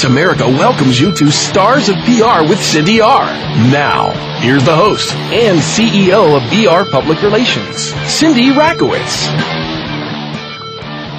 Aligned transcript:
Voice 0.00 0.10
America 0.10 0.46
welcomes 0.46 0.98
you 0.98 1.12
to 1.12 1.30
Stars 1.30 1.90
of 1.90 1.96
PR 2.06 2.48
with 2.48 2.58
Cindy 2.58 3.02
R. 3.02 3.26
Now, 3.70 4.12
here's 4.40 4.64
the 4.64 4.74
host 4.74 5.12
and 5.12 5.58
CEO 5.58 6.36
of 6.36 6.42
BR 6.48 6.90
Public 6.90 7.20
Relations, 7.20 7.92
Cindy 8.10 8.48
Rakowitz. 8.48 9.28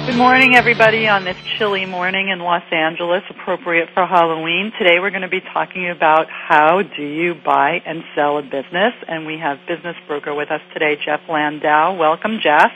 Good 0.06 0.16
morning, 0.16 0.56
everybody, 0.56 1.06
on 1.06 1.22
this 1.22 1.36
chilly 1.56 1.86
morning 1.86 2.30
in 2.30 2.40
Los 2.40 2.64
Angeles, 2.72 3.22
appropriate 3.30 3.88
for 3.94 4.04
Halloween. 4.04 4.72
Today 4.76 4.98
we're 4.98 5.10
going 5.10 5.22
to 5.22 5.28
be 5.28 5.42
talking 5.52 5.88
about 5.88 6.26
how 6.28 6.82
do 6.82 7.04
you 7.04 7.34
buy 7.34 7.80
and 7.86 8.02
sell 8.16 8.38
a 8.38 8.42
business, 8.42 8.94
and 9.06 9.26
we 9.26 9.38
have 9.38 9.58
business 9.68 9.94
broker 10.08 10.34
with 10.34 10.50
us 10.50 10.60
today, 10.72 10.96
Jeff 11.04 11.20
Landau. 11.28 11.94
Welcome, 11.96 12.40
Jeff. 12.42 12.72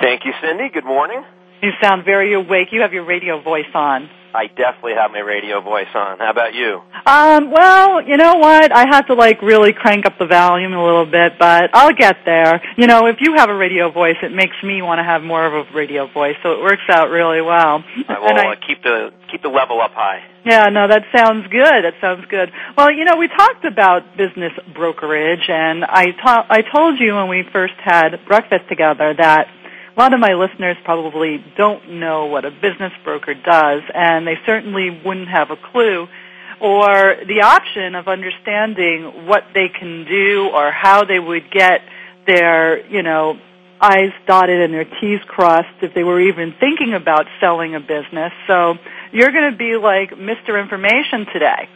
Thank 0.00 0.24
you, 0.24 0.32
Cindy. 0.40 0.70
Good 0.72 0.86
morning. 0.86 1.22
You 1.62 1.72
sound 1.82 2.06
very 2.06 2.32
awake. 2.32 2.68
You 2.72 2.80
have 2.80 2.94
your 2.94 3.04
radio 3.04 3.42
voice 3.42 3.68
on. 3.74 4.08
I 4.34 4.48
definitely 4.48 4.94
have 4.94 5.10
my 5.12 5.20
radio 5.20 5.60
voice 5.60 5.88
on. 5.94 6.18
How 6.18 6.30
about 6.30 6.52
you? 6.54 6.80
Um, 7.06 7.50
well, 7.50 8.02
you 8.06 8.16
know 8.16 8.34
what? 8.36 8.70
I 8.74 8.86
have 8.90 9.06
to 9.06 9.14
like 9.14 9.40
really 9.42 9.72
crank 9.72 10.04
up 10.06 10.18
the 10.18 10.26
volume 10.26 10.72
a 10.74 10.84
little 10.84 11.06
bit, 11.06 11.38
but 11.38 11.70
I'll 11.72 11.94
get 11.94 12.16
there. 12.26 12.60
You 12.76 12.86
know, 12.86 13.06
if 13.06 13.16
you 13.20 13.34
have 13.36 13.48
a 13.48 13.54
radio 13.56 13.90
voice, 13.90 14.16
it 14.22 14.32
makes 14.32 14.56
me 14.62 14.82
want 14.82 14.98
to 14.98 15.04
have 15.04 15.22
more 15.22 15.46
of 15.46 15.54
a 15.66 15.72
radio 15.74 16.06
voice, 16.12 16.36
so 16.42 16.52
it 16.52 16.60
works 16.60 16.82
out 16.90 17.08
really 17.10 17.40
well. 17.40 17.82
I 18.08 18.18
will 18.20 18.36
I- 18.36 18.52
uh, 18.52 18.66
keep 18.66 18.82
the 18.82 19.10
keep 19.30 19.42
the 19.42 19.48
level 19.48 19.80
up 19.80 19.92
high. 19.92 20.22
Yeah, 20.44 20.66
no, 20.70 20.86
that 20.86 21.02
sounds 21.16 21.46
good. 21.50 21.82
That 21.82 21.94
sounds 22.00 22.24
good. 22.30 22.52
Well, 22.78 22.92
you 22.92 23.04
know, 23.04 23.16
we 23.18 23.26
talked 23.26 23.64
about 23.64 24.16
business 24.16 24.52
brokerage, 24.74 25.48
and 25.48 25.84
I 25.84 26.12
ta- 26.22 26.46
I 26.48 26.62
told 26.62 27.00
you 27.00 27.14
when 27.16 27.28
we 27.28 27.42
first 27.52 27.74
had 27.82 28.10
breakfast 28.28 28.68
together 28.68 29.14
that 29.18 29.48
a 29.96 30.00
lot 30.00 30.12
of 30.12 30.20
my 30.20 30.34
listeners 30.34 30.76
probably 30.84 31.42
don't 31.56 31.92
know 31.92 32.26
what 32.26 32.44
a 32.44 32.50
business 32.50 32.92
broker 33.02 33.32
does, 33.32 33.82
and 33.94 34.26
they 34.26 34.36
certainly 34.44 34.90
wouldn't 35.04 35.28
have 35.28 35.50
a 35.50 35.56
clue 35.56 36.06
or 36.60 37.16
the 37.26 37.42
option 37.42 37.94
of 37.94 38.08
understanding 38.08 39.26
what 39.26 39.44
they 39.54 39.68
can 39.68 40.04
do 40.04 40.50
or 40.52 40.70
how 40.70 41.04
they 41.04 41.18
would 41.18 41.50
get 41.50 41.80
their, 42.26 42.86
you 42.88 43.02
know, 43.02 43.38
I's 43.80 44.12
dotted 44.26 44.60
and 44.60 44.72
their 44.72 44.84
T's 44.84 45.20
crossed 45.26 45.82
if 45.82 45.92
they 45.94 46.02
were 46.02 46.20
even 46.20 46.54
thinking 46.58 46.94
about 46.94 47.26
selling 47.40 47.74
a 47.74 47.80
business. 47.80 48.32
So 48.46 48.74
you're 49.12 49.32
going 49.32 49.50
to 49.50 49.56
be 49.56 49.76
like 49.76 50.10
Mr. 50.10 50.60
Information 50.60 51.26
today. 51.32 51.68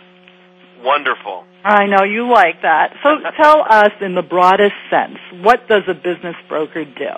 Wonderful. 0.82 1.44
I 1.62 1.86
know 1.86 2.05
you 2.05 2.30
like 2.30 2.62
that. 2.62 2.95
So 3.02 3.18
tell 3.42 3.64
us 3.68 3.92
in 4.00 4.14
the 4.14 4.22
broadest 4.22 4.77
sense, 4.89 5.18
what 5.42 5.68
does 5.68 5.83
a 5.89 5.95
business 5.95 6.36
broker 6.48 6.84
do? 6.84 7.12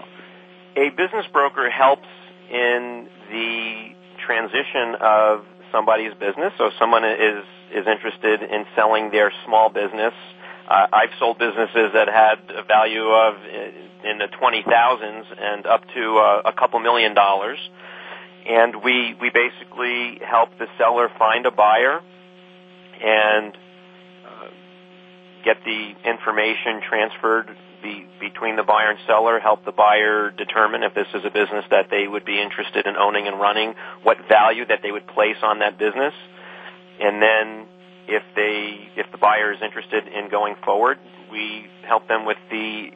A 0.77 0.89
business 0.91 1.27
broker 1.33 1.71
helps 1.71 2.09
in 2.51 3.09
the 3.31 3.95
transition 4.25 4.97
of 5.01 5.45
somebody's 5.71 6.15
business. 6.15 6.53
So 6.59 6.67
if 6.67 6.75
someone 6.79 7.05
is 7.05 7.45
is 7.73 7.87
interested 7.87 8.43
in 8.43 8.67
selling 8.77 9.11
their 9.11 9.33
small 9.47 9.71
business. 9.71 10.13
Uh, 10.69 10.87
I've 10.93 11.11
sold 11.19 11.39
businesses 11.39 11.93
that 11.95 12.09
had 12.09 12.39
a 12.55 12.63
value 12.63 13.09
of 13.09 13.35
uh, 13.35 14.09
in 14.11 14.19
the 14.19 14.29
twenty 14.39 14.63
thousands 14.63 15.27
and 15.39 15.67
up 15.67 15.83
to 15.95 16.19
uh, 16.19 16.43
a 16.45 16.53
couple 16.53 16.79
million 16.81 17.15
dollars. 17.15 17.59
And 18.47 18.83
we 18.83 19.15
we 19.21 19.31
basically 19.31 20.21
help 20.25 20.51
the 20.59 20.67
seller 20.79 21.09
find 21.19 21.47
a 21.47 21.51
buyer 21.51 22.01
and 23.03 23.57
uh, 24.27 24.49
get 25.45 25.57
the 25.65 25.95
information 26.05 26.81
transferred 26.89 27.57
be, 27.83 28.07
between 28.21 28.57
the 28.57 28.63
buyer 28.63 28.91
and 28.91 28.99
seller, 29.07 29.41
help 29.41 29.65
the 29.65 29.73
buyer 29.73 30.31
determine 30.31 30.83
if 30.83 30.95
this 30.95 31.09
is 31.15 31.25
a 31.25 31.31
business 31.31 31.65
that 31.71 31.87
they 31.91 32.07
would 32.07 32.25
be 32.25 32.41
interested 32.41 32.87
in 32.87 32.97
owning 32.97 33.27
and 33.27 33.41
running, 33.41 33.75
what 34.03 34.19
value 34.29 34.65
that 34.67 34.81
they 34.83 34.91
would 34.91 35.07
place 35.07 35.37
on 35.43 35.59
that 35.59 35.79
business, 35.79 36.15
and 37.01 37.21
then 37.21 37.67
if 38.09 38.23
they 38.35 38.89
if 38.97 39.11
the 39.13 39.19
buyer 39.19 39.53
is 39.53 39.59
interested 39.63 40.07
in 40.09 40.31
going 40.31 40.55
forward, 40.65 40.99
we 41.31 41.67
help 41.87 42.09
them 42.09 42.25
with 42.27 42.39
the 42.51 42.91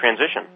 transition. 0.00 0.46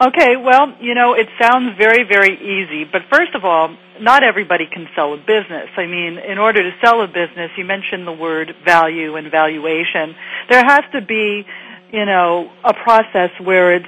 Okay, 0.00 0.36
well, 0.40 0.72
you 0.80 0.94
know, 0.94 1.12
it 1.12 1.28
sounds 1.38 1.76
very, 1.76 2.04
very 2.08 2.32
easy, 2.32 2.88
but 2.90 3.02
first 3.12 3.34
of 3.34 3.44
all, 3.44 3.68
not 4.00 4.24
everybody 4.24 4.64
can 4.64 4.88
sell 4.96 5.12
a 5.12 5.18
business. 5.18 5.68
I 5.76 5.84
mean, 5.84 6.16
in 6.16 6.38
order 6.38 6.62
to 6.62 6.70
sell 6.82 7.02
a 7.02 7.06
business, 7.06 7.50
you 7.58 7.66
mentioned 7.66 8.06
the 8.06 8.12
word 8.12 8.54
value 8.64 9.16
and 9.16 9.30
valuation. 9.30 10.16
There 10.48 10.64
has 10.64 10.80
to 10.94 11.02
be, 11.02 11.44
you 11.92 12.04
know, 12.04 12.50
a 12.64 12.74
process 12.74 13.30
where 13.42 13.74
it's 13.74 13.86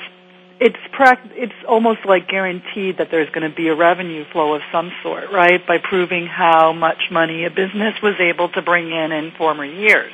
it's 0.60 0.76
it's 1.34 1.52
almost 1.68 2.00
like 2.04 2.28
guaranteed 2.28 2.98
that 2.98 3.10
there's 3.10 3.28
going 3.30 3.48
to 3.48 3.54
be 3.54 3.68
a 3.68 3.74
revenue 3.74 4.24
flow 4.30 4.54
of 4.54 4.62
some 4.70 4.92
sort, 5.02 5.32
right? 5.32 5.66
By 5.66 5.78
proving 5.78 6.26
how 6.26 6.72
much 6.72 7.10
money 7.10 7.44
a 7.44 7.50
business 7.50 7.94
was 8.02 8.14
able 8.20 8.48
to 8.50 8.62
bring 8.62 8.90
in 8.90 9.10
in 9.10 9.32
former 9.36 9.64
years. 9.64 10.12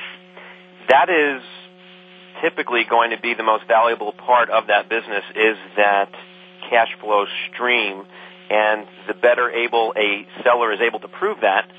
That 0.89 1.09
is 1.09 1.43
typically 2.41 2.83
going 2.89 3.11
to 3.11 3.19
be 3.19 3.35
the 3.35 3.43
most 3.43 3.67
valuable 3.67 4.11
part 4.11 4.49
of 4.49 4.67
that 4.67 4.89
business 4.89 5.23
is 5.35 5.57
that 5.75 6.09
cash 6.69 6.89
flow 6.99 7.25
stream 7.51 8.05
and 8.49 8.87
the 9.07 9.13
better 9.13 9.51
able 9.51 9.93
a 9.95 10.25
seller 10.43 10.73
is 10.73 10.79
able 10.81 10.99
to 10.99 11.07
prove 11.07 11.41
that 11.41 11.69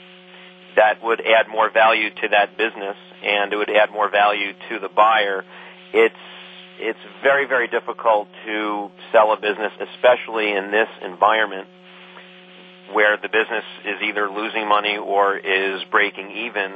that 0.76 1.02
would 1.02 1.20
add 1.20 1.48
more 1.48 1.70
value 1.70 2.10
to 2.10 2.28
that 2.28 2.56
business 2.56 2.96
and 3.24 3.52
it 3.52 3.56
would 3.56 3.70
add 3.70 3.90
more 3.90 4.08
value 4.08 4.52
to 4.68 4.78
the 4.78 4.88
buyer 4.88 5.44
it's 5.92 6.14
it's 6.78 6.98
very 7.22 7.46
very 7.46 7.68
difficult 7.68 8.28
to 8.46 8.90
sell 9.12 9.32
a 9.32 9.36
business 9.36 9.72
especially 9.80 10.52
in 10.52 10.70
this 10.70 10.88
environment 11.02 11.66
where 12.92 13.16
the 13.16 13.28
business 13.28 13.64
is 13.84 14.02
either 14.02 14.28
losing 14.28 14.68
money 14.68 14.96
or 14.96 15.36
is 15.36 15.82
breaking 15.90 16.30
even. 16.30 16.74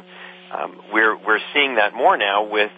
Um, 0.52 0.80
we're 0.92 1.16
we're 1.16 1.40
seeing 1.52 1.76
that 1.76 1.94
more 1.94 2.16
now 2.16 2.48
with 2.48 2.70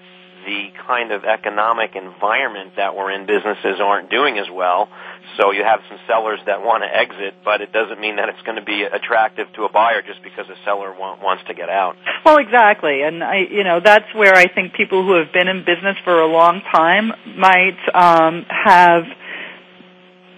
the 0.46 0.70
kind 0.86 1.10
of 1.10 1.24
economic 1.24 1.96
environment 1.96 2.72
that 2.76 2.94
we're 2.94 3.10
in, 3.10 3.26
businesses 3.26 3.82
aren't 3.82 4.08
doing 4.08 4.38
as 4.38 4.46
well. 4.50 4.88
So 5.36 5.50
you 5.50 5.64
have 5.64 5.80
some 5.90 5.98
sellers 6.06 6.38
that 6.46 6.62
want 6.62 6.84
to 6.84 6.88
exit, 6.88 7.34
but 7.44 7.60
it 7.60 7.72
doesn't 7.72 8.00
mean 8.00 8.16
that 8.16 8.28
it's 8.28 8.40
going 8.42 8.56
to 8.56 8.64
be 8.64 8.84
attractive 8.84 9.52
to 9.54 9.64
a 9.64 9.68
buyer 9.68 10.00
just 10.00 10.22
because 10.22 10.46
a 10.48 10.54
seller 10.64 10.94
want, 10.94 11.20
wants 11.20 11.44
to 11.48 11.54
get 11.54 11.68
out. 11.68 11.96
Well, 12.24 12.38
exactly, 12.38 13.02
and 13.02 13.22
I, 13.22 13.44
you 13.50 13.64
know, 13.64 13.80
that's 13.84 14.08
where 14.14 14.34
I 14.34 14.46
think 14.46 14.74
people 14.74 15.04
who 15.04 15.18
have 15.18 15.32
been 15.32 15.48
in 15.48 15.66
business 15.66 15.96
for 16.04 16.20
a 16.20 16.26
long 16.26 16.62
time 16.72 17.12
might 17.36 17.78
um, 17.92 18.46
have, 18.48 19.04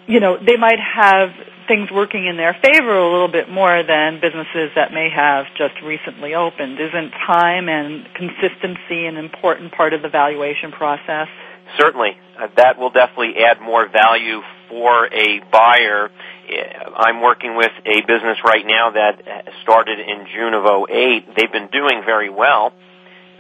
you 0.06 0.20
know, 0.20 0.38
they 0.38 0.56
might 0.56 0.80
have 0.80 1.30
things 1.68 1.90
working 1.92 2.26
in 2.26 2.36
their 2.36 2.56
favor 2.64 2.96
a 2.96 3.12
little 3.12 3.28
bit 3.28 3.48
more 3.48 3.82
than 3.86 4.20
businesses 4.20 4.72
that 4.74 4.92
may 4.92 5.10
have 5.14 5.46
just 5.56 5.74
recently 5.84 6.34
opened. 6.34 6.80
Isn't 6.80 7.10
time 7.26 7.68
and 7.68 8.08
consistency 8.14 9.06
an 9.06 9.16
important 9.16 9.72
part 9.72 9.92
of 9.92 10.02
the 10.02 10.08
valuation 10.08 10.72
process? 10.72 11.28
Certainly, 11.76 12.16
uh, 12.40 12.48
that 12.56 12.78
will 12.78 12.90
definitely 12.90 13.44
add 13.44 13.60
more 13.60 13.86
value 13.86 14.40
for 14.68 15.06
a 15.06 15.40
buyer. 15.52 16.08
Uh, 16.08 16.90
I'm 16.96 17.20
working 17.20 17.56
with 17.56 17.72
a 17.84 18.00
business 18.00 18.38
right 18.42 18.64
now 18.66 18.90
that 18.90 19.20
started 19.62 20.00
in 20.00 20.26
June 20.34 20.54
of 20.54 20.64
08. 20.64 21.36
They've 21.36 21.52
been 21.52 21.68
doing 21.68 22.02
very 22.06 22.30
well. 22.30 22.72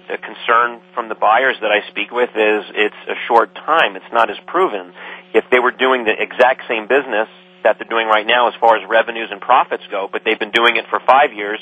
The 0.08 0.18
concern 0.18 0.80
from 0.94 1.08
the 1.08 1.14
buyers 1.14 1.56
that 1.60 1.70
I 1.70 1.88
speak 1.90 2.10
with 2.10 2.30
is 2.30 2.64
it's 2.74 3.02
a 3.08 3.16
short 3.26 3.54
time. 3.54 3.96
It's 3.96 4.12
not 4.12 4.30
as 4.30 4.36
proven. 4.46 4.92
If 5.34 5.44
they 5.50 5.58
were 5.58 5.72
doing 5.72 6.04
the 6.04 6.12
exact 6.16 6.62
same 6.68 6.86
business 6.86 7.28
that 7.64 7.76
they're 7.78 7.88
doing 7.88 8.06
right 8.06 8.26
now 8.26 8.48
as 8.48 8.54
far 8.60 8.76
as 8.76 8.88
revenues 8.88 9.28
and 9.30 9.40
profits 9.40 9.82
go, 9.90 10.08
but 10.10 10.22
they've 10.24 10.38
been 10.38 10.52
doing 10.52 10.76
it 10.76 10.86
for 10.90 11.00
five 11.00 11.32
years, 11.32 11.58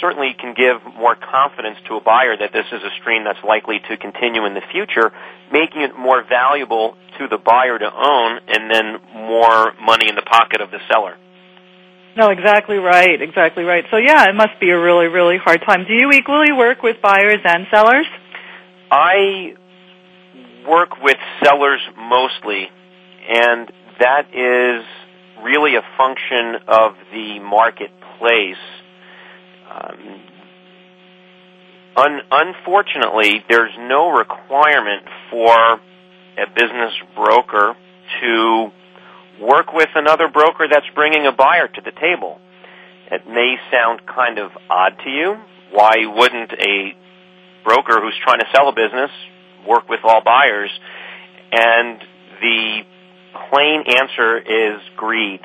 certainly 0.00 0.34
can 0.38 0.54
give 0.54 0.80
more 0.96 1.14
confidence 1.14 1.76
to 1.88 1.96
a 1.96 2.00
buyer 2.00 2.36
that 2.36 2.52
this 2.52 2.66
is 2.72 2.82
a 2.82 2.90
stream 3.00 3.24
that's 3.24 3.42
likely 3.44 3.80
to 3.88 3.96
continue 3.96 4.46
in 4.46 4.54
the 4.54 4.62
future, 4.72 5.12
making 5.52 5.82
it 5.82 5.98
more 5.98 6.24
valuable 6.24 6.96
to 7.18 7.28
the 7.28 7.38
buyer 7.38 7.78
to 7.78 7.90
own 7.90 8.40
and 8.48 8.70
then 8.70 8.98
more 9.14 9.72
money 9.80 10.08
in 10.08 10.14
the 10.14 10.22
pocket 10.22 10.60
of 10.60 10.70
the 10.70 10.78
seller. 10.90 11.16
No, 12.16 12.28
exactly 12.28 12.76
right, 12.76 13.20
exactly 13.20 13.64
right. 13.64 13.84
So 13.90 13.96
yeah, 13.96 14.28
it 14.28 14.34
must 14.34 14.60
be 14.60 14.70
a 14.70 14.78
really, 14.78 15.06
really 15.06 15.38
hard 15.38 15.62
time. 15.64 15.84
Do 15.86 15.94
you 15.94 16.10
equally 16.12 16.52
work 16.52 16.82
with 16.82 17.00
buyers 17.00 17.40
and 17.44 17.66
sellers? 17.70 18.06
I 18.90 19.54
work 20.68 21.02
with 21.02 21.16
sellers 21.42 21.80
mostly, 21.96 22.68
and 23.28 23.70
that 23.98 24.28
is 24.34 24.84
really 25.42 25.76
a 25.76 25.82
function 25.96 26.56
of 26.68 26.94
the 27.12 27.40
marketplace. 27.40 28.62
Um, 29.70 30.20
un- 31.96 32.22
unfortunately, 32.30 33.44
there's 33.48 33.72
no 33.78 34.10
requirement 34.10 35.04
for 35.30 35.80
a 36.38 36.46
business 36.54 36.92
broker 37.14 37.74
to 38.20 38.70
work 39.40 39.72
with 39.72 39.88
another 39.94 40.28
broker 40.28 40.66
that's 40.70 40.86
bringing 40.94 41.26
a 41.26 41.32
buyer 41.32 41.68
to 41.68 41.80
the 41.80 41.92
table. 41.92 42.38
It 43.10 43.26
may 43.26 43.56
sound 43.70 44.00
kind 44.06 44.38
of 44.38 44.52
odd 44.70 44.98
to 45.04 45.10
you. 45.10 45.36
Why 45.70 45.92
wouldn't 46.06 46.52
a 46.52 46.92
broker 47.64 48.00
who's 48.00 48.18
trying 48.22 48.40
to 48.40 48.46
sell 48.54 48.68
a 48.68 48.72
business 48.72 49.10
work 49.66 49.88
with 49.88 50.00
all 50.04 50.22
buyers? 50.22 50.70
And 51.52 52.00
the 52.40 52.82
plain 53.50 53.84
answer 53.88 54.38
is 54.38 54.80
greed. 54.96 55.40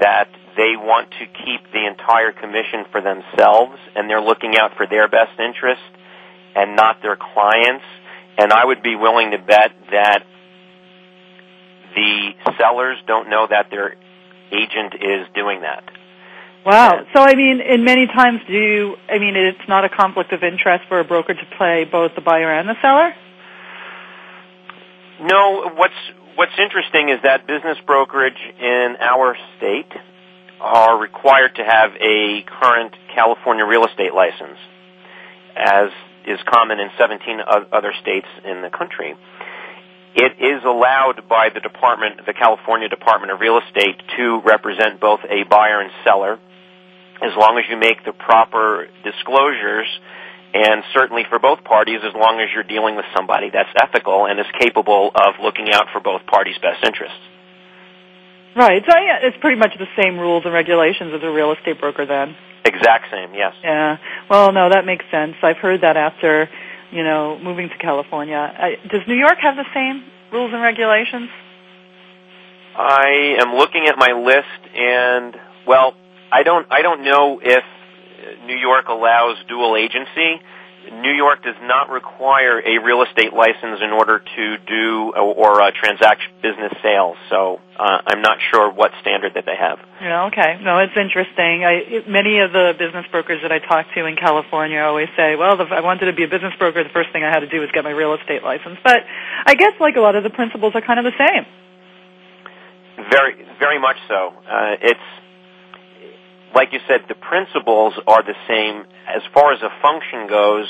That 0.00 0.28
they 0.56 0.76
want 0.76 1.10
to 1.12 1.26
keep 1.26 1.72
the 1.72 1.86
entire 1.86 2.32
commission 2.32 2.84
for 2.92 3.00
themselves 3.00 3.78
and 3.94 4.08
they're 4.08 4.20
looking 4.20 4.56
out 4.58 4.76
for 4.76 4.86
their 4.86 5.08
best 5.08 5.38
interest 5.38 5.82
and 6.54 6.76
not 6.76 7.02
their 7.02 7.16
clients. 7.16 7.84
And 8.38 8.52
I 8.52 8.64
would 8.64 8.82
be 8.82 8.96
willing 8.96 9.30
to 9.30 9.38
bet 9.38 9.72
that 9.90 10.24
the 11.94 12.32
sellers 12.58 12.98
don't 13.06 13.30
know 13.30 13.46
that 13.48 13.68
their 13.70 13.96
agent 14.52 14.94
is 14.94 15.26
doing 15.34 15.62
that. 15.62 15.84
Wow. 16.64 17.06
So 17.14 17.20
I 17.20 17.34
mean, 17.34 17.60
in 17.60 17.84
many 17.84 18.06
times, 18.06 18.40
do 18.46 18.52
you? 18.52 18.96
I 19.08 19.18
mean, 19.18 19.36
it's 19.36 19.68
not 19.68 19.84
a 19.84 19.88
conflict 19.88 20.32
of 20.32 20.42
interest 20.42 20.84
for 20.88 20.98
a 20.98 21.04
broker 21.04 21.32
to 21.32 21.46
play 21.56 21.84
both 21.90 22.12
the 22.16 22.20
buyer 22.20 22.52
and 22.52 22.68
the 22.68 22.74
seller. 22.82 23.14
No. 25.20 25.70
What's 25.74 25.94
What's 26.36 26.52
interesting 26.60 27.08
is 27.08 27.22
that 27.22 27.46
business 27.46 27.78
brokerage 27.86 28.36
in 28.60 28.96
our 29.00 29.38
state 29.56 29.88
are 30.60 31.00
required 31.00 31.54
to 31.56 31.64
have 31.64 31.92
a 31.96 32.44
current 32.44 32.92
California 33.14 33.64
real 33.64 33.86
estate 33.86 34.12
license, 34.12 34.60
as 35.56 35.88
is 36.28 36.38
common 36.44 36.78
in 36.78 36.90
17 36.98 37.40
other 37.72 37.94
states 38.02 38.26
in 38.44 38.60
the 38.60 38.68
country. 38.68 39.16
It 40.14 40.32
is 40.36 40.60
allowed 40.62 41.26
by 41.26 41.48
the 41.54 41.60
department, 41.60 42.26
the 42.26 42.34
California 42.34 42.90
Department 42.90 43.32
of 43.32 43.40
Real 43.40 43.56
Estate, 43.56 43.96
to 44.18 44.42
represent 44.44 45.00
both 45.00 45.20
a 45.24 45.48
buyer 45.48 45.80
and 45.80 45.90
seller, 46.04 46.38
as 47.24 47.32
long 47.32 47.56
as 47.56 47.64
you 47.70 47.78
make 47.78 48.04
the 48.04 48.12
proper 48.12 48.88
disclosures, 49.02 49.88
and 50.56 50.82
certainly 50.94 51.24
for 51.28 51.38
both 51.38 51.62
parties, 51.64 52.00
as 52.00 52.14
long 52.14 52.40
as 52.40 52.48
you're 52.54 52.64
dealing 52.64 52.96
with 52.96 53.04
somebody 53.14 53.50
that's 53.52 53.68
ethical 53.76 54.26
and 54.26 54.40
is 54.40 54.46
capable 54.58 55.10
of 55.14 55.36
looking 55.42 55.70
out 55.72 55.86
for 55.92 56.00
both 56.00 56.24
parties' 56.26 56.56
best 56.62 56.84
interests. 56.84 57.20
Right. 58.56 58.82
So 58.88 58.96
yeah, 58.96 59.18
it's 59.28 59.36
pretty 59.40 59.58
much 59.58 59.76
the 59.78 59.88
same 60.00 60.18
rules 60.18 60.44
and 60.44 60.54
regulations 60.54 61.12
as 61.14 61.22
a 61.22 61.30
real 61.30 61.52
estate 61.52 61.78
broker 61.78 62.06
then. 62.06 62.36
Exact 62.64 63.12
same, 63.12 63.34
yes. 63.34 63.52
Yeah. 63.62 63.98
Well, 64.30 64.52
no, 64.52 64.70
that 64.70 64.86
makes 64.86 65.04
sense. 65.10 65.36
I've 65.42 65.58
heard 65.58 65.82
that 65.82 65.96
after 65.96 66.48
you 66.90 67.02
know, 67.02 67.38
moving 67.38 67.68
to 67.68 67.78
California. 67.78 68.36
I, 68.36 68.76
does 68.88 69.02
New 69.06 69.14
York 69.16 69.38
have 69.40 69.56
the 69.56 69.66
same 69.74 70.04
rules 70.32 70.52
and 70.52 70.62
regulations? 70.62 71.30
I 72.76 73.36
am 73.40 73.54
looking 73.54 73.86
at 73.86 73.96
my 73.96 74.12
list, 74.12 74.74
and 74.74 75.34
well, 75.66 75.94
I 76.30 76.42
don't. 76.42 76.66
I 76.70 76.82
don't 76.82 77.04
know 77.04 77.40
if 77.42 77.64
New 78.46 78.56
York 78.56 78.88
allows 78.88 79.36
dual 79.48 79.76
agency. 79.76 80.40
New 80.92 81.12
York 81.12 81.42
does 81.42 81.56
not 81.62 81.90
require 81.90 82.60
a 82.60 82.78
real 82.78 83.02
estate 83.02 83.32
license 83.32 83.80
in 83.82 83.90
order 83.90 84.20
to 84.20 84.44
do 84.66 85.12
or 85.16 85.60
uh, 85.60 85.70
transact 85.74 86.22
business 86.42 86.72
sales. 86.82 87.16
So 87.28 87.60
uh, 87.76 88.06
I'm 88.06 88.22
not 88.22 88.38
sure 88.50 88.70
what 88.70 88.92
standard 89.00 89.34
that 89.34 89.44
they 89.46 89.56
have. 89.58 89.78
Yeah, 90.00 90.26
okay. 90.26 90.60
No, 90.62 90.78
it's 90.78 90.96
interesting. 90.96 91.64
I, 91.64 91.72
it, 91.82 92.08
many 92.08 92.38
of 92.38 92.52
the 92.52 92.74
business 92.78 93.04
brokers 93.10 93.42
that 93.42 93.50
I 93.50 93.58
talk 93.58 93.86
to 93.94 94.06
in 94.06 94.14
California 94.14 94.78
always 94.78 95.08
say, 95.16 95.34
"Well, 95.34 95.60
if 95.60 95.72
I 95.72 95.80
wanted 95.80 96.06
to 96.06 96.12
be 96.12 96.22
a 96.22 96.28
business 96.28 96.54
broker, 96.58 96.84
the 96.84 96.94
first 96.94 97.10
thing 97.12 97.24
I 97.24 97.30
had 97.30 97.40
to 97.40 97.48
do 97.48 97.60
was 97.60 97.70
get 97.72 97.82
my 97.82 97.90
real 97.90 98.14
estate 98.14 98.42
license." 98.44 98.78
But 98.84 99.02
I 99.44 99.54
guess 99.54 99.72
like 99.80 99.96
a 99.96 100.00
lot 100.00 100.14
of 100.14 100.22
the 100.22 100.30
principles 100.30 100.74
are 100.74 100.82
kind 100.82 101.02
of 101.02 101.04
the 101.04 101.18
same. 101.18 101.46
Very, 103.10 103.44
very 103.58 103.78
much 103.78 103.96
so. 104.08 104.32
Uh, 104.46 104.76
it's 104.80 105.08
like 106.56 106.72
you 106.72 106.80
said, 106.88 107.04
the 107.06 107.14
principles 107.14 107.92
are 108.06 108.22
the 108.24 108.38
same. 108.48 108.76
As 109.06 109.22
far 109.34 109.52
as 109.52 109.60
a 109.60 109.70
function 109.82 110.26
goes, 110.26 110.66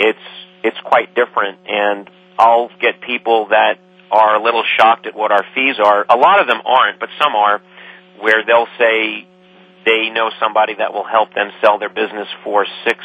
it's 0.00 0.26
it's 0.64 0.80
quite 0.92 1.14
different. 1.14 1.58
And 1.68 2.08
I'll 2.38 2.70
get 2.80 3.00
people 3.12 3.48
that 3.50 3.74
are 4.10 4.36
a 4.40 4.42
little 4.42 4.64
shocked 4.76 5.06
at 5.06 5.14
what 5.14 5.30
our 5.30 5.44
fees 5.54 5.76
are. 5.84 6.00
A 6.08 6.16
lot 6.16 6.40
of 6.40 6.46
them 6.46 6.60
aren't, 6.64 6.98
but 6.98 7.10
some 7.20 7.34
are, 7.34 7.60
where 8.20 8.40
they'll 8.46 8.72
say 8.78 9.26
they 9.84 10.10
know 10.10 10.30
somebody 10.40 10.74
that 10.78 10.92
will 10.94 11.08
help 11.16 11.34
them 11.34 11.50
sell 11.60 11.78
their 11.78 11.92
business 12.02 12.28
for 12.42 12.66
six 12.86 12.98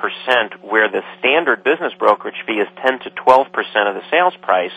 percent, 0.00 0.64
where 0.64 0.88
the 0.88 1.02
standard 1.18 1.62
business 1.62 1.92
brokerage 1.98 2.40
fee 2.46 2.54
is 2.64 2.68
ten 2.80 2.98
to 3.00 3.10
twelve 3.10 3.52
percent 3.52 3.84
of 3.90 3.94
the 3.94 4.04
sales 4.10 4.32
price. 4.40 4.72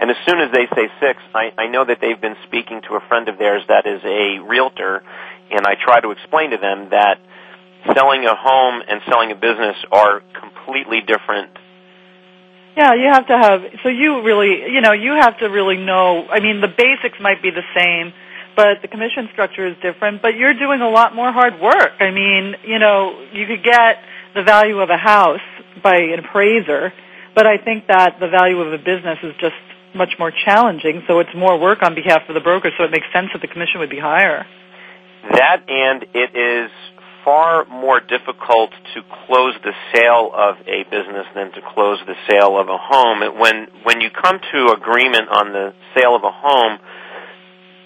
And 0.00 0.10
as 0.10 0.16
soon 0.26 0.40
as 0.40 0.50
they 0.50 0.66
say 0.74 0.90
six, 0.98 1.22
I, 1.32 1.52
I 1.56 1.66
know 1.68 1.84
that 1.84 1.98
they've 2.00 2.20
been 2.20 2.36
speaking 2.42 2.82
to 2.88 2.96
a 2.96 3.02
friend 3.06 3.28
of 3.28 3.38
theirs 3.38 3.62
that 3.68 3.86
is 3.86 4.02
a 4.02 4.42
realtor, 4.42 5.04
and 5.54 5.66
I 5.66 5.74
try 5.74 6.00
to 6.00 6.10
explain 6.10 6.50
to 6.50 6.58
them 6.58 6.90
that 6.90 7.18
selling 7.94 8.24
a 8.24 8.34
home 8.34 8.82
and 8.86 9.00
selling 9.08 9.30
a 9.30 9.34
business 9.34 9.76
are 9.92 10.22
completely 10.38 11.00
different. 11.00 11.50
Yeah, 12.76 12.94
you 12.94 13.06
have 13.06 13.26
to 13.28 13.38
have, 13.38 13.60
so 13.82 13.88
you 13.88 14.22
really, 14.22 14.72
you 14.72 14.80
know, 14.80 14.92
you 14.92 15.12
have 15.12 15.38
to 15.38 15.46
really 15.46 15.76
know, 15.76 16.26
I 16.26 16.40
mean, 16.40 16.60
the 16.60 16.68
basics 16.68 17.18
might 17.20 17.40
be 17.40 17.50
the 17.50 17.62
same, 17.76 18.12
but 18.56 18.82
the 18.82 18.88
commission 18.88 19.28
structure 19.32 19.66
is 19.66 19.76
different, 19.80 20.22
but 20.22 20.34
you're 20.34 20.54
doing 20.54 20.80
a 20.80 20.88
lot 20.88 21.14
more 21.14 21.30
hard 21.30 21.60
work. 21.60 22.00
I 22.00 22.10
mean, 22.10 22.56
you 22.64 22.78
know, 22.78 23.26
you 23.32 23.46
could 23.46 23.62
get 23.62 24.02
the 24.34 24.42
value 24.42 24.80
of 24.80 24.90
a 24.90 24.96
house 24.96 25.44
by 25.82 25.96
an 25.96 26.18
appraiser, 26.18 26.92
but 27.34 27.46
I 27.46 27.58
think 27.58 27.86
that 27.86 28.18
the 28.18 28.28
value 28.28 28.60
of 28.60 28.72
a 28.72 28.78
business 28.78 29.18
is 29.22 29.34
just 29.38 29.54
much 29.94 30.18
more 30.18 30.32
challenging, 30.32 31.02
so 31.06 31.20
it's 31.20 31.34
more 31.36 31.58
work 31.58 31.82
on 31.82 31.94
behalf 31.94 32.22
of 32.28 32.34
the 32.34 32.40
broker, 32.40 32.70
so 32.76 32.84
it 32.84 32.90
makes 32.90 33.06
sense 33.12 33.28
that 33.32 33.40
the 33.40 33.48
commission 33.48 33.78
would 33.78 33.90
be 33.90 34.00
higher. 34.00 34.46
That 35.32 35.64
and 35.68 36.04
it 36.12 36.36
is 36.36 36.70
far 37.24 37.64
more 37.64 38.00
difficult 38.00 38.70
to 38.92 39.00
close 39.26 39.54
the 39.64 39.72
sale 39.94 40.30
of 40.34 40.60
a 40.68 40.84
business 40.84 41.26
than 41.34 41.50
to 41.52 41.60
close 41.72 41.98
the 42.06 42.14
sale 42.28 42.60
of 42.60 42.68
a 42.68 42.76
home. 42.76 43.40
When 43.40 43.66
when 43.82 44.00
you 44.00 44.10
come 44.10 44.38
to 44.38 44.76
agreement 44.76 45.28
on 45.32 45.52
the 45.52 45.72
sale 45.96 46.14
of 46.14 46.22
a 46.24 46.30
home, 46.30 46.78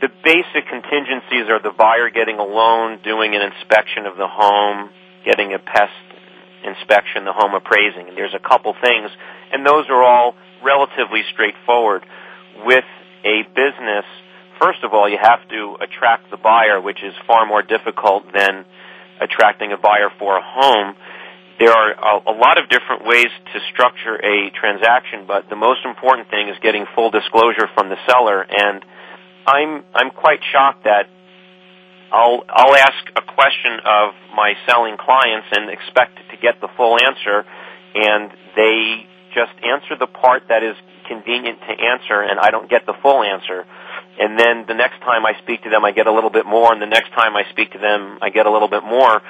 the 0.03 0.11
basic 0.25 0.67
contingencies 0.69 1.47
are 1.49 1.62
the 1.62 1.75
buyer 1.77 2.11
getting 2.11 2.39
a 2.39 2.45
loan, 2.45 2.99
doing 3.03 3.35
an 3.35 3.43
inspection 3.43 4.07
of 4.07 4.17
the 4.17 4.27
home, 4.27 4.91
getting 5.25 5.55
a 5.55 5.59
pest 5.59 5.95
inspection, 6.65 7.25
the 7.25 7.33
home 7.33 7.55
appraising. 7.55 8.09
And 8.09 8.17
there's 8.17 8.35
a 8.35 8.43
couple 8.43 8.75
things, 8.75 9.11
and 9.53 9.65
those 9.65 9.87
are 9.89 10.03
all 10.03 10.35
relatively 10.65 11.23
straightforward. 11.33 12.03
With 12.67 12.87
a 13.25 13.43
business, 13.55 14.05
first 14.61 14.83
of 14.83 14.93
all, 14.93 15.09
you 15.09 15.19
have 15.21 15.47
to 15.49 15.77
attract 15.81 16.31
the 16.31 16.37
buyer, 16.37 16.81
which 16.81 17.03
is 17.03 17.15
far 17.27 17.47
more 17.47 17.62
difficult 17.62 18.25
than 18.33 18.65
attracting 19.21 19.73
a 19.73 19.77
buyer 19.77 20.11
for 20.19 20.37
a 20.38 20.43
home. 20.45 20.95
There 21.59 21.73
are 21.73 21.91
a, 21.91 22.31
a 22.31 22.35
lot 22.38 22.59
of 22.59 22.69
different 22.69 23.05
ways 23.05 23.31
to 23.53 23.59
structure 23.73 24.15
a 24.15 24.50
transaction, 24.50 25.27
but 25.27 25.49
the 25.50 25.57
most 25.57 25.85
important 25.85 26.31
thing 26.31 26.49
is 26.49 26.57
getting 26.62 26.87
full 26.95 27.11
disclosure 27.11 27.67
from 27.75 27.88
the 27.88 27.97
seller. 28.07 28.43
And 28.43 28.85
I'm 29.47 29.85
I'm 29.95 30.11
quite 30.11 30.41
shocked 30.53 30.85
that 30.85 31.09
I'll 32.12 32.45
I'll 32.49 32.77
ask 32.77 33.00
a 33.17 33.23
question 33.23 33.81
of 33.85 34.15
my 34.35 34.55
selling 34.67 34.97
clients 34.99 35.49
and 35.50 35.71
expect 35.71 36.19
to 36.31 36.37
get 36.37 36.61
the 36.61 36.69
full 36.77 36.95
answer, 36.95 37.45
and 37.95 38.31
they 38.55 39.07
just 39.35 39.53
answer 39.65 39.97
the 39.99 40.07
part 40.07 40.45
that 40.49 40.62
is 40.62 40.77
convenient 41.09 41.59
to 41.61 41.73
answer, 41.73 42.21
and 42.21 42.38
I 42.38 42.50
don't 42.50 42.71
get 42.71 42.87
the 42.87 42.95
full 43.03 43.23
answer 43.25 43.67
and 44.19 44.39
then 44.39 44.65
the 44.67 44.75
next 44.75 45.01
time 45.01 45.25
I 45.25 45.39
speak 45.43 45.63
to 45.63 45.71
them, 45.71 45.85
I 45.85 45.93
get 45.93 46.07
a 46.07 46.13
little 46.13 46.31
bit 46.31 46.47
more, 46.47 46.73
and 46.73 46.83
the 46.83 46.87
next 46.87 47.11
time 47.11 47.37
I 47.37 47.45
speak 47.51 47.73
to 47.73 47.79
them, 47.79 48.19
I 48.21 48.31
get 48.31 48.47
a 48.47 48.51
little 48.51 48.69
bit 48.69 48.83
more. 48.83 49.23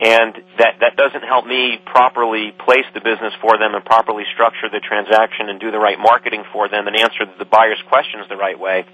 And 0.00 0.32
that, 0.56 0.80
that 0.80 0.96
doesn't 0.96 1.22
help 1.22 1.44
me 1.44 1.78
properly 1.84 2.52
place 2.52 2.88
the 2.94 3.00
business 3.00 3.34
for 3.42 3.58
them 3.58 3.74
and 3.74 3.84
properly 3.84 4.24
structure 4.32 4.70
the 4.72 4.80
transaction 4.80 5.50
and 5.50 5.60
do 5.60 5.70
the 5.70 5.78
right 5.78 5.98
marketing 5.98 6.44
for 6.52 6.68
them 6.70 6.86
and 6.86 6.96
answer 6.96 7.26
the 7.38 7.44
buyer's 7.44 7.80
questions 7.86 8.24
the 8.30 8.36
right 8.36 8.58
way. 8.58 8.86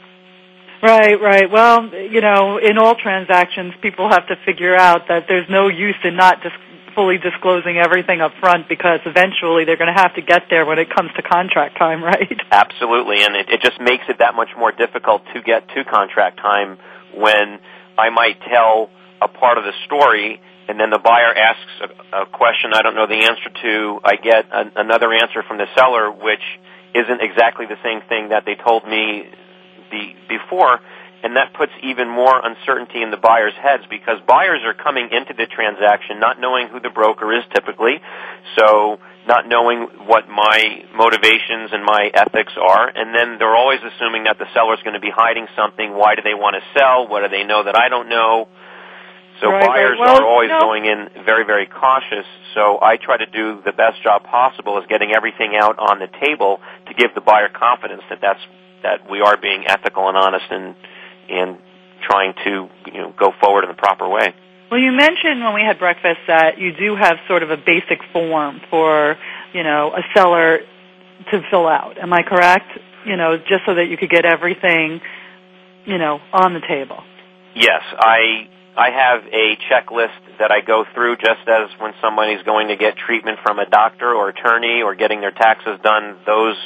Right, 0.82 1.20
right. 1.20 1.50
Well, 1.50 1.88
you 1.94 2.20
know, 2.20 2.58
in 2.58 2.76
all 2.76 2.96
transactions, 2.96 3.74
people 3.80 4.10
have 4.10 4.26
to 4.28 4.36
figure 4.44 4.76
out 4.76 5.08
that 5.08 5.24
there's 5.28 5.48
no 5.48 5.68
use 5.68 5.96
in 6.04 6.16
not 6.16 6.42
just 6.42 6.54
fully 6.96 7.18
disclosing 7.18 7.76
everything 7.76 8.20
up 8.20 8.32
front 8.40 8.68
because 8.68 8.98
eventually 9.06 9.64
they're 9.64 9.78
going 9.78 9.92
to 9.94 10.00
have 10.00 10.14
to 10.14 10.22
get 10.22 10.50
there 10.50 10.66
when 10.66 10.80
it 10.80 10.88
comes 10.90 11.12
to 11.14 11.22
contract 11.22 11.78
time, 11.78 12.02
right? 12.12 12.40
Absolutely, 12.50 13.22
and 13.22 13.36
it, 13.36 13.48
it 13.48 13.60
just 13.62 13.78
makes 13.78 14.04
it 14.08 14.18
that 14.18 14.34
much 14.34 14.50
more 14.58 14.72
difficult 14.72 15.22
to 15.34 15.42
get 15.42 15.68
to 15.68 15.84
contract 15.84 16.38
time 16.38 16.78
when 17.14 17.60
I 17.96 18.10
might 18.10 18.40
tell 18.40 18.90
a 19.22 19.28
part 19.28 19.58
of 19.58 19.64
the 19.64 19.72
story 19.84 20.40
and 20.68 20.80
then 20.80 20.90
the 20.90 20.98
buyer 20.98 21.32
asks 21.32 21.74
a, 22.12 22.22
a 22.22 22.26
question 22.26 22.72
I 22.74 22.82
don't 22.82 22.94
know 22.94 23.06
the 23.06 23.22
answer 23.22 23.50
to. 23.62 24.00
I 24.02 24.16
get 24.16 24.50
a, 24.50 24.80
another 24.82 25.12
answer 25.12 25.42
from 25.46 25.58
the 25.58 25.66
seller, 25.76 26.10
which 26.10 26.42
isn't 26.94 27.20
exactly 27.22 27.66
the 27.66 27.78
same 27.82 28.02
thing 28.08 28.30
that 28.30 28.44
they 28.44 28.56
told 28.56 28.82
me 28.84 29.30
the, 29.90 30.14
before, 30.28 30.80
and 31.26 31.34
that 31.34 31.50
puts 31.58 31.74
even 31.82 32.06
more 32.06 32.38
uncertainty 32.38 33.02
in 33.02 33.10
the 33.10 33.18
buyer's 33.18 33.58
heads 33.58 33.82
because 33.90 34.22
buyers 34.30 34.62
are 34.62 34.78
coming 34.78 35.10
into 35.10 35.34
the 35.34 35.50
transaction 35.50 36.22
not 36.22 36.38
knowing 36.38 36.68
who 36.70 36.78
the 36.78 36.94
broker 36.94 37.34
is 37.34 37.42
typically, 37.50 37.98
so 38.54 39.02
not 39.26 39.42
knowing 39.50 40.06
what 40.06 40.30
my 40.30 40.86
motivations 40.94 41.74
and 41.74 41.82
my 41.82 42.14
ethics 42.14 42.54
are, 42.54 42.86
and 42.94 43.10
then 43.10 43.42
they're 43.42 43.58
always 43.58 43.82
assuming 43.82 44.30
that 44.30 44.38
the 44.38 44.46
seller's 44.54 44.78
going 44.86 44.94
to 44.94 45.02
be 45.02 45.10
hiding 45.10 45.50
something. 45.58 45.98
Why 45.98 46.14
do 46.14 46.22
they 46.22 46.38
want 46.38 46.54
to 46.54 46.62
sell? 46.78 47.10
What 47.10 47.26
do 47.26 47.28
they 47.28 47.42
know 47.42 47.66
that 47.66 47.74
I 47.74 47.88
don't 47.88 48.08
know? 48.08 48.46
So 49.42 49.50
right, 49.50 49.66
buyers 49.66 49.98
right. 49.98 50.06
Well, 50.06 50.22
are 50.22 50.30
always 50.30 50.54
no. 50.54 50.60
going 50.62 50.86
in 50.86 51.26
very, 51.26 51.42
very 51.42 51.66
cautious. 51.66 52.24
So 52.54 52.78
I 52.80 53.02
try 53.02 53.18
to 53.18 53.26
do 53.26 53.66
the 53.66 53.74
best 53.74 53.98
job 54.00 54.22
possible 54.30 54.78
is 54.78 54.86
getting 54.86 55.10
everything 55.10 55.58
out 55.58 55.74
on 55.82 55.98
the 55.98 56.06
table 56.22 56.62
to 56.86 56.94
give 56.94 57.18
the 57.18 57.20
buyer 57.20 57.50
confidence 57.50 58.06
that 58.14 58.22
that's 58.22 58.40
that 58.86 59.10
we 59.10 59.20
are 59.20 59.36
being 59.36 59.66
ethical 59.66 60.06
and 60.06 60.16
honest 60.16 60.46
and 60.50 60.76
and 61.28 61.58
trying 62.02 62.34
to 62.44 62.68
you 62.86 62.98
know 62.98 63.14
go 63.18 63.32
forward 63.40 63.64
in 63.64 63.68
the 63.70 63.76
proper 63.76 64.08
way. 64.08 64.34
Well, 64.70 64.80
you 64.80 64.90
mentioned 64.90 65.44
when 65.44 65.54
we 65.54 65.62
had 65.62 65.78
breakfast 65.78 66.20
that 66.26 66.58
you 66.58 66.72
do 66.72 66.96
have 66.96 67.18
sort 67.28 67.44
of 67.44 67.50
a 67.50 67.56
basic 67.56 68.00
form 68.12 68.60
for, 68.68 69.16
you 69.52 69.62
know, 69.62 69.92
a 69.94 70.02
seller 70.12 70.58
to 71.30 71.42
fill 71.50 71.68
out. 71.68 71.98
Am 71.98 72.12
I 72.12 72.22
correct? 72.22 72.66
You 73.04 73.16
know, 73.16 73.36
just 73.36 73.64
so 73.64 73.76
that 73.76 73.86
you 73.86 73.96
could 73.96 74.10
get 74.10 74.24
everything, 74.24 75.00
you 75.84 75.98
know, 75.98 76.18
on 76.32 76.52
the 76.52 76.60
table. 76.66 77.04
Yes, 77.54 77.82
I 77.96 78.48
I 78.76 78.90
have 78.90 79.24
a 79.32 79.56
checklist 79.70 80.38
that 80.40 80.50
I 80.50 80.60
go 80.60 80.84
through 80.92 81.16
just 81.16 81.46
as 81.46 81.70
when 81.78 81.94
somebody's 82.02 82.42
going 82.42 82.68
to 82.68 82.76
get 82.76 82.96
treatment 82.96 83.38
from 83.42 83.60
a 83.60 83.66
doctor 83.66 84.12
or 84.12 84.28
attorney 84.28 84.82
or 84.82 84.96
getting 84.96 85.20
their 85.20 85.30
taxes 85.30 85.78
done, 85.82 86.18
those 86.26 86.56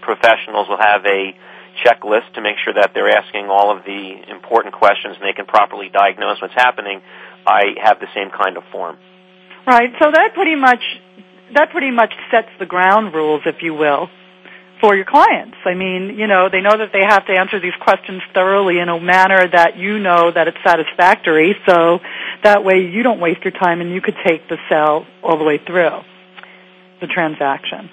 professionals 0.00 0.68
will 0.68 0.80
have 0.80 1.04
a 1.04 1.34
checklist 1.84 2.32
to 2.34 2.40
make 2.40 2.56
sure 2.64 2.74
that 2.74 2.92
they're 2.94 3.10
asking 3.10 3.48
all 3.50 3.76
of 3.76 3.84
the 3.84 4.30
important 4.30 4.74
questions 4.74 5.16
and 5.18 5.26
they 5.26 5.32
can 5.32 5.46
properly 5.46 5.88
diagnose 5.88 6.40
what's 6.40 6.54
happening. 6.54 7.00
I 7.46 7.74
have 7.82 8.00
the 8.00 8.08
same 8.14 8.30
kind 8.30 8.56
of 8.56 8.64
form. 8.72 8.98
Right. 9.66 9.90
So 9.98 10.10
that 10.10 10.34
pretty 10.34 10.56
much 10.56 10.82
that 11.54 11.70
pretty 11.70 11.90
much 11.90 12.12
sets 12.30 12.48
the 12.58 12.66
ground 12.66 13.12
rules, 13.14 13.42
if 13.44 13.62
you 13.62 13.74
will, 13.74 14.08
for 14.80 14.94
your 14.96 15.04
clients. 15.04 15.56
I 15.64 15.74
mean, 15.74 16.16
you 16.16 16.26
know, 16.26 16.48
they 16.50 16.60
know 16.60 16.76
that 16.76 16.90
they 16.92 17.04
have 17.06 17.26
to 17.26 17.32
answer 17.32 17.60
these 17.60 17.74
questions 17.80 18.22
thoroughly 18.32 18.78
in 18.78 18.88
a 18.88 19.00
manner 19.00 19.48
that 19.48 19.76
you 19.76 19.98
know 19.98 20.30
that 20.30 20.48
it's 20.48 20.58
satisfactory. 20.64 21.56
So 21.66 21.98
that 22.42 22.64
way 22.64 22.88
you 22.90 23.02
don't 23.02 23.20
waste 23.20 23.44
your 23.44 23.52
time 23.52 23.80
and 23.80 23.92
you 23.92 24.00
could 24.00 24.16
take 24.24 24.48
the 24.48 24.58
sale 24.68 25.06
all 25.22 25.38
the 25.38 25.44
way 25.44 25.58
through 25.58 26.00
the 27.00 27.06
transaction. 27.06 27.90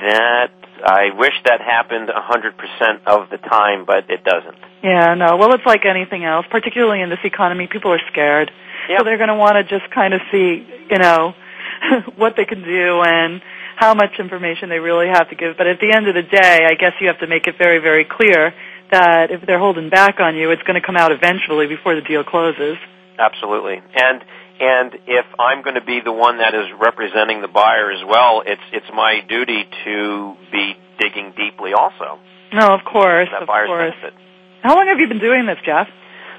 That 0.00 0.52
I 0.84 1.10
wish 1.16 1.34
that 1.44 1.60
happened 1.60 2.08
100% 2.08 3.06
of 3.06 3.30
the 3.30 3.38
time, 3.38 3.84
but 3.84 4.10
it 4.10 4.24
doesn't. 4.24 4.56
Yeah, 4.82 5.14
no. 5.14 5.36
Well, 5.36 5.52
it's 5.54 5.66
like 5.66 5.84
anything 5.84 6.24
else, 6.24 6.46
particularly 6.50 7.02
in 7.02 7.10
this 7.10 7.22
economy. 7.24 7.68
People 7.70 7.92
are 7.92 8.00
scared. 8.10 8.50
Yep. 8.88 8.98
So 8.98 9.04
they're 9.04 9.18
going 9.18 9.28
to 9.28 9.36
want 9.36 9.56
to 9.56 9.64
just 9.64 9.90
kind 9.92 10.14
of 10.14 10.20
see, 10.32 10.66
you 10.90 10.98
know, 10.98 11.34
what 12.16 12.34
they 12.36 12.44
can 12.44 12.62
do 12.62 13.02
and 13.02 13.42
how 13.76 13.94
much 13.94 14.18
information 14.18 14.68
they 14.68 14.78
really 14.78 15.08
have 15.08 15.28
to 15.30 15.36
give. 15.36 15.56
But 15.56 15.66
at 15.66 15.80
the 15.80 15.92
end 15.94 16.08
of 16.08 16.14
the 16.14 16.22
day, 16.22 16.66
I 16.68 16.74
guess 16.74 16.92
you 17.00 17.08
have 17.08 17.20
to 17.20 17.26
make 17.26 17.46
it 17.46 17.56
very, 17.56 17.78
very 17.78 18.04
clear 18.04 18.52
that 18.90 19.30
if 19.30 19.46
they're 19.46 19.58
holding 19.58 19.88
back 19.88 20.20
on 20.20 20.36
you, 20.36 20.50
it's 20.50 20.62
going 20.62 20.80
to 20.80 20.84
come 20.84 20.96
out 20.96 21.12
eventually 21.12 21.66
before 21.66 21.94
the 21.94 22.02
deal 22.02 22.24
closes. 22.24 22.76
Absolutely. 23.18 23.80
And 23.94 24.24
and 24.60 24.92
if 25.06 25.26
I'm 25.38 25.62
going 25.62 25.76
to 25.76 25.84
be 25.84 26.00
the 26.04 26.12
one 26.12 26.38
that 26.38 26.54
is 26.54 26.66
representing 26.78 27.40
the 27.40 27.48
buyer 27.48 27.90
as 27.90 28.04
well, 28.06 28.42
it's 28.46 28.62
it's 28.72 28.86
my 28.94 29.20
duty 29.28 29.64
to 29.84 30.36
be 30.52 30.74
digging 30.98 31.32
deeply 31.36 31.72
also. 31.72 32.18
No, 32.52 32.74
of 32.74 32.80
course, 32.84 33.28
That 33.32 33.42
of 33.42 33.48
buyer's 33.48 33.68
course. 33.68 33.94
benefit. 33.94 34.14
How 34.62 34.74
long 34.76 34.86
have 34.88 34.98
you 34.98 35.08
been 35.08 35.20
doing 35.20 35.46
this, 35.46 35.58
Jeff? 35.64 35.88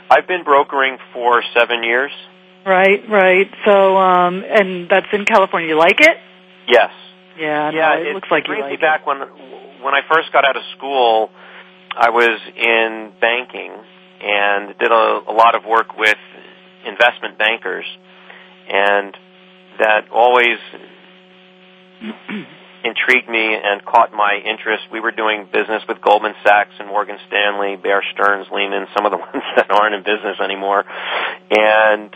I've 0.10 0.28
been 0.28 0.44
brokering 0.44 0.98
for 1.14 1.42
seven 1.58 1.84
years. 1.84 2.12
Right, 2.66 3.02
right. 3.10 3.48
So, 3.66 3.98
um, 3.98 4.44
and 4.46 4.88
that's 4.90 5.08
in 5.14 5.26
California. 5.26 5.70
You 5.70 5.80
like 5.80 6.00
it? 6.00 6.18
Yes. 6.68 6.92
Yeah, 7.40 7.72
yeah, 7.72 7.96
no, 7.96 8.10
it, 8.10 8.14
looks 8.14 8.28
like 8.30 8.44
you 8.44 8.54
brings 8.54 8.64
like 8.64 8.72
me 8.72 8.78
back 8.78 9.08
when 9.08 9.18
when 9.82 9.96
I 9.96 10.02
first 10.14 10.32
got 10.34 10.46
out 10.46 10.58
of 10.58 10.64
school. 10.78 11.30
I 11.96 12.10
was 12.12 12.40
in 12.56 13.12
banking 13.20 13.72
and 14.22 14.78
did 14.78 14.92
a, 14.92 15.22
a 15.28 15.34
lot 15.34 15.56
of 15.56 15.66
work 15.66 15.98
with 15.98 16.18
investment 16.86 17.38
bankers, 17.40 17.86
and 18.70 19.16
that 19.80 20.10
always 20.12 20.58
intrigued 22.84 23.30
me 23.30 23.56
and 23.56 23.84
caught 23.86 24.14
my 24.14 24.40
interest. 24.44 24.84
We 24.92 25.00
were 25.00 25.12
doing 25.12 25.48
business 25.52 25.84
with 25.88 26.02
Goldman 26.02 26.34
Sachs 26.44 26.74
and 26.80 26.88
Morgan 26.88 27.18
Stanley, 27.28 27.76
Bear 27.76 28.04
Stearns, 28.14 28.48
Lehman, 28.52 28.88
some 28.96 29.06
of 29.06 29.12
the 29.12 29.18
ones 29.26 29.44
that 29.56 29.70
aren't 29.72 29.96
in 29.96 30.02
business 30.04 30.40
anymore, 30.44 30.84
and 31.50 32.10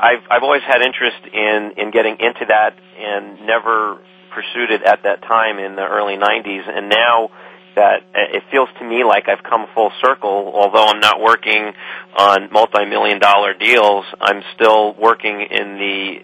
I've 0.00 0.24
I've 0.30 0.42
always 0.42 0.62
had 0.66 0.82
interest 0.82 1.20
in 1.32 1.72
in 1.76 1.90
getting 1.90 2.16
into 2.20 2.46
that 2.48 2.76
and 2.98 3.46
never 3.46 3.98
pursued 4.30 4.70
it 4.70 4.82
at 4.82 5.02
that 5.02 5.22
time 5.22 5.58
in 5.58 5.74
the 5.74 5.82
early 5.82 6.14
90s 6.14 6.68
and 6.68 6.88
now 6.88 7.30
that 7.76 8.02
uh, 8.14 8.36
it 8.36 8.42
feels 8.50 8.68
to 8.78 8.84
me 8.84 9.04
like 9.04 9.28
I've 9.28 9.42
come 9.42 9.66
full 9.74 9.92
circle 10.02 10.52
although 10.54 10.86
I'm 10.86 11.00
not 11.00 11.20
working 11.20 11.72
on 12.16 12.52
multi-million 12.52 13.18
dollar 13.18 13.54
deals 13.54 14.04
I'm 14.20 14.42
still 14.54 14.94
working 14.94 15.40
in 15.40 15.78
the 15.78 16.16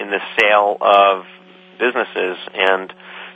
in 0.00 0.10
the 0.10 0.20
sale 0.38 0.76
of 0.80 1.24
businesses 1.78 2.36
and 2.54 2.92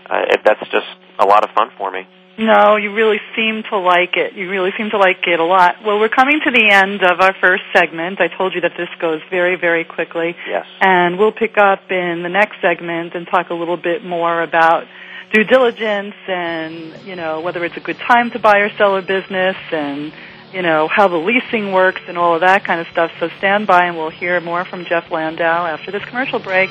uh, 0.09 0.23
it, 0.29 0.41
that's 0.45 0.61
just 0.71 0.87
a 1.19 1.27
lot 1.27 1.45
of 1.45 1.51
fun 1.55 1.71
for 1.77 1.91
me 1.91 2.07
No, 2.39 2.77
you 2.77 2.95
really 2.95 3.21
seem 3.37 3.63
to 3.71 3.79
like 3.79 4.17
it. 4.17 4.33
You 4.33 4.49
really 4.49 4.71
seem 4.79 4.89
to 4.91 4.97
like 4.97 5.27
it 5.27 5.39
a 5.39 5.45
lot. 5.45 5.77
Well, 5.85 5.99
we're 6.01 6.09
coming 6.09 6.41
to 6.45 6.51
the 6.51 6.71
end 6.73 7.03
of 7.03 7.21
our 7.21 7.35
first 7.39 7.65
segment. 7.77 8.19
I 8.19 8.29
told 8.29 8.55
you 8.55 8.63
that 8.63 8.73
this 8.79 8.89
goes 8.99 9.21
very, 9.29 9.57
very 9.57 9.85
quickly. 9.85 10.35
yes 10.49 10.65
And 10.81 11.19
we'll 11.19 11.33
pick 11.33 11.59
up 11.59 11.91
in 11.91 12.23
the 12.23 12.31
next 12.31 12.57
segment 12.63 13.15
and 13.15 13.27
talk 13.27 13.51
a 13.51 13.55
little 13.55 13.77
bit 13.77 14.03
more 14.05 14.41
about 14.43 14.85
due 15.33 15.45
diligence 15.45 16.15
and, 16.27 16.95
you 17.05 17.17
know, 17.17 17.41
whether 17.41 17.65
it's 17.65 17.77
a 17.77 17.81
good 17.81 17.99
time 17.99 18.31
to 18.33 18.39
buy 18.39 18.59
or 18.59 18.71
sell 18.77 18.97
a 18.97 19.03
business 19.03 19.57
and, 19.71 20.13
you 20.53 20.63
know, 20.63 20.89
how 20.89 21.09
the 21.09 21.17
leasing 21.17 21.73
works 21.73 22.01
and 22.09 22.19
all 22.19 22.35
of 22.35 22.41
that 22.41 22.65
kind 22.65 22.81
of 22.81 22.87
stuff. 22.89 23.13
So 23.21 23.29
stand 23.39 23.67
by 23.67 23.87
and 23.87 23.97
we'll 23.97 24.11
hear 24.11 24.41
more 24.41 24.65
from 24.65 24.85
Jeff 24.85 25.11
Landau 25.11 25.67
after 25.67 25.91
this 25.93 26.05
commercial 26.05 26.39
break. 26.41 26.71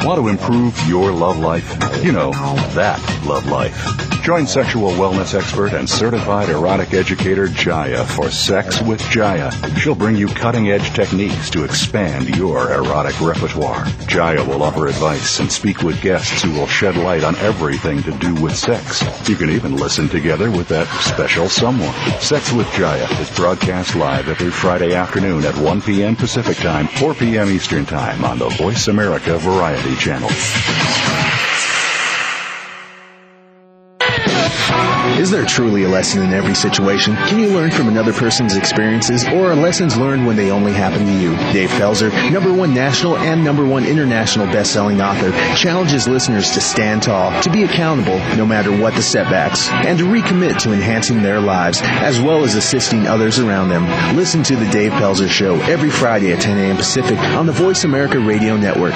Want 0.03 0.19
to 0.19 0.27
improve 0.29 0.87
your 0.87 1.11
love 1.11 1.37
life? 1.37 1.77
You 2.03 2.11
know, 2.11 2.31
that 2.73 2.99
love 3.23 3.45
life. 3.45 4.09
Join 4.23 4.47
sexual 4.47 4.91
wellness 4.91 5.33
expert 5.33 5.73
and 5.73 5.89
certified 5.89 6.49
erotic 6.49 6.93
educator 6.93 7.47
Jaya 7.47 8.03
for 8.05 8.29
Sex 8.29 8.81
with 8.81 8.99
Jaya. 9.09 9.51
She'll 9.77 9.95
bring 9.95 10.15
you 10.15 10.27
cutting 10.27 10.69
edge 10.69 10.93
techniques 10.93 11.49
to 11.51 11.63
expand 11.63 12.35
your 12.35 12.71
erotic 12.71 13.19
repertoire. 13.19 13.85
Jaya 14.07 14.43
will 14.43 14.61
offer 14.61 14.87
advice 14.87 15.39
and 15.39 15.51
speak 15.51 15.81
with 15.81 16.01
guests 16.01 16.43
who 16.43 16.51
will 16.51 16.67
shed 16.67 16.97
light 16.97 17.23
on 17.23 17.35
everything 17.37 18.03
to 18.03 18.11
do 18.11 18.33
with 18.35 18.55
sex. 18.55 19.03
You 19.27 19.35
can 19.35 19.49
even 19.49 19.75
listen 19.75 20.07
together 20.07 20.51
with 20.51 20.67
that 20.69 20.87
special 21.01 21.49
someone. 21.49 21.93
Sex 22.19 22.51
with 22.51 22.71
Jaya 22.73 23.07
is 23.19 23.35
broadcast 23.35 23.95
live 23.95 24.29
every 24.29 24.51
Friday 24.51 24.93
afternoon 24.93 25.45
at 25.45 25.57
1 25.57 25.81
p.m. 25.81 26.15
Pacific 26.15 26.57
Time, 26.57 26.87
4 26.87 27.15
p.m. 27.15 27.49
Eastern 27.49 27.85
Time 27.85 28.23
on 28.23 28.37
the 28.37 28.49
Voice 28.49 28.87
America 28.87 29.39
Variety 29.39 29.90
Channel. 29.95 31.50
Is 35.21 35.29
there 35.29 35.45
truly 35.45 35.83
a 35.83 35.87
lesson 35.87 36.23
in 36.23 36.33
every 36.33 36.55
situation? 36.55 37.15
Can 37.15 37.37
you 37.37 37.49
learn 37.49 37.69
from 37.69 37.87
another 37.87 38.11
person's 38.11 38.55
experiences 38.55 39.23
or 39.23 39.51
are 39.51 39.55
lessons 39.55 39.95
learned 39.95 40.25
when 40.25 40.35
they 40.35 40.49
only 40.49 40.73
happen 40.73 41.05
to 41.05 41.13
you? 41.13 41.35
Dave 41.53 41.69
Pelzer, 41.69 42.09
number 42.31 42.51
one 42.51 42.73
national 42.73 43.17
and 43.17 43.43
number 43.43 43.63
one 43.63 43.85
international 43.85 44.47
best-selling 44.47 44.99
author, 44.99 45.29
challenges 45.55 46.07
listeners 46.07 46.49
to 46.53 46.59
stand 46.59 47.03
tall, 47.03 47.39
to 47.43 47.51
be 47.51 47.65
accountable 47.65 48.17
no 48.35 48.47
matter 48.47 48.75
what 48.75 48.95
the 48.95 49.03
setbacks, 49.03 49.69
and 49.69 49.99
to 49.99 50.05
recommit 50.05 50.57
to 50.61 50.73
enhancing 50.73 51.21
their 51.21 51.39
lives 51.39 51.81
as 51.83 52.19
well 52.19 52.43
as 52.43 52.55
assisting 52.55 53.05
others 53.05 53.37
around 53.37 53.69
them. 53.69 53.85
Listen 54.17 54.41
to 54.41 54.55
the 54.55 54.69
Dave 54.71 54.91
Pelzer 54.93 55.29
Show 55.29 55.61
every 55.61 55.91
Friday 55.91 56.33
at 56.33 56.41
10 56.41 56.57
a.m. 56.57 56.77
Pacific 56.77 57.19
on 57.19 57.45
the 57.45 57.51
Voice 57.51 57.83
America 57.83 58.17
Radio 58.17 58.57
Network. 58.57 58.95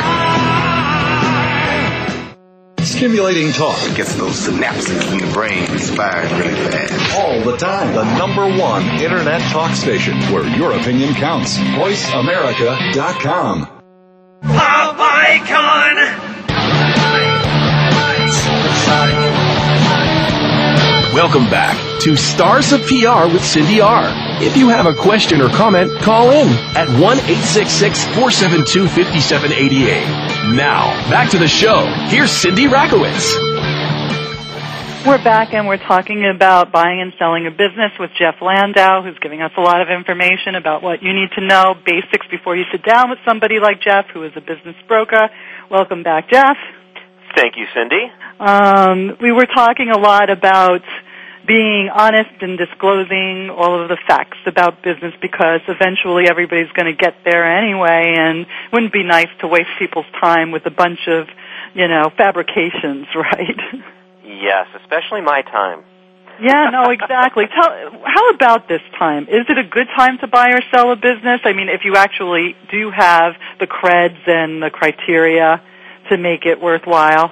Stimulating 2.96 3.52
talk. 3.52 3.78
It 3.90 3.98
gets 3.98 4.16
those 4.16 4.48
synapses 4.48 5.12
in 5.12 5.18
the 5.18 5.28
brain 5.34 5.68
firing 5.68 6.32
really 6.40 6.56
fast. 6.72 7.16
All 7.18 7.42
the 7.42 7.58
time. 7.58 7.94
The 7.94 8.06
number 8.18 8.46
one 8.58 8.84
internet 9.02 9.42
talk 9.52 9.76
station 9.76 10.18
where 10.32 10.48
your 10.48 10.72
opinion 10.72 11.14
counts. 11.14 11.58
VoiceAmerica.com. 11.58 13.66
Pop 14.44 14.96
icon! 14.98 15.96
Welcome 21.14 21.50
back 21.50 21.76
to 22.04 22.16
Stars 22.16 22.72
of 22.72 22.80
PR 22.84 23.28
with 23.28 23.44
Cindy 23.44 23.82
R. 23.82 24.25
If 24.38 24.58
you 24.58 24.68
have 24.68 24.86
a 24.86 24.94
question 24.94 25.40
or 25.40 25.48
comment, 25.48 25.98
call 26.02 26.32
in 26.32 26.50
at 26.76 26.90
1 26.90 27.00
472 27.00 28.84
5788. 28.84 30.56
Now, 30.60 30.92
back 31.10 31.32
to 31.32 31.40
the 31.40 31.48
show. 31.48 31.88
Here's 32.12 32.32
Cindy 32.32 32.66
Rakowitz. 32.68 33.32
We're 35.08 35.24
back 35.24 35.54
and 35.54 35.68
we're 35.68 35.78
talking 35.78 36.26
about 36.28 36.74
buying 36.74 37.00
and 37.00 37.14
selling 37.18 37.48
a 37.48 37.52
business 37.52 37.96
with 37.98 38.12
Jeff 38.20 38.42
Landau, 38.42 39.04
who's 39.04 39.18
giving 39.20 39.42
us 39.42 39.54
a 39.56 39.62
lot 39.62 39.80
of 39.80 39.88
information 39.88 40.56
about 40.56 40.84
what 40.84 41.02
you 41.02 41.14
need 41.14 41.30
to 41.40 41.46
know, 41.46 41.74
basics 41.86 42.28
before 42.30 42.58
you 42.58 42.66
sit 42.74 42.84
down 42.84 43.10
with 43.10 43.20
somebody 43.24 43.62
like 43.62 43.80
Jeff, 43.80 44.08
who 44.14 44.24
is 44.24 44.34
a 44.36 44.42
business 44.42 44.76
broker. 44.90 45.30
Welcome 45.72 46.04
back, 46.04 46.30
Jeff. 46.30 46.58
Thank 47.38 47.56
you, 47.56 47.68
Cindy. 47.74 48.12
Um, 48.40 49.16
we 49.22 49.32
were 49.32 49.48
talking 49.48 49.92
a 49.92 49.98
lot 49.98 50.30
about 50.30 50.82
being 51.48 51.90
honest 51.94 52.42
and 52.42 52.58
disclosing 52.58 53.50
all 53.50 53.82
of 53.82 53.90
the 53.90 53.98
facts 54.08 54.38
about 54.46 54.84
business 54.84 55.14
because 55.22 55.62
eventually 55.68 56.26
everybody's 56.30 56.72
going 56.74 56.88
to 56.88 56.98
get 56.98 57.16
there 57.24 57.46
anyway 57.46 58.16
and 58.18 58.42
it 58.42 58.72
wouldn't 58.74 58.94
be 58.94 59.04
nice 59.04 59.30
to 59.42 59.48
waste 59.48 59.70
people's 59.80 60.10
time 60.20 60.52
with 60.52 60.66
a 60.66 60.72
bunch 60.72 61.08
of, 61.08 61.28
you 61.74 61.88
know, 61.88 62.12
fabrications, 62.18 63.08
right? 63.16 63.60
Yes, 64.24 64.68
especially 64.82 65.22
my 65.22 65.42
time. 65.42 65.84
Yeah, 66.42 66.70
no, 66.72 66.92
exactly. 66.92 67.46
Tell, 67.54 68.02
how 68.04 68.30
about 68.32 68.68
this 68.68 68.82
time? 68.98 69.24
Is 69.24 69.46
it 69.48 69.58
a 69.58 69.64
good 69.64 69.88
time 69.96 70.18
to 70.20 70.28
buy 70.28 70.50
or 70.50 70.60
sell 70.74 70.92
a 70.92 70.96
business? 70.96 71.42
I 71.46 71.54
mean, 71.54 71.70
if 71.70 71.82
you 71.86 71.96
actually 71.96 72.56
do 72.72 72.92
have 72.92 73.34
the 73.60 73.68
creds 73.68 74.28
and 74.28 74.62
the 74.62 74.70
criteria 74.70 75.62
to 76.10 76.18
make 76.18 76.46
it 76.46 76.62
worthwhile. 76.62 77.32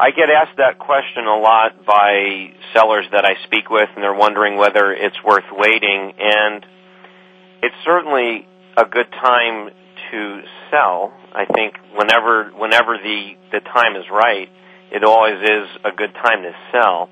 I 0.00 0.10
get 0.12 0.30
asked 0.30 0.56
that 0.58 0.78
question 0.78 1.26
a 1.26 1.36
lot 1.36 1.84
by 1.84 2.54
sellers 2.72 3.06
that 3.10 3.24
I 3.24 3.34
speak 3.44 3.68
with, 3.68 3.88
and 3.96 4.02
they're 4.02 4.14
wondering 4.14 4.56
whether 4.56 4.92
it's 4.92 5.16
worth 5.24 5.50
waiting. 5.50 6.12
And 6.18 6.64
it's 7.62 7.74
certainly 7.84 8.46
a 8.76 8.84
good 8.84 9.10
time 9.10 9.70
to 10.12 10.42
sell. 10.70 11.12
I 11.34 11.46
think 11.46 11.74
whenever 11.96 12.50
whenever 12.54 12.96
the 12.96 13.34
the 13.50 13.58
time 13.58 13.96
is 13.96 14.04
right, 14.10 14.48
it 14.92 15.02
always 15.02 15.42
is 15.42 15.66
a 15.84 15.90
good 15.90 16.14
time 16.14 16.42
to 16.42 16.52
sell. 16.70 17.10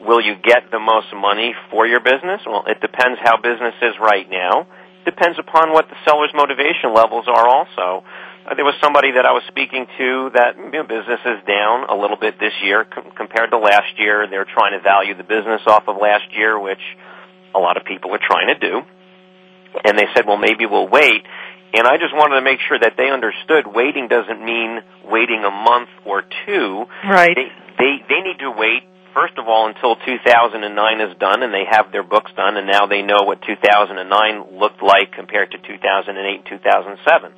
Will 0.00 0.20
you 0.20 0.36
get 0.36 0.70
the 0.70 0.78
most 0.78 1.08
money 1.12 1.54
for 1.72 1.88
your 1.88 1.98
business? 1.98 2.40
Well, 2.46 2.62
it 2.68 2.80
depends 2.80 3.18
how 3.20 3.36
business 3.42 3.74
is 3.82 3.98
right 4.00 4.30
now. 4.30 4.68
Depends 5.04 5.38
upon 5.40 5.72
what 5.72 5.88
the 5.88 5.96
seller's 6.06 6.30
motivation 6.34 6.94
levels 6.94 7.26
are 7.26 7.48
also. 7.48 8.04
Uh, 8.48 8.54
there 8.54 8.64
was 8.64 8.74
somebody 8.80 9.12
that 9.12 9.26
I 9.26 9.32
was 9.32 9.42
speaking 9.48 9.84
to 9.84 10.30
that 10.32 10.56
you 10.56 10.70
know, 10.72 10.88
business 10.88 11.20
is 11.20 11.44
down 11.44 11.84
a 11.88 11.96
little 11.96 12.16
bit 12.16 12.40
this 12.40 12.54
year 12.64 12.84
com- 12.84 13.12
compared 13.12 13.50
to 13.50 13.58
last 13.58 13.98
year. 13.98 14.26
They're 14.28 14.48
trying 14.48 14.72
to 14.72 14.80
value 14.80 15.14
the 15.16 15.24
business 15.24 15.60
off 15.66 15.84
of 15.86 15.96
last 16.00 16.32
year, 16.32 16.58
which 16.58 16.80
a 17.54 17.58
lot 17.58 17.76
of 17.76 17.84
people 17.84 18.14
are 18.14 18.22
trying 18.22 18.48
to 18.48 18.58
do. 18.58 18.80
And 19.84 19.98
they 19.98 20.08
said, 20.16 20.24
well, 20.26 20.38
maybe 20.38 20.64
we'll 20.64 20.88
wait. 20.88 21.24
And 21.74 21.84
I 21.84 22.00
just 22.00 22.16
wanted 22.16 22.40
to 22.40 22.44
make 22.44 22.60
sure 22.64 22.78
that 22.80 22.96
they 22.96 23.10
understood 23.10 23.68
waiting 23.68 24.08
doesn't 24.08 24.40
mean 24.40 24.80
waiting 25.04 25.44
a 25.44 25.52
month 25.52 25.92
or 26.06 26.24
two. 26.46 26.88
Right. 27.04 27.36
They, 27.36 27.52
they, 27.76 27.92
they 28.08 28.20
need 28.24 28.40
to 28.40 28.50
wait 28.50 28.88
first 29.12 29.36
of 29.36 29.48
all 29.48 29.68
until 29.68 29.96
2009 29.96 31.00
is 31.00 31.18
done 31.18 31.42
and 31.42 31.52
they 31.52 31.64
have 31.68 31.90
their 31.92 32.04
books 32.04 32.30
done 32.36 32.56
and 32.56 32.66
now 32.68 32.86
they 32.86 33.02
know 33.02 33.24
what 33.24 33.42
2009 33.42 33.98
looked 34.56 34.82
like 34.82 35.12
compared 35.12 35.50
to 35.50 35.58
2008 35.58 36.12
and 36.16 36.46
2007 36.46 37.32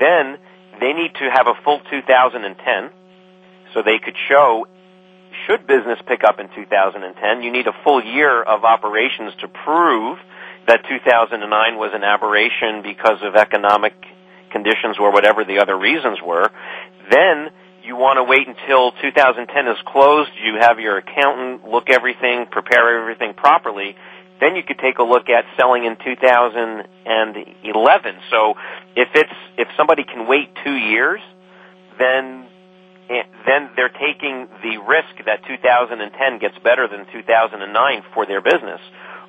then 0.00 0.38
they 0.80 0.92
need 0.92 1.14
to 1.14 1.30
have 1.32 1.46
a 1.46 1.54
full 1.64 1.80
2010 1.90 2.90
so 3.74 3.82
they 3.82 3.98
could 3.98 4.16
show 4.28 4.66
should 5.46 5.66
business 5.66 5.98
pick 6.06 6.24
up 6.24 6.40
in 6.40 6.48
2010 6.54 7.42
you 7.42 7.52
need 7.52 7.66
a 7.66 7.74
full 7.84 8.02
year 8.02 8.42
of 8.42 8.64
operations 8.64 9.32
to 9.40 9.48
prove 9.48 10.18
that 10.66 10.82
2009 10.88 11.78
was 11.78 11.92
an 11.94 12.02
aberration 12.02 12.82
because 12.82 13.18
of 13.22 13.36
economic 13.36 13.94
conditions 14.50 14.96
or 14.98 15.12
whatever 15.12 15.44
the 15.44 15.58
other 15.58 15.76
reasons 15.76 16.18
were. 16.24 16.50
Then 17.10 17.50
you 17.84 17.94
want 17.96 18.18
to 18.18 18.24
wait 18.24 18.48
until 18.48 18.90
2010 18.92 19.68
is 19.68 19.76
closed. 19.86 20.30
You 20.42 20.58
have 20.60 20.80
your 20.80 20.98
accountant 20.98 21.68
look 21.68 21.88
everything 21.88 22.46
prepare 22.50 23.00
everything 23.00 23.34
properly 23.34 23.96
then 24.40 24.56
you 24.56 24.62
could 24.62 24.78
take 24.78 24.98
a 24.98 25.02
look 25.02 25.28
at 25.28 25.44
selling 25.56 25.84
in 25.84 25.96
2011. 25.96 28.14
So 28.30 28.54
if 28.94 29.08
it's 29.14 29.32
if 29.56 29.68
somebody 29.76 30.04
can 30.04 30.28
wait 30.28 30.50
two 30.64 30.76
years, 30.76 31.20
then 31.98 32.46
eh, 33.08 33.22
then 33.46 33.70
they're 33.76 33.88
taking 33.88 34.48
the 34.62 34.76
risk 34.86 35.24
that 35.24 35.44
2010 35.46 36.38
gets 36.38 36.58
better 36.58 36.86
than 36.88 37.06
2009 37.12 38.02
for 38.12 38.26
their 38.26 38.42
business, 38.42 38.80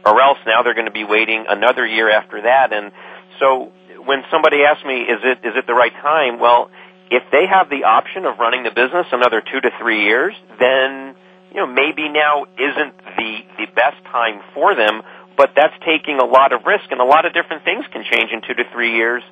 or 0.06 0.22
else 0.22 0.38
now 0.46 0.62
they're 0.63 0.76
going 0.76 0.86
to 0.86 0.91
be 0.91 1.06
waiting 1.06 1.46
another 1.48 1.86
year 1.86 2.12
after 2.12 2.41
that. 2.41 2.74
And 2.74 2.91
so 3.39 3.72
when 4.06 4.24
somebody 4.32 4.63
asks 4.63 4.84
me, 4.86 5.02
is 5.02 5.20
it 5.24 5.39
is 5.43 5.56
it 5.56 5.67
the 5.67 5.74
right 5.74 5.93
time? 5.93 6.39
Well, 6.39 6.70
if 7.10 7.24
they 7.32 7.48
have 7.48 7.70
the 7.70 7.86
option 7.86 8.26
of 8.26 8.39
running 8.39 8.63
the 8.63 8.72
business 8.72 9.08
another 9.12 9.41
two 9.41 9.62
to 9.62 9.70
three 9.80 10.04
years, 10.04 10.36
then 10.60 11.15
you 11.52 11.58
know, 11.58 11.68
maybe 11.68 12.10
now 12.10 12.46
isn't 12.58 12.98
the, 13.18 13.32
the 13.58 13.66
best 13.76 14.04
time 14.12 14.42
for 14.54 14.76
them, 14.76 15.02
but 15.38 15.52
that's 15.56 15.74
taking 15.86 16.20
a 16.20 16.26
lot 16.26 16.52
of 16.52 16.66
risk 16.66 16.92
and 16.92 17.00
a 17.00 17.06
lot 17.06 17.26
of 17.26 17.34
different 17.34 17.64
things 17.64 17.86
can 17.92 18.04
change 18.04 18.32
in 18.32 18.42
two 18.42 18.54
to 18.54 18.64
three 18.74 18.96
years. 18.96 19.24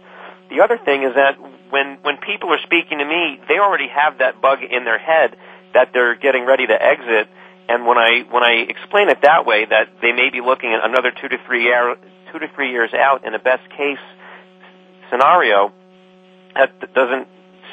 The 0.50 0.62
other 0.62 0.78
thing 0.78 1.04
is 1.04 1.16
that 1.16 1.38
when, 1.72 1.98
when 2.04 2.18
people 2.18 2.54
are 2.54 2.62
speaking 2.64 3.00
to 3.00 3.06
me, 3.06 3.40
they 3.48 3.58
already 3.58 3.88
have 3.90 4.20
that 4.20 4.42
bug 4.42 4.60
in 4.62 4.86
their 4.86 5.00
head 5.00 5.36
that 5.74 5.90
they're 5.94 6.16
getting 6.16 6.46
ready 6.46 6.68
to 6.68 6.74
exit. 6.74 7.28
And 7.68 7.86
when 7.86 7.98
I, 7.98 8.24
when 8.30 8.44
I 8.44 8.66
explain 8.70 9.10
it 9.10 9.22
that 9.24 9.46
way, 9.46 9.66
that 9.66 9.90
they 10.02 10.12
may 10.12 10.30
be 10.30 10.40
looking 10.42 10.72
at 10.72 10.86
another 10.86 11.12
two 11.12 11.28
to 11.28 11.38
three 11.48 11.64
year, 11.64 11.96
two 12.32 12.40
to 12.40 12.48
three 12.54 12.72
years 12.72 12.94
out 12.94 13.26
in 13.26 13.34
a 13.34 13.40
best 13.40 13.68
case 13.72 14.00
scenario, 15.10 15.74
that 16.54 16.80
doesn't 16.94 17.28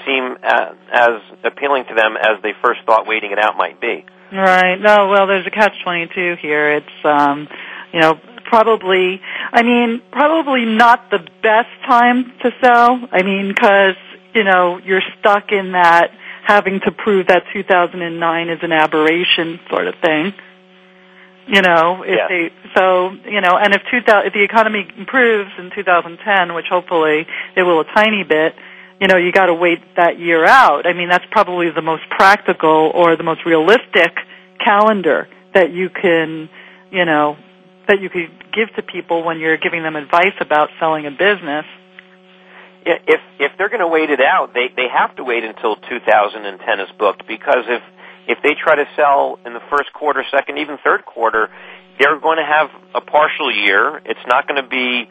seem 0.06 0.36
uh, 0.42 0.72
as 0.92 1.20
appealing 1.44 1.84
to 1.88 1.94
them 1.94 2.16
as 2.16 2.42
they 2.42 2.52
first 2.62 2.80
thought 2.86 3.06
waiting 3.06 3.30
it 3.32 3.38
out 3.38 3.56
might 3.56 3.80
be. 3.80 4.04
Right. 4.32 4.80
No, 4.80 5.08
well, 5.08 5.26
there's 5.26 5.46
a 5.46 5.50
catch 5.50 5.74
22 5.84 6.36
here. 6.40 6.76
It's, 6.76 7.04
um, 7.04 7.48
you 7.92 8.00
know, 8.00 8.18
probably, 8.44 9.20
I 9.52 9.62
mean, 9.62 10.00
probably 10.10 10.64
not 10.64 11.10
the 11.10 11.18
best 11.42 11.68
time 11.86 12.32
to 12.42 12.50
sell. 12.62 12.98
I 13.12 13.22
mean, 13.22 13.48
because, 13.48 13.96
you 14.34 14.44
know, 14.44 14.78
you're 14.78 15.02
stuck 15.20 15.52
in 15.52 15.72
that 15.72 16.12
having 16.44 16.80
to 16.80 16.92
prove 16.92 17.26
that 17.28 17.44
2009 17.52 18.48
is 18.48 18.58
an 18.62 18.72
aberration 18.72 19.60
sort 19.68 19.86
of 19.86 19.94
thing. 20.00 20.32
You 21.46 21.60
know, 21.60 22.02
if 22.02 22.16
yeah. 22.16 22.28
they, 22.28 22.52
so, 22.74 23.10
you 23.28 23.40
know, 23.40 23.58
and 23.58 23.74
if 23.74 23.82
2000, 23.90 24.26
if 24.26 24.32
the 24.32 24.44
economy 24.44 24.88
improves 24.96 25.50
in 25.58 25.70
2010, 25.74 26.54
which 26.54 26.66
hopefully 26.70 27.26
it 27.56 27.62
will 27.62 27.80
a 27.80 27.84
tiny 27.84 28.24
bit, 28.24 28.54
you 29.02 29.08
know, 29.08 29.16
you 29.16 29.32
got 29.32 29.46
to 29.46 29.54
wait 29.54 29.80
that 29.96 30.20
year 30.20 30.44
out. 30.44 30.86
I 30.86 30.92
mean, 30.92 31.08
that's 31.08 31.24
probably 31.32 31.68
the 31.70 31.82
most 31.82 32.04
practical 32.08 32.92
or 32.94 33.16
the 33.16 33.24
most 33.24 33.44
realistic 33.44 34.14
calendar 34.64 35.26
that 35.54 35.72
you 35.72 35.90
can, 35.90 36.48
you 36.92 37.04
know, 37.04 37.36
that 37.88 38.00
you 38.00 38.08
could 38.08 38.30
give 38.54 38.72
to 38.76 38.82
people 38.82 39.24
when 39.24 39.40
you're 39.40 39.56
giving 39.56 39.82
them 39.82 39.96
advice 39.96 40.38
about 40.40 40.70
selling 40.78 41.06
a 41.06 41.10
business. 41.10 41.64
If 42.86 43.20
if 43.40 43.50
they're 43.58 43.68
going 43.68 43.80
to 43.80 43.88
wait 43.88 44.10
it 44.10 44.20
out, 44.20 44.54
they 44.54 44.70
they 44.76 44.86
have 44.86 45.16
to 45.16 45.24
wait 45.24 45.42
until 45.42 45.74
2010 45.74 46.80
is 46.80 46.88
booked 46.96 47.26
because 47.26 47.64
if 47.66 47.82
if 48.28 48.38
they 48.44 48.54
try 48.54 48.76
to 48.76 48.86
sell 48.94 49.40
in 49.44 49.52
the 49.52 49.62
first 49.68 49.92
quarter, 49.92 50.24
second, 50.30 50.58
even 50.58 50.78
third 50.78 51.04
quarter, 51.04 51.50
they're 51.98 52.20
going 52.20 52.38
to 52.38 52.46
have 52.46 52.70
a 52.94 53.00
partial 53.00 53.52
year. 53.52 54.00
It's 54.04 54.26
not 54.28 54.46
going 54.46 54.62
to 54.62 54.68
be 54.68 55.08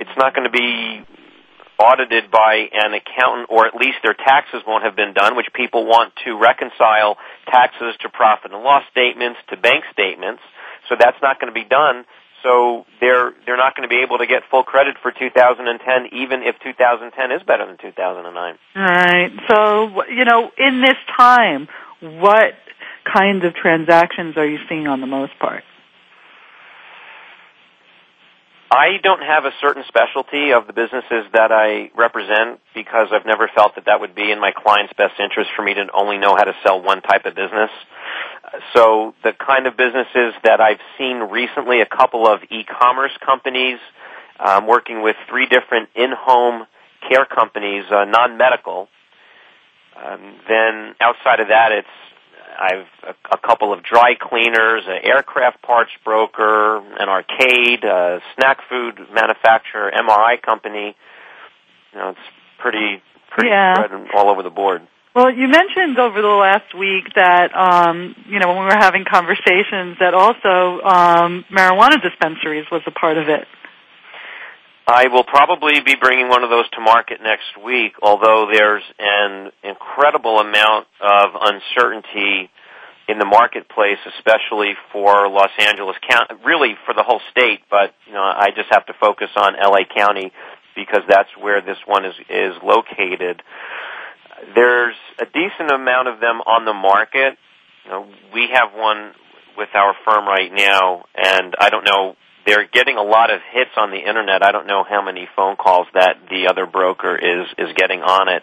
it's 0.00 0.16
not 0.16 0.34
going 0.34 0.50
to 0.50 0.50
be 0.50 1.04
audited 1.78 2.30
by 2.30 2.68
an 2.72 2.94
accountant 2.94 3.48
or 3.50 3.66
at 3.66 3.74
least 3.74 3.98
their 4.02 4.14
taxes 4.14 4.62
won't 4.66 4.84
have 4.84 4.96
been 4.96 5.14
done, 5.14 5.36
which 5.36 5.48
people 5.54 5.86
want 5.86 6.12
to 6.24 6.36
reconcile 6.36 7.16
taxes 7.46 7.94
to 8.00 8.08
profit 8.08 8.52
and 8.52 8.62
loss 8.62 8.82
statements 8.90 9.38
to 9.48 9.56
bank 9.56 9.84
statements. 9.92 10.42
So 10.88 10.96
that's 10.98 11.18
not 11.22 11.40
going 11.40 11.52
to 11.52 11.58
be 11.58 11.68
done. 11.68 12.04
So 12.42 12.86
they're 13.00 13.32
they're 13.46 13.56
not 13.56 13.74
going 13.74 13.88
to 13.88 13.92
be 13.92 14.02
able 14.02 14.18
to 14.18 14.26
get 14.26 14.42
full 14.50 14.62
credit 14.62 14.96
for 15.02 15.10
2010, 15.10 16.06
even 16.12 16.42
if 16.42 16.54
2010 16.62 17.32
is 17.32 17.42
better 17.42 17.66
than 17.66 17.76
2009. 17.78 18.58
Right. 18.76 19.32
So 19.50 20.04
you 20.06 20.24
know, 20.24 20.50
in 20.56 20.80
this 20.80 20.96
time, 21.16 21.68
what 22.00 22.54
kinds 23.12 23.44
of 23.44 23.54
transactions 23.54 24.36
are 24.36 24.46
you 24.46 24.58
seeing 24.68 24.86
on 24.86 25.00
the 25.00 25.06
most 25.06 25.32
part? 25.40 25.64
I 28.70 28.98
don't 29.02 29.22
have 29.22 29.46
a 29.46 29.52
certain 29.62 29.82
specialty 29.88 30.52
of 30.52 30.66
the 30.66 30.74
businesses 30.74 31.24
that 31.32 31.50
I 31.50 31.90
represent 31.96 32.60
because 32.74 33.08
I've 33.12 33.24
never 33.24 33.48
felt 33.54 33.76
that 33.76 33.86
that 33.86 34.00
would 34.00 34.14
be 34.14 34.30
in 34.30 34.38
my 34.40 34.52
client's 34.52 34.92
best 34.92 35.18
interest 35.18 35.50
for 35.56 35.62
me 35.62 35.72
to 35.72 35.86
only 35.94 36.18
know 36.18 36.36
how 36.36 36.44
to 36.44 36.52
sell 36.62 36.82
one 36.82 37.00
type 37.00 37.24
of 37.24 37.34
business. 37.34 37.70
So 38.74 39.14
the 39.24 39.32
kind 39.32 39.66
of 39.66 39.76
businesses 39.76 40.34
that 40.44 40.60
I've 40.60 40.80
seen 40.98 41.16
recently, 41.16 41.80
a 41.80 41.86
couple 41.86 42.28
of 42.28 42.40
e-commerce 42.50 43.16
companies, 43.24 43.78
um, 44.38 44.66
working 44.66 45.02
with 45.02 45.16
three 45.30 45.46
different 45.46 45.88
in-home 45.96 46.66
care 47.08 47.24
companies, 47.24 47.84
uh, 47.90 48.04
non-medical. 48.04 48.88
Um, 49.96 50.36
then 50.46 50.94
outside 51.00 51.40
of 51.40 51.48
that, 51.48 51.72
it's 51.72 51.88
I've 52.58 52.86
a, 53.04 53.34
a 53.34 53.38
couple 53.38 53.72
of 53.72 53.82
dry 53.82 54.14
cleaners, 54.20 54.84
an 54.86 54.98
aircraft 55.04 55.62
parts 55.62 55.90
broker, 56.04 56.78
an 56.78 57.08
arcade, 57.08 57.84
a 57.84 58.20
snack 58.34 58.58
food 58.68 58.98
manufacturer, 59.12 59.90
MRI 59.94 60.42
company. 60.42 60.96
You 61.92 61.98
know, 61.98 62.10
it's 62.10 62.18
pretty 62.58 63.02
pretty 63.30 63.50
yeah. 63.50 63.74
spread 63.74 64.08
all 64.14 64.30
over 64.30 64.42
the 64.42 64.50
board. 64.50 64.82
Well, 65.14 65.32
you 65.32 65.48
mentioned 65.48 65.98
over 65.98 66.20
the 66.20 66.28
last 66.28 66.74
week 66.78 67.14
that 67.14 67.50
um, 67.54 68.14
you 68.28 68.38
know 68.38 68.48
when 68.48 68.58
we 68.58 68.64
were 68.66 68.78
having 68.78 69.04
conversations 69.04 69.96
that 70.00 70.14
also 70.14 70.80
um, 70.82 71.44
marijuana 71.50 72.02
dispensaries 72.02 72.66
was 72.70 72.82
a 72.86 72.90
part 72.90 73.18
of 73.18 73.28
it. 73.28 73.46
I 74.90 75.08
will 75.08 75.24
probably 75.24 75.80
be 75.84 75.96
bringing 76.00 76.30
one 76.30 76.42
of 76.44 76.48
those 76.48 76.66
to 76.70 76.80
market 76.80 77.20
next 77.22 77.62
week, 77.62 77.92
although 78.00 78.48
there's 78.50 78.82
an 78.98 79.52
incredible 79.62 80.38
amount 80.38 80.86
of 80.98 81.36
uncertainty 81.38 82.48
in 83.06 83.18
the 83.18 83.26
marketplace, 83.26 83.98
especially 84.16 84.72
for 84.90 85.28
Los 85.28 85.50
Angeles 85.60 85.96
County, 86.08 86.40
really 86.42 86.72
for 86.86 86.94
the 86.94 87.02
whole 87.02 87.20
state, 87.30 87.60
but 87.70 87.92
you 88.06 88.14
know, 88.14 88.22
I 88.22 88.48
just 88.56 88.68
have 88.70 88.86
to 88.86 88.94
focus 88.98 89.28
on 89.36 89.56
LA 89.60 89.84
County 89.94 90.32
because 90.74 91.02
that's 91.06 91.36
where 91.38 91.60
this 91.60 91.78
one 91.84 92.06
is 92.06 92.14
is 92.30 92.54
located. 92.62 93.42
There's 94.54 94.96
a 95.20 95.26
decent 95.26 95.70
amount 95.70 96.08
of 96.08 96.18
them 96.18 96.40
on 96.40 96.64
the 96.64 96.72
market. 96.72 97.36
You 97.84 97.90
know, 97.90 98.06
we 98.32 98.48
have 98.54 98.72
one 98.72 99.12
with 99.58 99.68
our 99.74 99.94
firm 100.06 100.26
right 100.26 100.50
now, 100.50 101.04
and 101.14 101.54
I 101.60 101.68
don't 101.68 101.84
know 101.84 102.16
they're 102.48 102.66
getting 102.66 102.96
a 102.96 103.02
lot 103.02 103.30
of 103.30 103.40
hits 103.52 103.76
on 103.76 103.90
the 103.90 103.98
internet. 103.98 104.42
I 104.42 104.52
don't 104.52 104.66
know 104.66 104.82
how 104.88 105.04
many 105.04 105.28
phone 105.36 105.56
calls 105.56 105.86
that 105.92 106.16
the 106.30 106.48
other 106.48 106.64
broker 106.64 107.14
is 107.14 107.46
is 107.58 107.74
getting 107.76 108.00
on 108.00 108.28
it. 108.28 108.42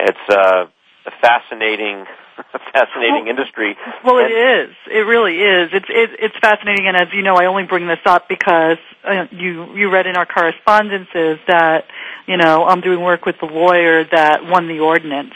It's 0.00 0.26
uh, 0.30 0.64
a 1.06 1.10
fascinating 1.20 2.06
fascinating 2.72 3.28
well, 3.28 3.36
industry. 3.36 3.76
Well, 4.02 4.18
and, 4.18 4.32
it 4.32 4.36
is. 4.36 4.76
It 4.90 5.04
really 5.06 5.36
is. 5.36 5.68
It's 5.74 5.86
it, 5.90 6.10
it's 6.18 6.36
fascinating, 6.40 6.88
and 6.88 6.96
as 6.96 7.08
you 7.12 7.22
know, 7.22 7.36
I 7.36 7.44
only 7.44 7.64
bring 7.64 7.86
this 7.86 8.00
up 8.06 8.28
because 8.30 8.78
uh, 9.04 9.26
you 9.30 9.76
you 9.76 9.92
read 9.92 10.06
in 10.06 10.16
our 10.16 10.26
correspondences 10.26 11.38
that 11.46 11.84
you 12.26 12.38
know 12.38 12.64
I'm 12.64 12.80
doing 12.80 13.02
work 13.02 13.26
with 13.26 13.36
the 13.40 13.46
lawyer 13.46 14.04
that 14.04 14.40
won 14.44 14.68
the 14.68 14.80
ordinance 14.80 15.34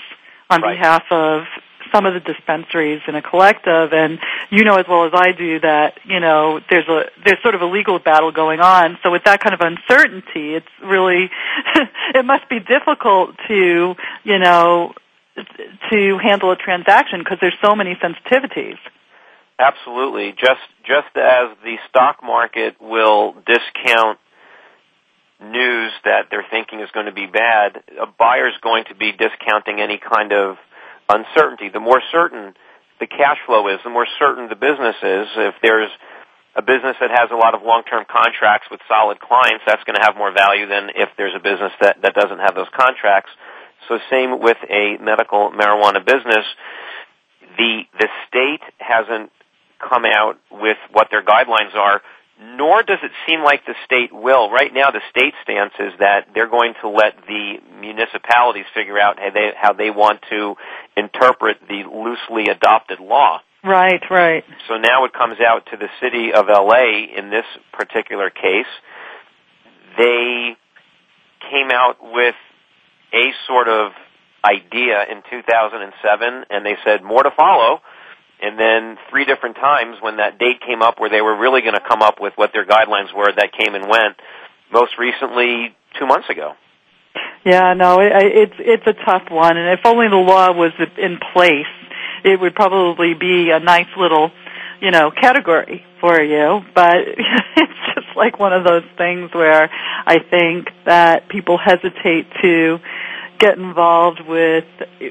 on 0.48 0.62
right. 0.62 0.78
behalf 0.78 1.04
of 1.10 1.44
some 1.92 2.06
of 2.06 2.14
the 2.14 2.20
dispensaries 2.20 3.00
in 3.06 3.14
a 3.14 3.22
collective 3.22 3.92
and 3.92 4.18
you 4.50 4.64
know 4.64 4.76
as 4.76 4.86
well 4.88 5.04
as 5.04 5.12
I 5.14 5.32
do 5.32 5.60
that 5.60 5.98
you 6.04 6.20
know 6.20 6.60
there's 6.70 6.88
a 6.88 7.04
there's 7.24 7.42
sort 7.42 7.54
of 7.54 7.62
a 7.62 7.66
legal 7.66 7.98
battle 7.98 8.32
going 8.32 8.60
on. 8.60 8.98
So 9.02 9.10
with 9.10 9.24
that 9.24 9.40
kind 9.40 9.54
of 9.54 9.60
uncertainty 9.60 10.54
it's 10.54 10.68
really 10.82 11.30
it 12.14 12.24
must 12.24 12.48
be 12.48 12.60
difficult 12.60 13.36
to 13.48 13.94
you 14.24 14.38
know 14.38 14.94
to 15.90 16.18
handle 16.18 16.50
a 16.50 16.56
transaction 16.56 17.20
because 17.20 17.38
there's 17.40 17.56
so 17.62 17.74
many 17.74 17.94
sensitivities. 17.96 18.78
Absolutely. 19.58 20.32
Just 20.32 20.62
just 20.84 21.16
as 21.16 21.56
the 21.64 21.76
stock 21.88 22.22
market 22.22 22.80
will 22.80 23.34
discount 23.46 24.18
news 25.40 25.92
that 26.04 26.26
they're 26.30 26.46
thinking 26.50 26.80
is 26.80 26.90
going 26.92 27.06
to 27.06 27.12
be 27.12 27.26
bad, 27.26 27.82
a 28.00 28.06
buyer's 28.06 28.54
going 28.60 28.84
to 28.84 28.94
be 28.94 29.12
discounting 29.12 29.80
any 29.80 29.98
kind 29.98 30.32
of 30.32 30.56
uncertainty. 31.08 31.68
The 31.68 31.80
more 31.80 32.02
certain 32.12 32.54
the 33.00 33.06
cash 33.06 33.38
flow 33.46 33.68
is, 33.68 33.80
the 33.84 33.90
more 33.90 34.06
certain 34.18 34.48
the 34.48 34.56
business 34.56 34.96
is. 35.02 35.26
If 35.36 35.54
there's 35.62 35.90
a 36.56 36.62
business 36.62 36.96
that 37.00 37.10
has 37.10 37.30
a 37.30 37.36
lot 37.36 37.54
of 37.54 37.62
long-term 37.62 38.04
contracts 38.10 38.66
with 38.70 38.80
solid 38.88 39.20
clients, 39.20 39.64
that's 39.66 39.82
going 39.84 39.94
to 39.96 40.02
have 40.02 40.16
more 40.16 40.32
value 40.32 40.66
than 40.66 40.90
if 40.94 41.08
there's 41.16 41.34
a 41.34 41.42
business 41.42 41.72
that, 41.80 42.02
that 42.02 42.14
doesn't 42.14 42.38
have 42.38 42.54
those 42.54 42.70
contracts. 42.74 43.30
So 43.86 43.98
same 44.10 44.40
with 44.40 44.58
a 44.68 44.98
medical 45.00 45.50
marijuana 45.50 46.04
business. 46.04 46.44
The, 47.56 47.82
the 47.98 48.08
state 48.26 48.62
hasn't 48.78 49.30
come 49.78 50.04
out 50.04 50.38
with 50.50 50.78
what 50.92 51.08
their 51.10 51.22
guidelines 51.22 51.74
are 51.74 52.02
nor 52.40 52.82
does 52.82 52.98
it 53.02 53.10
seem 53.26 53.42
like 53.42 53.66
the 53.66 53.74
state 53.84 54.12
will. 54.12 54.50
Right 54.50 54.72
now, 54.72 54.90
the 54.90 55.00
state 55.10 55.34
stance 55.42 55.72
is 55.78 55.92
that 55.98 56.28
they're 56.34 56.48
going 56.48 56.74
to 56.82 56.88
let 56.88 57.16
the 57.26 57.58
municipalities 57.80 58.66
figure 58.74 58.98
out 58.98 59.18
how 59.18 59.30
they, 59.30 59.52
how 59.56 59.72
they 59.72 59.90
want 59.90 60.20
to 60.30 60.54
interpret 60.96 61.58
the 61.68 61.84
loosely 61.84 62.50
adopted 62.50 63.00
law. 63.00 63.40
Right, 63.64 64.02
right. 64.08 64.44
So 64.68 64.76
now 64.76 65.04
it 65.04 65.12
comes 65.12 65.38
out 65.40 65.66
to 65.72 65.76
the 65.76 65.88
city 66.00 66.32
of 66.32 66.46
LA 66.46 67.06
in 67.16 67.30
this 67.30 67.44
particular 67.72 68.30
case. 68.30 68.70
They 69.96 70.56
came 71.50 71.70
out 71.72 71.96
with 72.00 72.36
a 73.12 73.32
sort 73.48 73.68
of 73.68 73.92
idea 74.44 75.04
in 75.10 75.22
2007 75.28 76.44
and 76.50 76.64
they 76.64 76.76
said 76.84 77.02
more 77.02 77.24
to 77.24 77.30
follow 77.36 77.80
and 78.40 78.58
then 78.58 78.98
three 79.10 79.24
different 79.24 79.56
times 79.56 79.96
when 80.00 80.16
that 80.16 80.38
date 80.38 80.60
came 80.66 80.82
up 80.82 81.00
where 81.00 81.10
they 81.10 81.20
were 81.20 81.36
really 81.36 81.60
going 81.60 81.74
to 81.74 81.86
come 81.86 82.02
up 82.02 82.20
with 82.20 82.32
what 82.36 82.52
their 82.52 82.64
guidelines 82.64 83.14
were 83.14 83.32
that 83.34 83.50
came 83.52 83.74
and 83.74 83.88
went 83.88 84.16
most 84.72 84.98
recently 84.98 85.74
two 85.98 86.06
months 86.06 86.28
ago. 86.30 86.52
Yeah 87.44 87.74
no 87.74 88.00
it, 88.00 88.12
it's 88.14 88.54
it's 88.58 88.86
a 88.86 89.04
tough 89.04 89.30
one. 89.30 89.56
And 89.56 89.78
if 89.78 89.84
only 89.84 90.08
the 90.08 90.16
law 90.16 90.52
was 90.52 90.72
in 90.96 91.18
place 91.32 91.66
it 92.24 92.40
would 92.40 92.54
probably 92.54 93.14
be 93.14 93.50
a 93.50 93.60
nice 93.60 93.88
little 93.96 94.30
you 94.80 94.90
know 94.90 95.10
category 95.10 95.84
for 96.00 96.22
you. 96.22 96.60
But 96.74 96.96
it's 97.56 97.80
just 97.94 98.16
like 98.16 98.38
one 98.38 98.52
of 98.52 98.64
those 98.64 98.84
things 98.96 99.30
where 99.32 99.70
i 100.06 100.18
think 100.18 100.68
that 100.84 101.28
people 101.28 101.58
hesitate 101.58 102.26
to 102.42 102.78
get 103.38 103.56
involved 103.56 104.20
with 104.26 104.64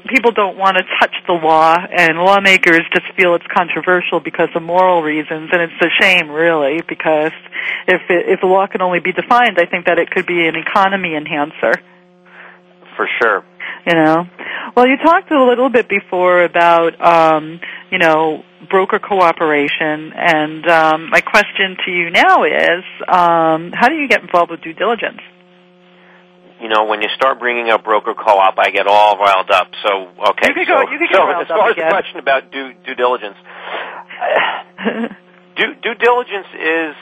people 0.06 0.32
don't 0.32 0.58
want 0.58 0.76
to 0.76 0.84
touch 1.00 1.14
the 1.26 1.32
law 1.32 1.76
and 1.76 2.18
lawmakers 2.18 2.82
just 2.92 3.06
feel 3.16 3.34
it's 3.34 3.46
controversial 3.54 4.20
because 4.20 4.48
of 4.54 4.62
moral 4.62 5.02
reasons 5.02 5.48
and 5.52 5.62
it's 5.62 5.80
a 5.80 5.88
shame 6.00 6.30
really 6.30 6.80
because 6.88 7.32
if 7.86 8.02
it, 8.10 8.28
if 8.28 8.40
the 8.40 8.46
law 8.46 8.66
can 8.66 8.82
only 8.82 9.00
be 9.00 9.12
defined 9.12 9.58
I 9.58 9.66
think 9.66 9.86
that 9.86 9.98
it 9.98 10.10
could 10.10 10.26
be 10.26 10.46
an 10.46 10.56
economy 10.56 11.14
enhancer. 11.14 11.74
For 12.96 13.08
sure. 13.20 13.44
You 13.86 13.94
know? 13.94 14.26
Well 14.76 14.86
you 14.86 14.96
talked 14.98 15.30
a 15.30 15.42
little 15.42 15.70
bit 15.70 15.88
before 15.88 16.44
about 16.44 17.00
um 17.00 17.60
you 17.90 17.98
know 17.98 18.44
broker 18.68 18.98
cooperation 18.98 20.12
and 20.14 20.66
um 20.66 21.10
my 21.10 21.20
question 21.20 21.76
to 21.86 21.90
you 21.90 22.10
now 22.10 22.44
is 22.44 22.84
um 23.08 23.72
how 23.72 23.88
do 23.88 23.94
you 23.94 24.08
get 24.08 24.20
involved 24.20 24.50
with 24.50 24.60
due 24.60 24.74
diligence 24.74 25.20
you 26.60 26.68
know, 26.68 26.84
when 26.84 27.02
you 27.02 27.08
start 27.14 27.38
bringing 27.38 27.70
up 27.70 27.84
broker 27.84 28.14
co-op, 28.14 28.58
I 28.58 28.70
get 28.70 28.86
all 28.86 29.16
riled 29.16 29.50
up. 29.50 29.70
So, 29.82 30.08
okay. 30.30 30.48
You 30.48 30.54
can 30.54 30.66
so, 30.66 30.74
go, 30.74 30.80
you 30.90 30.98
can 30.98 31.08
so 31.12 31.40
as 31.40 31.48
far 31.48 31.70
as 31.70 31.72
again. 31.72 31.86
the 31.86 31.90
question 31.90 32.18
about 32.18 32.50
due, 32.50 32.72
due 32.84 32.94
diligence, 32.94 33.36
due, 35.56 35.74
due 35.82 35.94
diligence 35.94 36.46
is 36.54 36.96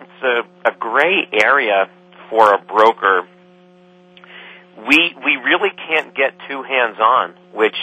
it's 0.00 0.22
a, 0.22 0.42
a 0.70 0.72
gray 0.78 1.28
area 1.32 1.88
for 2.30 2.54
a 2.54 2.58
broker 2.58 3.26
we 4.76 5.14
we 5.24 5.36
really 5.36 5.70
can't 5.88 6.14
get 6.14 6.34
too 6.48 6.62
hands 6.62 6.98
on, 6.98 7.34
which 7.52 7.76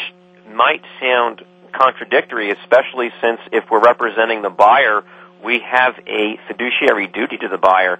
might 0.54 0.82
sound 1.00 1.42
contradictory, 1.72 2.52
especially 2.52 3.12
since 3.22 3.40
if 3.52 3.66
we're 3.72 3.82
representing 3.82 4.42
the 4.42 4.50
buyer, 4.50 5.04
we 5.44 5.60
have 5.60 5.96
a 6.06 6.38
fiduciary 6.48 7.08
duty 7.08 7.38
to 7.38 7.48
the 7.48 7.58
buyer. 7.58 8.00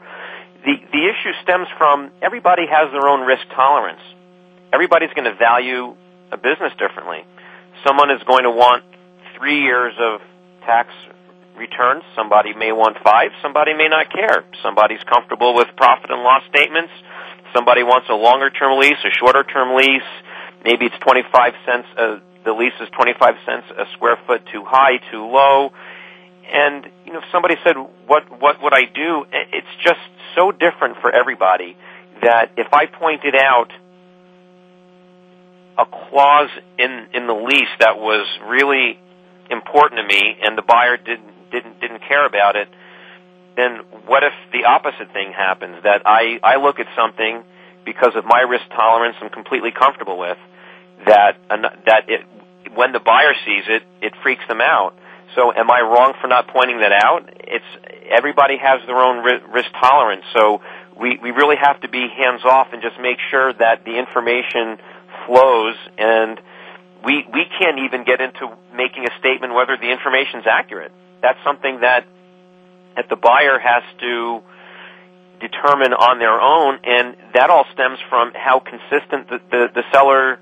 The 0.64 0.76
the 0.92 1.04
issue 1.10 1.34
stems 1.44 1.68
from 1.78 2.12
everybody 2.22 2.64
has 2.70 2.92
their 2.92 3.08
own 3.08 3.22
risk 3.26 3.44
tolerance. 3.56 4.02
Everybody's 4.74 5.14
going 5.14 5.26
to 5.26 5.36
value 5.36 5.96
a 6.32 6.38
business 6.38 6.72
differently. 6.78 7.26
Someone 7.86 8.12
is 8.12 8.22
going 8.24 8.44
to 8.44 8.52
want 8.52 8.84
three 9.38 9.62
years 9.62 9.94
of 10.00 10.22
tax 10.66 10.94
returns. 11.58 12.04
Somebody 12.16 12.54
may 12.54 12.72
want 12.72 12.98
five. 13.04 13.32
Somebody 13.42 13.74
may 13.74 13.88
not 13.88 14.12
care. 14.12 14.46
Somebody's 14.64 15.04
comfortable 15.04 15.56
with 15.56 15.68
profit 15.76 16.12
and 16.12 16.22
loss 16.22 16.44
statements. 16.50 16.94
Somebody 17.54 17.84
wants 17.84 18.08
a 18.10 18.16
longer 18.16 18.50
term 18.50 18.80
lease, 18.80 19.02
a 19.04 19.12
shorter 19.12 19.44
term 19.44 19.76
lease. 19.76 20.08
Maybe 20.64 20.86
it's 20.86 20.98
25 21.02 21.54
cents, 21.66 21.88
uh, 21.98 22.20
the 22.46 22.54
lease 22.54 22.74
is 22.80 22.90
25 22.94 23.36
cents 23.46 23.68
a 23.78 23.86
square 23.94 24.18
foot 24.26 24.42
too 24.52 24.64
high, 24.66 24.98
too 25.12 25.26
low. 25.26 25.72
And, 26.52 26.86
you 27.06 27.14
know, 27.14 27.20
if 27.20 27.26
somebody 27.32 27.56
said, 27.64 27.76
what, 28.08 28.24
what 28.42 28.62
would 28.62 28.74
I 28.74 28.84
do? 28.94 29.26
It's 29.32 29.68
just 29.84 30.00
so 30.36 30.52
different 30.52 30.98
for 31.02 31.10
everybody 31.10 31.78
that 32.22 32.52
if 32.58 32.68
I 32.74 32.88
pointed 32.88 33.36
out 33.36 33.72
a 35.78 35.86
clause 35.86 36.50
in, 36.78 37.08
in 37.14 37.28
the 37.28 37.34
lease 37.34 37.72
that 37.80 37.98
was 37.98 38.28
really 38.46 39.00
important 39.50 40.02
to 40.02 40.08
me 40.08 40.36
and 40.44 40.58
the 40.58 40.62
buyer 40.62 40.98
didn't, 40.98 41.52
didn't, 41.52 41.80
didn't 41.80 42.02
care 42.08 42.26
about 42.26 42.58
it, 42.58 42.68
then 43.56 43.80
what 44.06 44.24
if 44.24 44.34
the 44.52 44.66
opposite 44.66 45.12
thing 45.14 45.32
happens? 45.32 45.84
That 45.84 46.02
I, 46.06 46.40
I 46.44 46.58
look 46.58 46.80
at 46.80 46.88
something 46.96 47.44
because 47.86 48.14
of 48.16 48.26
my 48.26 48.42
risk 48.42 48.68
tolerance 48.70 49.16
I'm 49.22 49.30
completely 49.30 49.72
comfortable 49.72 50.20
with, 50.20 50.38
that, 51.06 51.38
that 51.50 52.04
it, 52.10 52.22
when 52.76 52.92
the 52.92 53.00
buyer 53.00 53.34
sees 53.46 53.64
it, 53.68 53.84
it 54.02 54.14
freaks 54.22 54.44
them 54.48 54.62
out. 54.62 54.94
So 55.36 55.54
am 55.54 55.72
I 55.72 55.82
wrong 55.82 56.14
for 56.20 56.28
not 56.28 56.48
pointing 56.48 56.80
that 56.80 56.92
out? 56.92 57.30
It's, 57.40 57.66
everybody 58.10 58.58
has 58.58 58.82
their 58.86 58.98
own 58.98 59.24
risk 59.24 59.70
tolerance, 59.80 60.26
so 60.34 60.62
we, 61.00 61.18
we 61.22 61.32
really 61.32 61.56
have 61.56 61.80
to 61.82 61.90
be 61.90 62.08
hands 62.10 62.42
off 62.44 62.74
and 62.74 62.82
just 62.82 63.00
make 63.00 63.18
sure 63.30 63.54
that 63.54 63.86
the 63.86 63.98
information 63.98 64.78
flows 65.26 65.76
and 65.98 66.40
we, 67.04 67.26
we 67.34 67.46
can't 67.58 67.80
even 67.80 68.04
get 68.04 68.22
into 68.22 68.56
making 68.76 69.06
a 69.06 69.20
statement 69.20 69.54
whether 69.54 69.76
the 69.78 69.92
information 69.92 70.42
is 70.42 70.46
accurate. 70.48 70.92
That's 71.22 71.40
something 71.44 71.82
that 71.82 72.06
that 72.96 73.08
the 73.10 73.16
buyer 73.16 73.58
has 73.58 73.84
to 74.02 74.42
determine 75.40 75.94
on 75.94 76.20
their 76.20 76.40
own, 76.40 76.80
and 76.84 77.16
that 77.34 77.50
all 77.50 77.66
stems 77.74 77.98
from 78.10 78.34
how 78.36 78.60
consistent 78.60 79.30
the, 79.30 79.40
the, 79.50 79.68
the 79.74 79.84
seller 79.92 80.40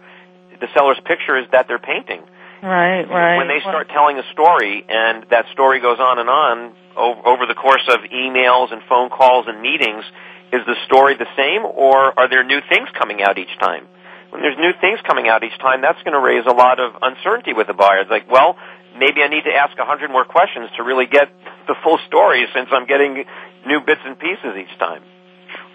the 0.60 0.68
seller's 0.74 1.00
picture 1.06 1.38
is 1.38 1.46
that 1.52 1.68
they're 1.68 1.80
painting. 1.80 2.22
Right, 2.62 3.08
right. 3.08 3.38
When 3.38 3.48
they 3.48 3.62
start 3.62 3.88
telling 3.90 4.18
a 4.18 4.24
story, 4.34 4.84
and 4.88 5.26
that 5.32 5.46
story 5.54 5.80
goes 5.80 6.00
on 6.00 6.20
and 6.20 6.30
on 6.30 6.76
over, 6.98 7.28
over 7.28 7.46
the 7.46 7.56
course 7.56 7.88
of 7.88 8.00
emails 8.12 8.74
and 8.74 8.82
phone 8.90 9.10
calls 9.10 9.46
and 9.48 9.62
meetings, 9.62 10.04
is 10.52 10.62
the 10.66 10.76
story 10.86 11.16
the 11.16 11.30
same, 11.38 11.64
or 11.64 12.18
are 12.20 12.28
there 12.30 12.44
new 12.44 12.60
things 12.68 12.90
coming 12.98 13.22
out 13.22 13.38
each 13.38 13.56
time? 13.60 13.88
When 14.30 14.42
there's 14.42 14.58
new 14.58 14.74
things 14.82 15.00
coming 15.08 15.28
out 15.28 15.44
each 15.44 15.58
time, 15.60 15.82
that's 15.82 16.02
going 16.04 16.14
to 16.14 16.20
raise 16.20 16.46
a 16.46 16.54
lot 16.54 16.80
of 16.80 16.94
uncertainty 17.02 17.54
with 17.54 17.68
the 17.68 17.74
buyer. 17.74 18.02
It's 18.02 18.12
like, 18.12 18.30
well, 18.30 18.58
maybe 18.98 19.22
I 19.22 19.28
need 19.28 19.44
to 19.46 19.54
ask 19.54 19.78
a 19.78 19.86
hundred 19.86 20.12
more 20.12 20.26
questions 20.26 20.70
to 20.78 20.84
really 20.84 21.06
get 21.06 21.30
the 21.68 21.76
full 21.84 21.98
story 22.08 22.46
since 22.54 22.70
I'm 22.72 22.86
getting 22.86 23.26
new 23.66 23.80
bits 23.80 24.02
and 24.06 24.18
pieces 24.20 24.54
each 24.58 24.78
time. 24.78 25.02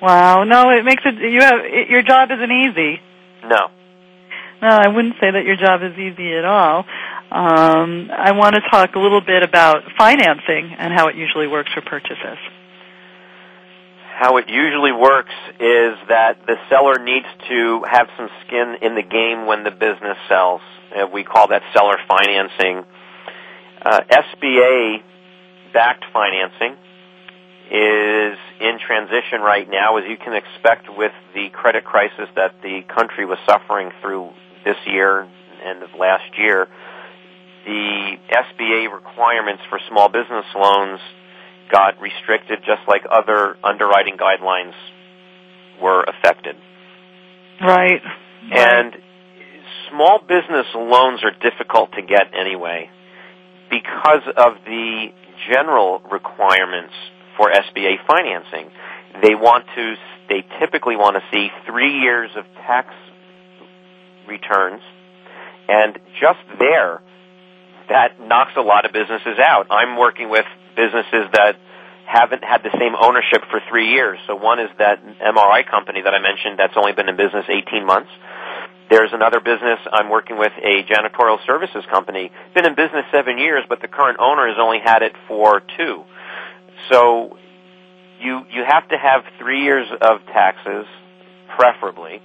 Wow, 0.01 0.44
no, 0.44 0.70
it 0.70 0.85
makes 0.85 1.03
it 1.05 1.14
you 1.18 1.40
have 1.40 1.61
it, 1.62 1.88
your 1.88 2.03
job 2.03 2.31
isn't 2.31 2.51
easy. 2.51 3.01
No. 3.47 3.70
No, 4.62 4.69
I 4.69 4.88
wouldn't 4.88 5.14
say 5.21 5.31
that 5.31 5.45
your 5.45 5.57
job 5.57 5.83
is 5.83 5.99
easy 5.99 6.33
at 6.33 6.45
all. 6.45 6.85
Um, 7.31 8.11
I 8.11 8.33
want 8.33 8.55
to 8.55 8.61
talk 8.71 8.95
a 8.95 8.99
little 8.99 9.21
bit 9.21 9.43
about 9.43 9.83
financing 9.99 10.75
and 10.79 10.93
how 10.93 11.09
it 11.09 11.17
usually 11.17 11.49
works 11.49 11.71
for 11.75 11.81
purchases. 11.81 12.38
How 14.17 14.37
it 14.37 14.49
usually 14.49 14.93
works 14.93 15.35
is 15.59 15.99
that 16.09 16.38
the 16.47 16.57
seller 16.71 17.03
needs 17.03 17.27
to 17.49 17.83
have 17.90 18.09
some 18.17 18.29
skin 18.47 18.77
in 18.81 18.95
the 18.95 19.03
game 19.03 19.47
when 19.47 19.64
the 19.64 19.73
business 19.73 20.17
sells. 20.29 20.61
Uh, 20.95 21.07
we 21.12 21.25
call 21.25 21.49
that 21.49 21.62
seller 21.73 21.99
financing. 22.07 22.85
Uh, 23.83 24.01
SBA 24.09 25.03
backed 25.73 26.05
financing 26.12 26.77
is 27.71 28.38
in 28.61 28.79
transition 28.79 29.40
right 29.40 29.69
now, 29.69 29.97
as 29.97 30.05
you 30.09 30.17
can 30.17 30.35
expect 30.35 30.87
with 30.88 31.12
the 31.35 31.49
credit 31.51 31.85
crisis 31.85 32.29
that 32.37 32.55
the 32.62 32.83
country 32.83 33.27
was 33.27 33.38
suffering 33.47 33.90
through 34.01 34.31
this 34.64 34.77
year 34.87 35.29
and 35.64 35.81
last 35.98 36.38
year. 36.38 36.68
The 37.64 38.16
SBA 38.31 38.92
requirements 38.92 39.62
for 39.70 39.81
small 39.88 40.09
business 40.09 40.44
loans 40.55 41.00
got 41.70 42.00
restricted 42.00 42.59
just 42.61 42.83
like 42.87 43.03
other 43.11 43.57
underwriting 43.64 44.16
guidelines 44.16 44.74
were 45.81 46.03
affected. 46.03 46.57
Right. 47.61 48.03
And 48.53 48.96
small 49.90 50.18
business 50.18 50.66
loans 50.74 51.20
are 51.24 51.33
difficult 51.40 51.92
to 51.92 52.03
get 52.03 52.35
anyway 52.38 52.90
because 53.70 54.22
of 54.37 54.55
the 54.66 55.07
general 55.50 56.00
requirements 56.11 56.92
for 57.37 57.50
SBA 57.50 58.07
financing. 58.07 58.70
They 59.22 59.35
want 59.35 59.66
to, 59.74 59.94
they 60.29 60.44
typically 60.61 60.96
want 60.96 61.16
to 61.16 61.22
see 61.33 61.48
three 61.66 62.00
years 62.00 62.31
of 62.37 62.44
tax 62.66 62.94
returns, 64.27 64.83
and 65.69 65.99
just 66.21 66.41
there, 66.59 67.01
that 67.89 68.21
knocks 68.21 68.53
a 68.57 68.63
lot 68.63 68.85
of 68.85 68.93
businesses 68.93 69.39
out. 69.39 69.67
I'm 69.71 69.99
working 69.99 70.31
with 70.31 70.47
businesses 70.77 71.31
that 71.33 71.57
haven't 72.07 72.45
had 72.45 72.63
the 72.63 72.71
same 72.79 72.95
ownership 73.01 73.43
for 73.51 73.61
three 73.69 73.93
years. 73.93 74.19
So 74.27 74.37
one 74.37 74.61
is 74.61 74.69
that 74.79 75.01
MRI 75.03 75.67
company 75.67 76.03
that 76.03 76.15
I 76.15 76.21
mentioned 76.21 76.59
that's 76.59 76.77
only 76.77 76.93
been 76.93 77.09
in 77.09 77.17
business 77.17 77.47
18 77.49 77.85
months. 77.87 78.11
There's 78.91 79.13
another 79.13 79.41
business 79.41 79.81
I'm 79.91 80.11
working 80.11 80.39
with, 80.39 80.53
a 80.63 80.85
janitorial 80.85 81.45
services 81.47 81.85
company. 81.91 82.31
Been 82.55 82.67
in 82.67 82.75
business 82.75 83.07
seven 83.11 83.39
years, 83.39 83.65
but 83.69 83.81
the 83.81 83.89
current 83.89 84.19
owner 84.21 84.47
has 84.47 84.57
only 84.61 84.79
had 84.85 85.03
it 85.03 85.13
for 85.27 85.63
two. 85.77 86.05
So 86.91 87.39
you 88.21 88.45
you 88.53 88.65
have 88.67 88.87
to 88.89 88.99
have 88.99 89.25
three 89.39 89.63
years 89.63 89.89
of 90.01 90.21
taxes, 90.27 90.87
preferably. 91.57 92.21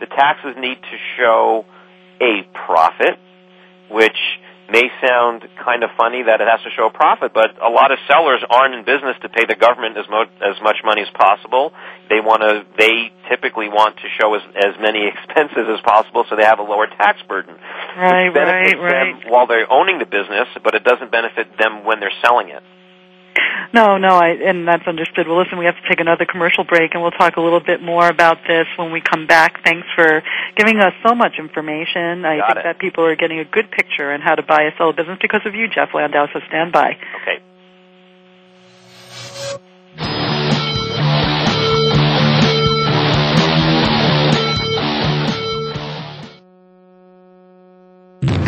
The 0.00 0.06
taxes 0.06 0.56
need 0.58 0.76
to 0.80 0.96
show 1.16 1.64
a 2.20 2.42
profit, 2.66 3.18
which 3.90 4.16
may 4.70 4.88
sound 5.02 5.42
kind 5.62 5.82
of 5.82 5.90
funny 5.96 6.22
that 6.22 6.40
it 6.40 6.46
has 6.46 6.62
to 6.62 6.70
show 6.70 6.86
a 6.86 6.94
profit, 6.94 7.34
but 7.34 7.58
a 7.60 7.68
lot 7.68 7.90
of 7.90 7.98
sellers 8.06 8.40
aren't 8.48 8.74
in 8.74 8.84
business 8.84 9.18
to 9.22 9.28
pay 9.28 9.44
the 9.44 9.56
government 9.58 9.98
as, 9.98 10.06
mo- 10.08 10.30
as 10.40 10.56
much 10.62 10.78
money 10.84 11.02
as 11.02 11.10
possible. 11.10 11.72
They 12.08 12.22
want 12.22 12.42
to, 12.42 12.62
they 12.78 13.10
typically 13.28 13.68
want 13.68 13.96
to 13.98 14.08
show 14.18 14.34
as, 14.34 14.42
as 14.54 14.78
many 14.80 15.06
expenses 15.12 15.66
as 15.66 15.80
possible 15.82 16.24
so 16.30 16.36
they 16.36 16.46
have 16.46 16.60
a 16.60 16.66
lower 16.66 16.86
tax 16.86 17.18
burden. 17.26 17.58
Right, 17.98 18.30
which 18.30 18.34
benefits 18.34 18.78
right, 18.78 18.92
right. 18.92 19.20
them 19.20 19.30
while 19.30 19.46
they're 19.46 19.70
owning 19.70 19.98
the 19.98 20.06
business, 20.06 20.46
but 20.62 20.74
it 20.74 20.84
doesn't 20.84 21.10
benefit 21.10 21.58
them 21.58 21.84
when 21.84 21.98
they're 21.98 22.14
selling 22.22 22.50
it. 22.50 22.62
No, 23.72 23.98
no, 23.98 24.16
I, 24.16 24.30
and 24.30 24.66
that's 24.66 24.86
understood. 24.86 25.28
Well, 25.28 25.38
listen, 25.38 25.58
we 25.58 25.66
have 25.66 25.76
to 25.76 25.88
take 25.88 26.00
another 26.00 26.26
commercial 26.26 26.64
break, 26.64 26.94
and 26.94 27.02
we'll 27.02 27.12
talk 27.12 27.36
a 27.36 27.40
little 27.40 27.60
bit 27.60 27.80
more 27.80 28.08
about 28.08 28.38
this 28.48 28.66
when 28.76 28.90
we 28.90 29.00
come 29.00 29.26
back. 29.26 29.62
Thanks 29.64 29.86
for 29.94 30.22
giving 30.56 30.80
us 30.80 30.92
so 31.06 31.14
much 31.14 31.34
information. 31.38 32.24
I 32.24 32.38
Got 32.38 32.46
think 32.48 32.58
it. 32.58 32.64
that 32.64 32.78
people 32.80 33.04
are 33.04 33.14
getting 33.14 33.38
a 33.38 33.44
good 33.44 33.70
picture 33.70 34.12
on 34.12 34.20
how 34.20 34.34
to 34.34 34.42
buy 34.42 34.62
a 34.64 34.76
sell 34.76 34.90
a 34.90 34.92
business 34.92 35.18
because 35.22 35.42
of 35.46 35.54
you, 35.54 35.68
Jeff 35.68 35.90
Landau. 35.94 36.26
So 36.32 36.40
stand 36.48 36.72
by. 36.72 36.96
Okay. 37.22 37.38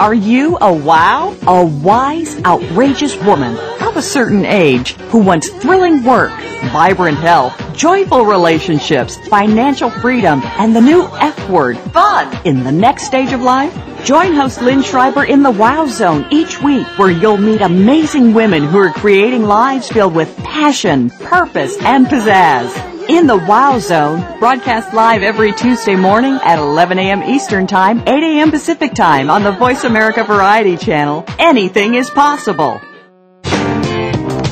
Are 0.00 0.14
you 0.14 0.58
a 0.60 0.72
wow? 0.72 1.36
A 1.46 1.64
wise, 1.64 2.36
outrageous 2.44 3.16
woman 3.22 3.56
of 3.94 3.98
a 3.98 4.02
certain 4.02 4.44
age 4.44 4.94
who 5.10 5.18
wants 5.18 5.48
thrilling 5.48 6.02
work, 6.02 6.32
vibrant 6.72 7.16
health, 7.16 7.54
joyful 7.76 8.24
relationships, 8.24 9.16
financial 9.28 9.88
freedom, 9.88 10.42
and 10.58 10.74
the 10.74 10.80
new 10.80 11.04
F 11.20 11.48
word, 11.48 11.78
fun, 11.92 12.36
in 12.44 12.64
the 12.64 12.72
next 12.72 13.04
stage 13.04 13.32
of 13.32 13.40
life? 13.40 13.72
Join 14.04 14.34
host 14.34 14.60
Lynn 14.60 14.82
Schreiber 14.82 15.22
in 15.22 15.44
the 15.44 15.50
Wow 15.52 15.86
Zone 15.86 16.26
each 16.32 16.60
week 16.60 16.86
where 16.98 17.10
you'll 17.10 17.36
meet 17.36 17.60
amazing 17.60 18.34
women 18.34 18.64
who 18.64 18.78
are 18.78 18.92
creating 18.92 19.44
lives 19.44 19.88
filled 19.88 20.14
with 20.14 20.36
passion, 20.38 21.10
purpose, 21.10 21.80
and 21.80 22.06
pizzazz 22.06 23.08
in 23.08 23.28
the 23.28 23.36
Wow 23.36 23.78
Zone, 23.78 24.40
broadcast 24.40 24.92
live 24.92 25.22
every 25.22 25.52
Tuesday 25.52 25.94
morning 25.94 26.34
at 26.42 26.58
11 26.58 26.98
a.m. 26.98 27.22
Eastern 27.22 27.68
Time, 27.68 28.00
8 28.00 28.08
a.m. 28.08 28.50
Pacific 28.50 28.92
Time 28.94 29.30
on 29.30 29.44
the 29.44 29.52
Voice 29.52 29.84
America 29.84 30.24
Variety 30.24 30.76
Channel. 30.76 31.24
Anything 31.38 31.94
is 31.94 32.10
possible. 32.10 32.80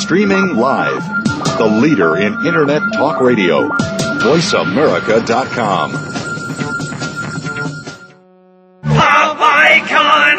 Streaming 0.00 0.56
live. 0.56 1.02
The 1.58 1.66
leader 1.66 2.16
in 2.16 2.32
Internet 2.46 2.82
talk 2.94 3.20
radio. 3.20 3.68
VoiceAmerica.com. 3.68 5.92
Pop 8.84 9.36
icon! 9.40 10.38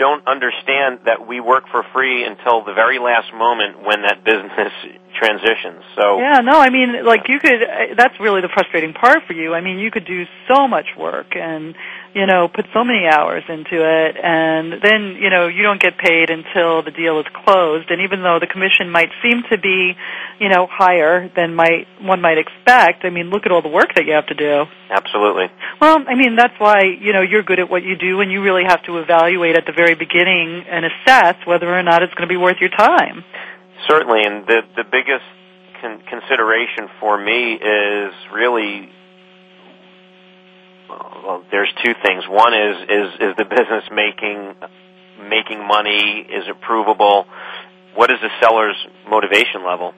don't 0.01 0.27
understand 0.27 1.05
that 1.05 1.29
we 1.29 1.41
work 1.41 1.65
for 1.71 1.85
free 1.93 2.25
until 2.25 2.65
the 2.65 2.73
very 2.73 2.99
last 2.99 3.29
moment 3.37 3.85
when 3.85 4.01
that 4.09 4.25
business 4.25 4.73
transitions. 5.21 5.85
So 5.95 6.17
Yeah, 6.17 6.41
no, 6.41 6.57
I 6.57 6.71
mean 6.71 7.05
like 7.05 7.29
you 7.29 7.39
could 7.39 7.61
uh, 7.63 7.95
that's 7.97 8.19
really 8.19 8.41
the 8.41 8.49
frustrating 8.49 8.95
part 8.95 9.29
for 9.29 9.35
you. 9.35 9.53
I 9.53 9.61
mean, 9.61 9.79
you 9.79 9.91
could 9.91 10.07
do 10.07 10.25
so 10.49 10.67
much 10.67 10.87
work 10.97 11.37
and 11.37 11.77
you 12.15 12.27
know, 12.27 12.49
put 12.49 12.67
so 12.75 12.83
many 12.83 13.07
hours 13.07 13.45
into 13.49 13.79
it 13.79 14.17
and 14.19 14.83
then, 14.83 15.17
you 15.21 15.31
know, 15.31 15.47
you 15.47 15.63
don't 15.63 15.81
get 15.81 15.97
paid 15.97 16.31
until 16.31 16.83
the 16.83 16.91
deal 16.91 17.21
is 17.21 17.27
closed 17.45 17.91
and 17.91 18.03
even 18.03 18.23
though 18.23 18.39
the 18.41 18.47
commission 18.47 18.91
might 18.91 19.11
seem 19.23 19.43
to 19.51 19.59
be, 19.59 19.95
you 20.41 20.49
know, 20.49 20.67
higher 20.71 21.31
than 21.37 21.55
might 21.55 21.87
one 22.01 22.21
might 22.21 22.39
expect, 22.39 23.05
I 23.05 23.11
mean, 23.11 23.31
look 23.31 23.47
at 23.47 23.53
all 23.53 23.63
the 23.63 23.69
work 23.69 23.95
that 23.95 24.07
you 24.07 24.13
have 24.15 24.27
to 24.27 24.35
do. 24.35 24.65
Absolutely. 24.91 25.47
Well, 25.81 26.03
I 26.07 26.15
mean, 26.17 26.35
that's 26.35 26.59
why, 26.59 26.83
you 27.01 27.13
know, 27.13 27.23
you're 27.23 27.45
good 27.45 27.61
at 27.61 27.71
what 27.71 27.85
you 27.85 27.97
do 27.97 28.21
and 28.21 28.33
you 28.33 28.43
really 28.43 28.65
have 28.67 28.83
to 28.85 28.99
evaluate 28.99 29.57
at 29.57 29.67
the 29.67 29.73
very 29.73 29.95
beginning 29.95 30.65
and 30.69 30.85
assess 30.87 31.37
whether 31.47 31.69
or 31.73 31.83
not 31.83 32.03
it's 32.03 32.15
going 32.15 32.29
to 32.29 32.33
be 32.33 32.37
worth 32.39 32.57
your 32.61 32.71
time. 32.71 33.25
Certainly, 33.89 34.25
and 34.27 34.47
the 34.47 34.61
the 34.77 34.85
biggest 34.85 35.25
con- 35.81 36.03
consideration 36.09 36.89
for 37.01 37.17
me 37.17 37.55
is 37.55 38.13
really 38.33 38.91
well, 41.25 41.45
there's 41.51 41.73
two 41.85 41.95
things. 42.05 42.25
One 42.29 42.53
is 42.55 42.77
is 42.83 43.09
is 43.21 43.33
the 43.37 43.45
business 43.45 43.85
making 43.93 44.55
making 45.29 45.67
money? 45.67 46.27
Is 46.29 46.49
it 46.49 46.61
provable? 46.61 47.27
What 47.95 48.11
is 48.11 48.19
the 48.21 48.31
seller's 48.41 48.77
motivation 49.09 49.65
level? 49.67 49.93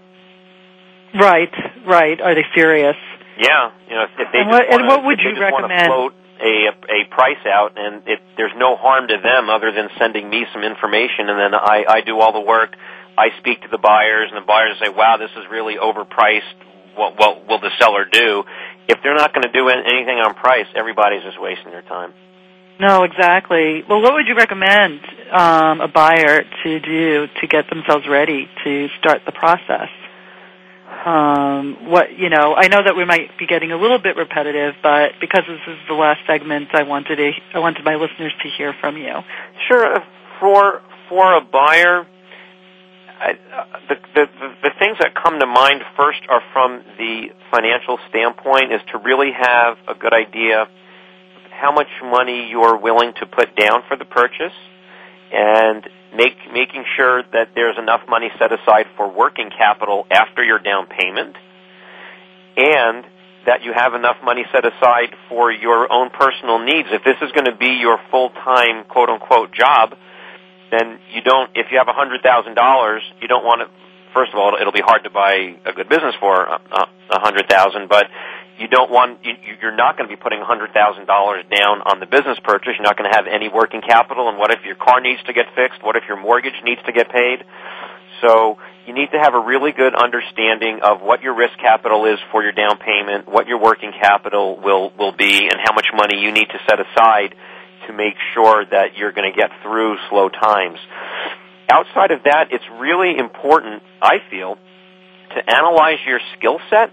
Right, 1.15 1.53
right. 1.87 2.21
Are 2.21 2.35
they 2.35 2.45
serious? 2.55 2.97
Yeah, 3.39 3.71
you 3.89 3.95
know, 3.95 4.07
if 4.19 4.33
they 4.33 4.41
and 4.41 4.49
what, 4.49 4.61
just 4.61 4.71
wanna, 4.71 4.83
and 4.83 4.89
what 4.89 5.05
would 5.05 5.19
they 5.19 5.33
you 5.33 5.41
recommend? 5.41 5.87
float 5.87 6.15
a 6.41 6.69
a 6.69 7.01
price 7.11 7.41
out, 7.47 7.77
and 7.77 8.03
it, 8.07 8.21
there's 8.37 8.53
no 8.57 8.77
harm 8.77 9.09
to 9.09 9.17
them 9.23 9.49
other 9.49 9.73
than 9.73 9.89
sending 9.99 10.29
me 10.29 10.45
some 10.53 10.65
information, 10.65 11.29
and 11.29 11.39
then 11.39 11.55
I 11.55 11.85
I 11.89 12.01
do 12.01 12.19
all 12.21 12.33
the 12.33 12.45
work. 12.45 12.75
I 13.17 13.29
speak 13.39 13.63
to 13.63 13.69
the 13.69 13.79
buyers, 13.79 14.31
and 14.33 14.43
the 14.43 14.47
buyers 14.47 14.77
say, 14.81 14.89
"Wow, 14.89 15.17
this 15.19 15.31
is 15.37 15.45
really 15.51 15.77
overpriced. 15.77 16.57
What 16.97 17.19
what 17.19 17.47
will 17.47 17.61
the 17.61 17.71
seller 17.79 18.05
do?" 18.11 18.45
If 18.89 18.99
they're 19.03 19.15
not 19.15 19.33
going 19.33 19.43
to 19.43 19.53
do 19.53 19.69
anything 19.69 20.19
on 20.19 20.35
price, 20.35 20.67
everybody's 20.75 21.23
just 21.23 21.41
wasting 21.41 21.71
their 21.71 21.83
time. 21.83 22.13
No, 22.81 23.05
exactly. 23.05 23.85
Well, 23.89 24.03
what 24.03 24.15
would 24.15 24.27
you 24.27 24.35
recommend 24.35 25.01
um, 25.31 25.81
a 25.81 25.89
buyer 25.89 26.43
to 26.65 26.81
do 26.81 27.27
to 27.41 27.47
get 27.47 27.71
themselves 27.71 28.07
ready 28.09 28.49
to 28.65 28.89
start 28.99 29.23
the 29.25 29.33
process? 29.33 29.89
Um, 31.05 31.91
what 31.91 32.19
you 32.19 32.29
know, 32.29 32.55
I 32.55 32.69
know 32.69 32.83
that 32.85 32.95
we 32.97 33.05
might 33.05 33.37
be 33.39 33.47
getting 33.47 33.73
a 33.73 33.77
little 33.77 33.99
bit 33.99 34.17
repetitive, 34.17 34.75
but 34.83 35.13
because 35.21 35.43
this 35.49 35.61
is 35.67 35.79
the 35.89 35.95
last 35.95 36.21
segment, 36.27 36.69
I 36.75 36.83
wanted 36.83 37.17
to, 37.17 37.31
I 37.55 37.59
wanted 37.59 37.85
my 37.85 37.95
listeners 37.95 38.33
to 38.43 38.49
hear 38.57 38.75
from 38.81 38.97
you. 38.97 39.15
Sure. 39.69 39.99
For 40.39 40.83
for 41.09 41.37
a 41.37 41.41
buyer, 41.41 42.07
The, 43.89 43.97
the 44.15 44.27
the 44.63 44.71
things 44.79 44.99
that 44.99 45.15
come 45.15 45.39
to 45.39 45.47
mind 45.47 45.83
first 45.97 46.21
are 46.29 46.43
from 46.53 46.83
the 46.99 47.31
financial 47.51 47.99
standpoint 48.09 48.73
is 48.73 48.81
to 48.91 48.99
really 48.99 49.31
have 49.31 49.79
a 49.87 49.95
good 49.95 50.13
idea 50.13 50.67
how 51.51 51.71
much 51.73 51.87
money 52.03 52.49
you're 52.51 52.77
willing 52.77 53.13
to 53.21 53.27
put 53.27 53.55
down 53.55 53.83
for 53.87 53.97
the 53.97 54.05
purchase 54.05 54.53
and 55.33 55.89
make, 56.15 56.37
making 56.53 56.85
sure 56.97 57.23
that 57.33 57.51
there's 57.55 57.79
enough 57.79 58.03
money 58.09 58.29
set 58.39 58.53
aside 58.53 58.87
for 58.97 59.09
working 59.09 59.51
capital 59.57 60.07
after 60.11 60.43
your 60.43 60.59
down 60.59 60.87
payment, 60.87 61.37
and 62.57 63.05
that 63.47 63.63
you 63.63 63.73
have 63.73 63.95
enough 63.95 64.17
money 64.25 64.45
set 64.53 64.65
aside 64.67 65.15
for 65.29 65.53
your 65.53 65.93
own 65.93 66.11
personal 66.11 66.59
needs. 66.59 66.89
If 66.91 67.05
this 67.05 67.17
is 67.23 67.31
going 67.33 67.47
to 67.47 67.57
be 67.57 67.79
your 67.81 67.99
full-time 68.11 68.85
quote 68.85 69.09
unquote 69.09 69.53
job, 69.53 69.95
then 70.73 70.99
you 71.13 71.21
don't, 71.21 71.53
if 71.55 71.69
you 71.71 71.77
have 71.77 71.89
a 71.89 71.93
$100,000, 71.93 72.19
you 73.21 73.29
don't 73.29 73.45
want 73.45 73.61
to, 73.61 73.69
first 74.17 74.33
of 74.33 74.39
all, 74.41 74.57
it'll 74.59 74.73
be 74.73 74.81
hard 74.81 75.05
to 75.05 75.11
buy 75.11 75.61
a 75.69 75.73
good 75.73 75.89
business 75.89 76.17
for 76.19 76.33
a, 76.45 76.89
a 77.13 77.21
hundred 77.21 77.49
thousand, 77.49 77.89
but 77.89 78.09
you 78.59 78.69
don't 78.69 78.91
want 78.91 79.21
you, 79.25 79.35
you're 79.61 79.75
not 79.75 79.97
going 79.97 80.09
to 80.09 80.15
be 80.15 80.21
putting 80.21 80.41
a 80.41 80.45
hundred 80.45 80.73
thousand 80.73 81.07
dollars 81.07 81.45
down 81.51 81.83
on 81.83 82.01
the 82.01 82.07
business 82.07 82.39
purchase. 82.45 82.73
You're 82.79 82.89
not 82.89 82.97
going 82.97 83.11
to 83.11 83.17
have 83.17 83.27
any 83.27 83.49
working 83.49 83.81
capital. 83.81 84.29
And 84.29 84.39
what 84.39 84.51
if 84.51 84.65
your 84.65 84.77
car 84.77 85.01
needs 85.01 85.23
to 85.25 85.33
get 85.33 85.47
fixed? 85.55 85.83
What 85.83 85.97
if 85.97 86.05
your 86.09 86.21
mortgage 86.21 86.57
needs 86.65 86.81
to 86.87 86.93
get 86.93 87.11
paid? 87.11 87.45
So 88.21 88.59
you 88.87 88.95
need 88.95 89.11
to 89.13 89.19
have 89.19 89.35
a 89.35 89.41
really 89.41 89.73
good 89.73 89.95
understanding 89.95 90.81
of 90.83 91.01
what 91.01 91.23
your 91.23 91.35
risk 91.35 91.59
capital 91.59 92.07
is 92.07 92.19
for 92.31 92.43
your 92.43 92.53
down 92.53 92.79
payment, 92.79 93.29
what 93.29 93.47
your 93.47 93.61
working 93.61 93.93
capital 93.93 94.61
will 94.61 94.93
will 94.97 95.13
be, 95.13 95.49
and 95.49 95.59
how 95.61 95.75
much 95.75 95.87
money 95.95 96.21
you 96.21 96.31
need 96.33 96.49
to 96.49 96.59
set 96.69 96.79
aside 96.79 97.35
to 97.87 97.93
make 97.93 98.15
sure 98.35 98.65
that 98.65 98.97
you're 98.97 99.13
going 99.13 99.31
to 99.31 99.37
get 99.37 99.51
through 99.63 99.97
slow 100.11 100.29
times. 100.29 100.79
Outside 101.71 102.11
of 102.11 102.25
that, 102.25 102.49
it's 102.51 102.65
really 102.79 103.17
important, 103.19 103.83
I 104.01 104.19
feel, 104.31 104.59
to 105.35 105.51
analyze 105.51 105.99
your 106.07 106.21
skill 106.37 106.59
set 106.69 106.93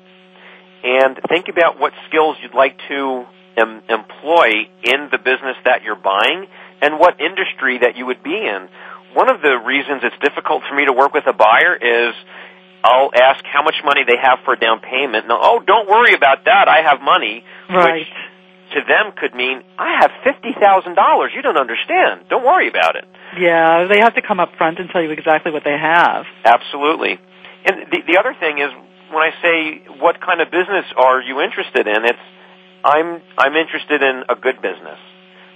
and 0.84 1.20
think 1.28 1.48
about 1.50 1.80
what 1.80 1.94
skills 2.08 2.38
you'd 2.42 2.54
like 2.54 2.78
to 2.88 3.26
em- 3.58 3.84
employ 3.90 4.70
in 4.84 5.10
the 5.12 5.18
business 5.18 5.58
that 5.66 5.84
you're 5.84 6.00
buying 6.00 6.48
and 6.82 7.00
what 7.00 7.20
industry 7.20 7.80
that 7.80 7.98
you 7.98 8.06
would 8.06 8.24
be 8.24 8.36
in. 8.36 8.70
One 9.14 9.30
of 9.30 9.42
the 9.42 9.58
reasons 9.58 10.02
it's 10.04 10.16
difficult 10.22 10.64
for 10.70 10.76
me 10.76 10.86
to 10.86 10.94
work 10.94 11.14
with 11.14 11.28
a 11.28 11.34
buyer 11.34 11.76
is 11.76 12.16
I'll 12.84 13.12
ask 13.14 13.44
how 13.44 13.64
much 13.64 13.76
money 13.84 14.02
they 14.08 14.16
have 14.22 14.40
for 14.46 14.54
a 14.54 14.60
down 14.60 14.80
payment. 14.80 15.28
Now, 15.28 15.40
oh, 15.42 15.60
don't 15.60 15.90
worry 15.90 16.14
about 16.14 16.46
that. 16.46 16.70
I 16.70 16.88
have 16.88 17.02
money. 17.02 17.44
Right. 17.70 18.00
Which 18.00 18.08
to 18.74 18.82
them 18.88 19.14
could 19.18 19.34
mean 19.34 19.64
I 19.78 20.00
have 20.02 20.12
fifty 20.24 20.54
thousand 20.60 20.96
dollars. 20.96 21.32
You 21.36 21.42
don't 21.42 21.58
understand. 21.58 22.26
Don't 22.30 22.46
worry 22.46 22.68
about 22.68 22.96
it. 22.96 23.06
Yeah, 23.38 23.88
they 23.88 24.00
have 24.00 24.16
to 24.16 24.22
come 24.22 24.40
up 24.40 24.56
front 24.58 24.80
and 24.80 24.90
tell 24.90 25.02
you 25.02 25.12
exactly 25.12 25.52
what 25.52 25.64
they 25.64 25.78
have. 25.78 26.26
Absolutely. 26.46 27.20
And 27.66 27.92
the 27.92 28.00
the 28.08 28.18
other 28.18 28.36
thing 28.40 28.60
is 28.60 28.70
when 29.12 29.24
I 29.24 29.32
say 29.42 29.84
what 30.00 30.22
kind 30.22 30.42
of 30.42 30.52
business 30.52 30.86
are 30.96 31.22
you 31.22 31.42
interested 31.42 31.88
in, 31.88 32.06
it's 32.06 32.26
I'm 32.84 33.22
I'm 33.38 33.56
interested 33.56 34.02
in 34.02 34.24
a 34.30 34.36
good 34.36 34.62
business, 34.62 35.00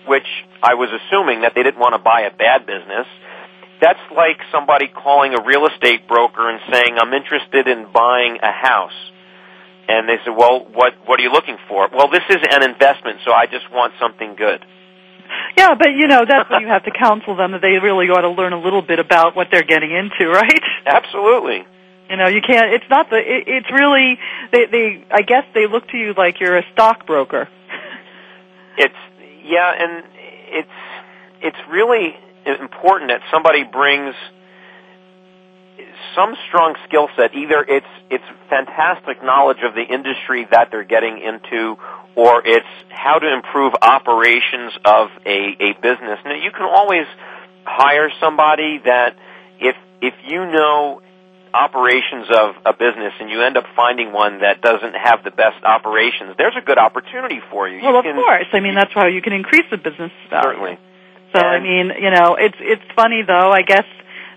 which 0.07 0.27
I 0.61 0.73
was 0.73 0.89
assuming 0.89 1.41
that 1.41 1.53
they 1.55 1.63
didn't 1.63 1.79
want 1.79 1.93
to 1.93 1.99
buy 1.99 2.21
a 2.21 2.31
bad 2.35 2.65
business. 2.65 3.07
That's 3.81 4.01
like 4.15 4.39
somebody 4.51 4.87
calling 4.87 5.33
a 5.33 5.43
real 5.43 5.67
estate 5.67 6.07
broker 6.07 6.49
and 6.49 6.59
saying 6.71 6.97
I'm 6.97 7.13
interested 7.13 7.67
in 7.67 7.91
buying 7.91 8.37
a 8.41 8.51
house. 8.51 8.95
And 9.87 10.07
they 10.07 10.15
said, 10.23 10.31
"Well, 10.35 10.65
what 10.71 10.93
what 11.05 11.19
are 11.19 11.23
you 11.23 11.31
looking 11.31 11.57
for?" 11.67 11.89
"Well, 11.91 12.09
this 12.09 12.23
is 12.29 12.37
an 12.49 12.63
investment, 12.63 13.19
so 13.25 13.31
I 13.31 13.47
just 13.47 13.69
want 13.71 13.93
something 13.99 14.35
good." 14.35 14.63
Yeah, 15.57 15.75
but 15.75 15.89
you 15.89 16.07
know 16.07 16.23
that's 16.27 16.49
when 16.49 16.61
you 16.61 16.67
have 16.67 16.83
to 16.85 16.91
counsel 16.91 17.35
them 17.35 17.51
that 17.51 17.61
they 17.61 17.79
really 17.79 18.07
ought 18.07 18.21
to 18.21 18.29
learn 18.29 18.53
a 18.53 18.59
little 18.59 18.81
bit 18.81 18.99
about 18.99 19.35
what 19.35 19.47
they're 19.51 19.63
getting 19.63 19.91
into, 19.91 20.31
right? 20.31 20.61
Absolutely. 20.85 21.65
You 22.09 22.17
know, 22.17 22.27
you 22.27 22.41
can't. 22.41 22.73
It's 22.73 22.89
not 22.89 23.09
the. 23.09 23.17
It, 23.17 23.43
it's 23.47 23.71
really. 23.71 24.19
They. 24.51 24.65
They. 24.71 25.05
I 25.11 25.21
guess 25.21 25.43
they 25.53 25.67
look 25.67 25.87
to 25.89 25.97
you 25.97 26.13
like 26.15 26.39
you're 26.39 26.57
a 26.57 26.63
stockbroker. 26.73 27.47
It's 28.77 28.95
yeah, 29.43 29.71
and 29.77 30.03
it's 30.49 30.77
it's 31.41 31.57
really 31.69 32.15
important 32.45 33.11
that 33.11 33.21
somebody 33.31 33.63
brings 33.63 34.15
some 36.15 36.35
strong 36.47 36.75
skill 36.87 37.09
set. 37.15 37.33
Either 37.35 37.65
it's 37.67 37.87
it's 38.09 38.23
fantastic 38.49 39.23
knowledge 39.23 39.63
of 39.63 39.73
the 39.73 39.81
industry 39.81 40.47
that 40.51 40.69
they're 40.71 40.83
getting 40.83 41.19
into, 41.19 41.77
or 42.15 42.45
it's 42.45 42.67
how 42.89 43.19
to 43.19 43.33
improve 43.33 43.73
operations 43.81 44.73
of 44.85 45.09
a 45.25 45.57
a 45.59 45.73
business. 45.81 46.19
Now, 46.25 46.35
you 46.35 46.51
can 46.51 46.63
always 46.63 47.07
hire 47.65 48.09
somebody 48.19 48.79
that 48.85 49.15
if 49.59 49.75
if 50.01 50.13
you 50.25 50.45
know 50.45 51.01
operations 51.53 52.27
of 52.33 52.55
a 52.65 52.73
business 52.73 53.13
and 53.19 53.29
you 53.29 53.41
end 53.43 53.57
up 53.57 53.65
finding 53.75 54.11
one 54.11 54.41
that 54.41 54.61
doesn't 54.61 54.95
have 54.95 55.23
the 55.23 55.29
best 55.29 55.63
operations, 55.63 56.33
there's 56.37 56.55
a 56.57 56.65
good 56.65 56.79
opportunity 56.79 57.39
for 57.51 57.69
you. 57.69 57.79
Well, 57.81 57.93
you 57.93 57.99
of 57.99 58.03
can, 58.05 58.15
course. 58.15 58.47
I 58.53 58.59
mean, 58.59 58.73
that's 58.75 58.93
how 58.93 59.05
you 59.07 59.21
can 59.21 59.33
increase 59.33 59.65
the 59.69 59.77
business 59.77 60.11
value. 60.29 60.49
Certainly. 60.49 60.79
So, 61.33 61.39
I 61.39 61.59
mean, 61.59 61.91
you 61.99 62.11
know, 62.11 62.35
it's 62.39 62.57
it's 62.59 62.83
funny 62.95 63.23
though. 63.25 63.51
I 63.51 63.63
guess 63.63 63.85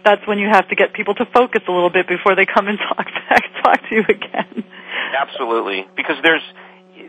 that's 0.06 0.26
when 0.26 0.38
you 0.38 0.46
have 0.46 0.68
to 0.68 0.76
get 0.76 0.94
people 0.94 1.14
to 1.16 1.26
focus 1.34 1.62
a 1.66 1.72
little 1.72 1.90
bit 1.90 2.06
before 2.06 2.36
they 2.36 2.46
come 2.46 2.68
and 2.68 2.78
talk 2.88 3.06
back, 3.28 3.42
talk 3.62 3.80
to 3.90 3.94
you 3.94 4.04
again. 4.08 4.64
Absolutely, 5.18 5.84
because 5.96 6.16
there's 6.22 6.42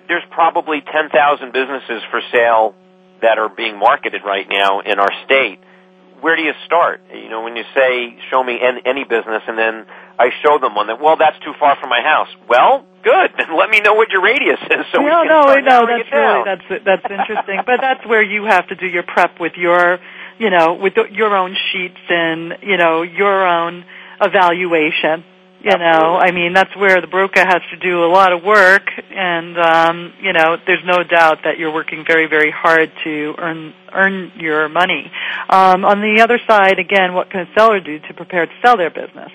there's 0.08 0.24
probably 0.32 0.82
10,000 0.82 1.54
businesses 1.54 2.02
for 2.12 2.22
sale 2.32 2.76
that 3.22 3.38
are 3.38 3.50
being 3.50 3.78
marketed 3.78 4.22
right 4.26 4.48
now 4.50 4.80
in 4.80 5.00
our 5.00 5.12
state. 5.26 5.60
Where 6.22 6.36
do 6.36 6.42
you 6.42 6.54
start? 6.66 7.02
You 7.14 7.30
know, 7.30 7.44
when 7.44 7.56
you 7.56 7.64
say, 7.76 8.18
show 8.32 8.44
me 8.44 8.58
any, 8.60 8.82
any 8.86 9.04
business, 9.04 9.44
and 9.48 9.58
then 9.58 9.86
I 10.18 10.30
show 10.44 10.58
them 10.60 10.76
one 10.76 10.88
that, 10.88 11.00
well, 11.00 11.16
that's 11.16 11.38
too 11.46 11.54
far 11.60 11.78
from 11.80 11.90
my 11.90 12.02
house. 12.02 12.30
Well, 12.50 12.86
good. 13.04 13.32
Then 13.38 13.56
let 13.56 13.70
me 13.70 13.80
know 13.82 13.94
what 13.94 14.10
your 14.10 14.24
radius 14.24 14.60
is 14.60 14.86
so 14.92 15.04
we 15.04 15.10
can 15.10 15.28
no, 15.28 15.44
no. 15.62 15.86
That's 15.86 16.12
really 16.12 16.44
that's 16.44 16.86
that's 16.86 17.06
interesting. 17.06 17.62
but 17.66 17.80
that's 17.82 18.06
where 18.06 18.24
you 18.24 18.46
have 18.46 18.68
to 18.70 18.76
do 18.76 18.88
your 18.88 19.04
prep 19.04 19.40
with 19.40 19.54
your, 19.56 20.00
you 20.40 20.50
know, 20.50 20.74
with 20.76 20.96
the, 20.96 21.06
your 21.12 21.36
own 21.36 21.56
sheets 21.72 22.00
and 22.10 22.54
you 22.62 22.78
know 22.78 23.02
your 23.02 23.48
own 23.48 23.86
evaluation. 24.22 25.24
You 25.60 25.76
know, 25.76 26.16
I 26.16 26.32
mean, 26.32 26.54
that's 26.54 26.74
where 26.78 27.02
the 27.02 27.08
broker 27.08 27.40
has 27.40 27.62
to 27.72 27.78
do 27.78 28.04
a 28.04 28.12
lot 28.14 28.32
of 28.32 28.44
work, 28.44 28.84
and 29.10 29.58
um, 29.58 30.14
you 30.22 30.32
know, 30.32 30.56
there's 30.68 30.86
no 30.86 31.04
doubt 31.04 31.40
that 31.46 31.58
you're 31.58 31.74
working 31.74 32.06
very, 32.08 32.28
very 32.28 32.52
hard 32.52 32.92
to 33.04 33.34
earn 33.40 33.74
earn 33.92 34.32
your 34.38 34.70
money. 34.70 35.12
Um, 35.50 35.84
on 35.84 36.00
the 36.02 36.22
other 36.22 36.40
side, 36.48 36.78
again, 36.78 37.16
what 37.16 37.32
can 37.32 37.42
a 37.42 37.54
seller 37.58 37.80
do 37.80 37.98
to 38.00 38.14
prepare 38.14 38.46
to 38.46 38.52
sell 38.64 38.78
their 38.78 38.92
business? 38.92 39.32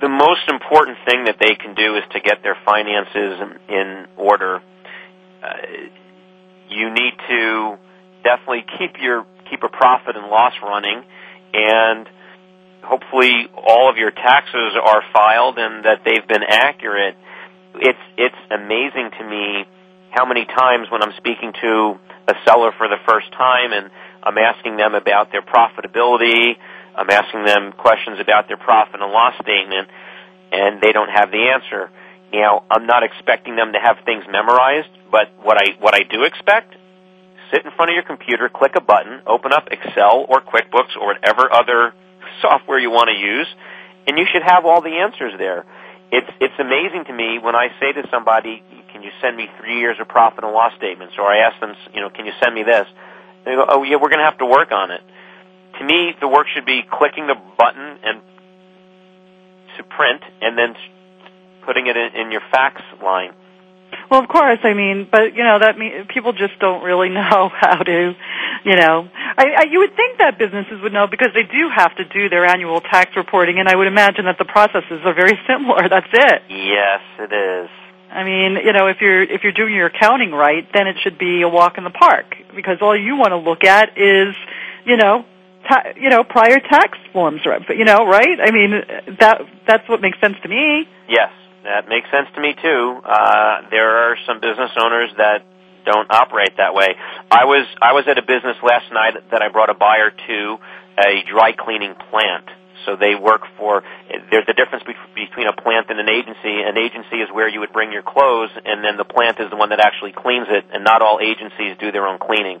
the 0.00 0.08
most 0.08 0.48
important 0.48 0.96
thing 1.04 1.24
that 1.24 1.36
they 1.38 1.54
can 1.54 1.74
do 1.74 1.96
is 1.96 2.04
to 2.12 2.20
get 2.20 2.42
their 2.42 2.56
finances 2.64 3.58
in, 3.68 3.74
in 3.74 4.06
order. 4.16 4.62
Uh, 5.42 5.56
you 6.68 6.90
need 6.90 7.12
to 7.28 7.78
definitely 8.22 8.64
keep 8.78 9.00
your 9.00 9.26
keep 9.48 9.62
a 9.62 9.68
profit 9.68 10.16
and 10.16 10.26
loss 10.26 10.54
running, 10.62 11.02
and 11.52 12.08
hopefully 12.82 13.48
all 13.54 13.90
of 13.90 13.96
your 13.96 14.10
taxes 14.10 14.72
are 14.82 15.02
filed 15.12 15.58
and 15.58 15.84
that 15.84 16.02
they've 16.04 16.26
been 16.26 16.42
accurate. 16.42 17.16
It's 17.74 17.98
it's 18.16 18.42
amazing 18.50 19.10
to 19.18 19.24
me 19.24 19.64
how 20.10 20.26
many 20.26 20.44
times 20.44 20.90
when 20.90 21.02
I'm 21.02 21.12
speaking 21.16 21.52
to 21.60 21.98
a 22.28 22.34
seller 22.44 22.72
for 22.76 22.88
the 22.88 22.98
first 23.06 23.30
time 23.32 23.72
and 23.72 23.90
I'm 24.22 24.36
asking 24.38 24.76
them 24.76 24.94
about 24.94 25.32
their 25.32 25.42
profitability, 25.42 26.56
I'm 26.94 27.08
asking 27.10 27.44
them 27.44 27.72
questions 27.72 28.18
about 28.20 28.48
their 28.48 28.56
profit 28.56 29.00
and 29.00 29.10
loss 29.12 29.34
statement, 29.40 29.88
and 30.52 30.80
they 30.80 30.92
don't 30.92 31.08
have 31.08 31.30
the 31.30 31.50
answer. 31.54 31.90
Now, 32.32 32.64
I'm 32.70 32.86
not 32.86 33.02
expecting 33.02 33.56
them 33.56 33.72
to 33.72 33.78
have 33.80 34.04
things 34.04 34.24
memorized, 34.30 34.90
but 35.10 35.30
what 35.42 35.56
I 35.56 35.80
what 35.80 35.94
I 35.94 36.02
do 36.02 36.24
expect, 36.24 36.74
sit 37.50 37.64
in 37.64 37.70
front 37.72 37.90
of 37.90 37.94
your 37.94 38.04
computer, 38.04 38.48
click 38.48 38.72
a 38.76 38.80
button, 38.80 39.20
open 39.26 39.52
up 39.52 39.68
Excel 39.70 40.26
or 40.28 40.40
QuickBooks 40.40 40.96
or 40.98 41.06
whatever 41.06 41.52
other 41.52 41.92
software 42.40 42.78
you 42.78 42.90
want 42.90 43.08
to 43.08 43.16
use, 43.16 43.46
and 44.06 44.18
you 44.18 44.26
should 44.30 44.42
have 44.42 44.64
all 44.64 44.80
the 44.80 44.98
answers 44.98 45.32
there. 45.38 45.64
It's 46.12 46.30
it's 46.40 46.58
amazing 46.58 47.04
to 47.06 47.12
me 47.12 47.38
when 47.38 47.54
I 47.54 47.68
say 47.78 47.92
to 47.92 48.08
somebody, 48.10 48.62
"Can 48.92 49.02
you 49.02 49.10
send 49.20 49.36
me 49.36 49.48
three 49.58 49.78
years 49.78 49.96
of 50.00 50.08
profit 50.08 50.42
and 50.44 50.52
loss 50.52 50.74
statements?" 50.76 51.14
or 51.18 51.26
I 51.26 51.38
ask 51.46 51.60
them, 51.60 51.76
you 51.94 52.00
know, 52.00 52.10
"Can 52.10 52.26
you 52.26 52.32
send 52.42 52.54
me 52.54 52.62
this?" 52.62 52.86
They 53.44 53.54
go, 53.54 53.64
"Oh 53.68 53.82
yeah, 53.84 53.96
we're 53.96 54.10
going 54.10 54.18
to 54.18 54.24
have 54.24 54.38
to 54.38 54.46
work 54.46 54.72
on 54.72 54.90
it." 54.90 55.02
To 55.78 55.84
me, 55.84 56.14
the 56.20 56.28
work 56.28 56.48
should 56.48 56.66
be 56.66 56.82
clicking 56.82 57.26
the 57.26 57.36
button 57.56 57.98
and 58.02 58.22
to 59.76 59.84
print, 59.84 60.22
and 60.40 60.58
then 60.58 60.74
putting 61.62 61.86
it 61.86 61.96
in, 61.96 62.16
in 62.16 62.32
your 62.32 62.42
fax 62.50 62.82
line. 63.02 63.32
Well, 64.10 64.20
of 64.20 64.28
course. 64.28 64.58
I 64.64 64.74
mean, 64.74 65.06
but 65.10 65.36
you 65.36 65.44
know 65.44 65.58
that 65.60 65.78
mean, 65.78 66.06
people 66.12 66.32
just 66.32 66.58
don't 66.58 66.82
really 66.82 67.08
know 67.14 67.48
how 67.48 67.78
to, 67.82 68.14
you 68.64 68.76
know. 68.76 69.08
I, 69.14 69.44
I, 69.58 69.64
you 69.70 69.78
would 69.80 69.94
think 69.94 70.18
that 70.18 70.38
businesses 70.38 70.82
would 70.82 70.92
know 70.92 71.06
because 71.06 71.30
they 71.32 71.44
do 71.44 71.70
have 71.74 71.94
to 71.96 72.04
do 72.04 72.28
their 72.28 72.44
annual 72.44 72.80
tax 72.80 73.16
reporting, 73.16 73.58
and 73.58 73.68
I 73.68 73.76
would 73.76 73.86
imagine 73.86 74.24
that 74.24 74.38
the 74.38 74.44
processes 74.44 75.00
are 75.04 75.14
very 75.14 75.38
similar. 75.46 75.88
That's 75.88 76.10
it. 76.12 76.42
Yes, 76.50 77.00
it 77.18 77.32
is. 77.32 77.70
I 78.10 78.24
mean, 78.24 78.58
you 78.64 78.72
know, 78.72 78.88
if 78.88 79.00
you're 79.00 79.22
if 79.22 79.44
you're 79.44 79.52
doing 79.52 79.72
your 79.72 79.86
accounting 79.86 80.32
right, 80.32 80.66
then 80.74 80.88
it 80.88 80.96
should 81.02 81.16
be 81.16 81.42
a 81.42 81.48
walk 81.48 81.78
in 81.78 81.84
the 81.84 81.90
park 81.90 82.34
because 82.56 82.78
all 82.82 82.96
you 82.98 83.14
want 83.16 83.30
to 83.30 83.36
look 83.36 83.62
at 83.62 83.96
is, 83.96 84.34
you 84.84 84.96
know, 84.96 85.24
ta- 85.68 85.94
you 85.96 86.10
know, 86.10 86.24
prior 86.24 86.58
tax 86.58 86.98
forms, 87.12 87.42
right? 87.46 87.62
But 87.64 87.76
you 87.76 87.84
know, 87.84 88.04
right? 88.06 88.40
I 88.42 88.50
mean, 88.50 88.72
that 89.20 89.42
that's 89.64 89.88
what 89.88 90.00
makes 90.00 90.20
sense 90.20 90.34
to 90.42 90.48
me. 90.48 90.88
Yes, 91.08 91.30
that 91.64 91.88
makes 91.88 92.10
sense 92.10 92.28
to 92.34 92.40
me 92.40 92.54
too. 92.56 93.00
Uh, 93.04 93.68
there 93.70 94.10
are 94.10 94.16
some 94.26 94.40
business 94.40 94.70
owners 94.80 95.10
that 95.16 95.44
don't 95.84 96.08
operate 96.10 96.56
that 96.56 96.74
way. 96.74 96.96
I 97.30 97.44
was 97.44 97.66
I 97.80 97.92
was 97.92 98.04
at 98.08 98.18
a 98.18 98.22
business 98.22 98.56
last 98.62 98.92
night 98.92 99.16
that 99.30 99.42
I 99.42 99.48
brought 99.48 99.70
a 99.70 99.74
buyer 99.74 100.10
to 100.10 100.58
a 100.98 101.24
dry 101.28 101.52
cleaning 101.52 101.94
plant. 102.10 102.48
So 102.88 102.96
they 102.96 103.12
work 103.12 103.44
for. 103.60 103.84
There's 104.08 104.48
a 104.48 104.56
difference 104.56 104.88
between 105.12 105.48
a 105.48 105.52
plant 105.52 105.92
and 105.92 106.00
an 106.00 106.08
agency. 106.08 106.64
An 106.64 106.80
agency 106.80 107.20
is 107.20 107.28
where 107.28 107.44
you 107.44 107.60
would 107.60 107.76
bring 107.76 107.92
your 107.92 108.00
clothes, 108.00 108.48
and 108.56 108.80
then 108.80 108.96
the 108.96 109.04
plant 109.04 109.36
is 109.36 109.52
the 109.52 109.56
one 109.60 109.68
that 109.68 109.84
actually 109.84 110.16
cleans 110.16 110.48
it. 110.48 110.64
And 110.72 110.80
not 110.82 111.02
all 111.04 111.20
agencies 111.20 111.76
do 111.76 111.92
their 111.92 112.08
own 112.08 112.16
cleaning. 112.16 112.56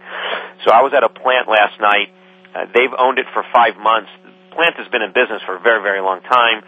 So 0.68 0.76
I 0.76 0.84
was 0.84 0.92
at 0.92 1.00
a 1.00 1.08
plant 1.08 1.48
last 1.48 1.80
night. 1.80 2.12
Uh, 2.52 2.68
they've 2.68 2.92
owned 2.92 3.16
it 3.16 3.32
for 3.32 3.48
five 3.48 3.80
months. 3.80 4.12
The 4.20 4.52
plant 4.52 4.76
has 4.76 4.92
been 4.92 5.00
in 5.00 5.16
business 5.16 5.40
for 5.48 5.56
a 5.56 5.62
very 5.64 5.80
very 5.80 6.04
long 6.04 6.20
time 6.20 6.60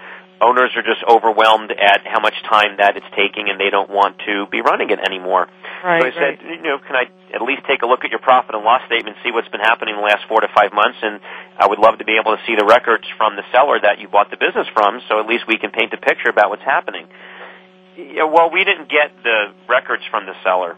owners 0.43 0.75
are 0.75 0.83
just 0.83 1.01
overwhelmed 1.07 1.71
at 1.71 2.03
how 2.05 2.19
much 2.19 2.35
time 2.51 2.77
that 2.83 2.99
it's 2.99 3.07
taking 3.15 3.49
and 3.49 3.63
they 3.63 3.71
don't 3.71 3.89
want 3.89 4.19
to 4.27 4.51
be 4.51 4.61
running 4.61 4.91
it 4.91 4.99
anymore. 4.99 5.47
Right, 5.83 6.03
so 6.03 6.07
I 6.07 6.11
said, 6.13 6.35
right. 6.43 6.59
you 6.59 6.67
know, 6.67 6.79
can 6.83 6.99
I 6.99 7.07
at 7.33 7.41
least 7.41 7.63
take 7.65 7.83
a 7.83 7.87
look 7.87 8.05
at 8.05 8.11
your 8.11 8.21
profit 8.21 8.55
and 8.55 8.65
loss 8.65 8.83
statement, 8.87 9.17
see 9.23 9.31
what's 9.31 9.49
been 9.49 9.63
happening 9.63 9.95
in 9.95 10.01
the 10.03 10.07
last 10.07 10.27
four 10.27 10.43
to 10.43 10.51
five 10.51 10.75
months, 10.75 10.99
and 11.01 11.23
I 11.57 11.71
would 11.71 11.79
love 11.79 12.03
to 12.03 12.05
be 12.05 12.19
able 12.19 12.37
to 12.37 12.43
see 12.45 12.59
the 12.59 12.67
records 12.67 13.07
from 13.17 13.39
the 13.39 13.47
seller 13.55 13.79
that 13.81 14.03
you 14.03 14.11
bought 14.11 14.31
the 14.35 14.37
business 14.37 14.67
from, 14.75 15.01
so 15.09 15.23
at 15.23 15.27
least 15.31 15.47
we 15.47 15.57
can 15.57 15.71
paint 15.71 15.95
a 15.95 16.01
picture 16.03 16.29
about 16.29 16.51
what's 16.51 16.67
happening. 16.67 17.07
Yeah, 17.97 18.27
well, 18.27 18.51
we 18.51 18.65
didn't 18.65 18.91
get 18.91 19.15
the 19.23 19.55
records 19.71 20.03
from 20.11 20.27
the 20.27 20.35
seller, 20.43 20.77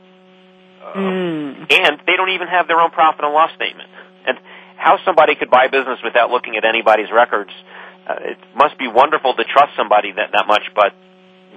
Mm. 0.85 1.65
and 1.73 1.97
they 2.07 2.17
don't 2.17 2.29
even 2.37 2.47
have 2.47 2.69
their 2.69 2.79
own 2.79 2.91
profit 2.91 3.25
and 3.25 3.33
loss 3.33 3.51
statement. 3.57 3.89
And 4.27 4.39
how 4.77 4.99
somebody 5.05 5.35
could 5.35 5.49
buy 5.49 5.69
business 5.69 5.99
without 6.05 6.31
looking 6.31 6.57
at 6.57 6.65
anybody's 6.65 7.11
records 7.11 7.51
uh, 8.07 8.15
it 8.21 8.39
must 8.55 8.79
be 8.79 8.89
wonderful 8.89 9.35
to 9.35 9.45
trust 9.45 9.77
somebody 9.77 10.13
that 10.13 10.31
that 10.33 10.47
much, 10.47 10.63
but 10.75 10.93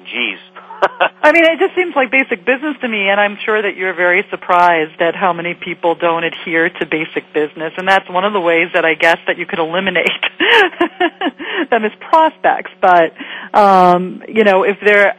geez. 0.05 0.39
I 1.21 1.31
mean, 1.31 1.43
it 1.43 1.59
just 1.59 1.75
seems 1.75 1.95
like 1.95 2.11
basic 2.11 2.45
business 2.45 2.77
to 2.81 2.87
me, 2.87 3.09
and 3.09 3.19
I'm 3.19 3.37
sure 3.43 3.61
that 3.61 3.75
you're 3.75 3.93
very 3.93 4.25
surprised 4.29 5.01
at 5.01 5.15
how 5.15 5.33
many 5.33 5.55
people 5.55 5.95
don't 5.95 6.23
adhere 6.23 6.69
to 6.69 6.85
basic 6.85 7.33
business, 7.33 7.73
and 7.77 7.87
that's 7.87 8.09
one 8.09 8.23
of 8.23 8.33
the 8.33 8.39
ways 8.39 8.69
that 8.73 8.85
I 8.85 8.93
guess 8.93 9.17
that 9.27 9.37
you 9.37 9.45
could 9.45 9.59
eliminate 9.59 10.07
them 11.69 11.83
as 11.83 11.91
prospects. 11.99 12.71
But 12.79 13.13
um, 13.57 14.23
you 14.27 14.43
know, 14.43 14.63
if 14.63 14.77
they're, 14.83 15.17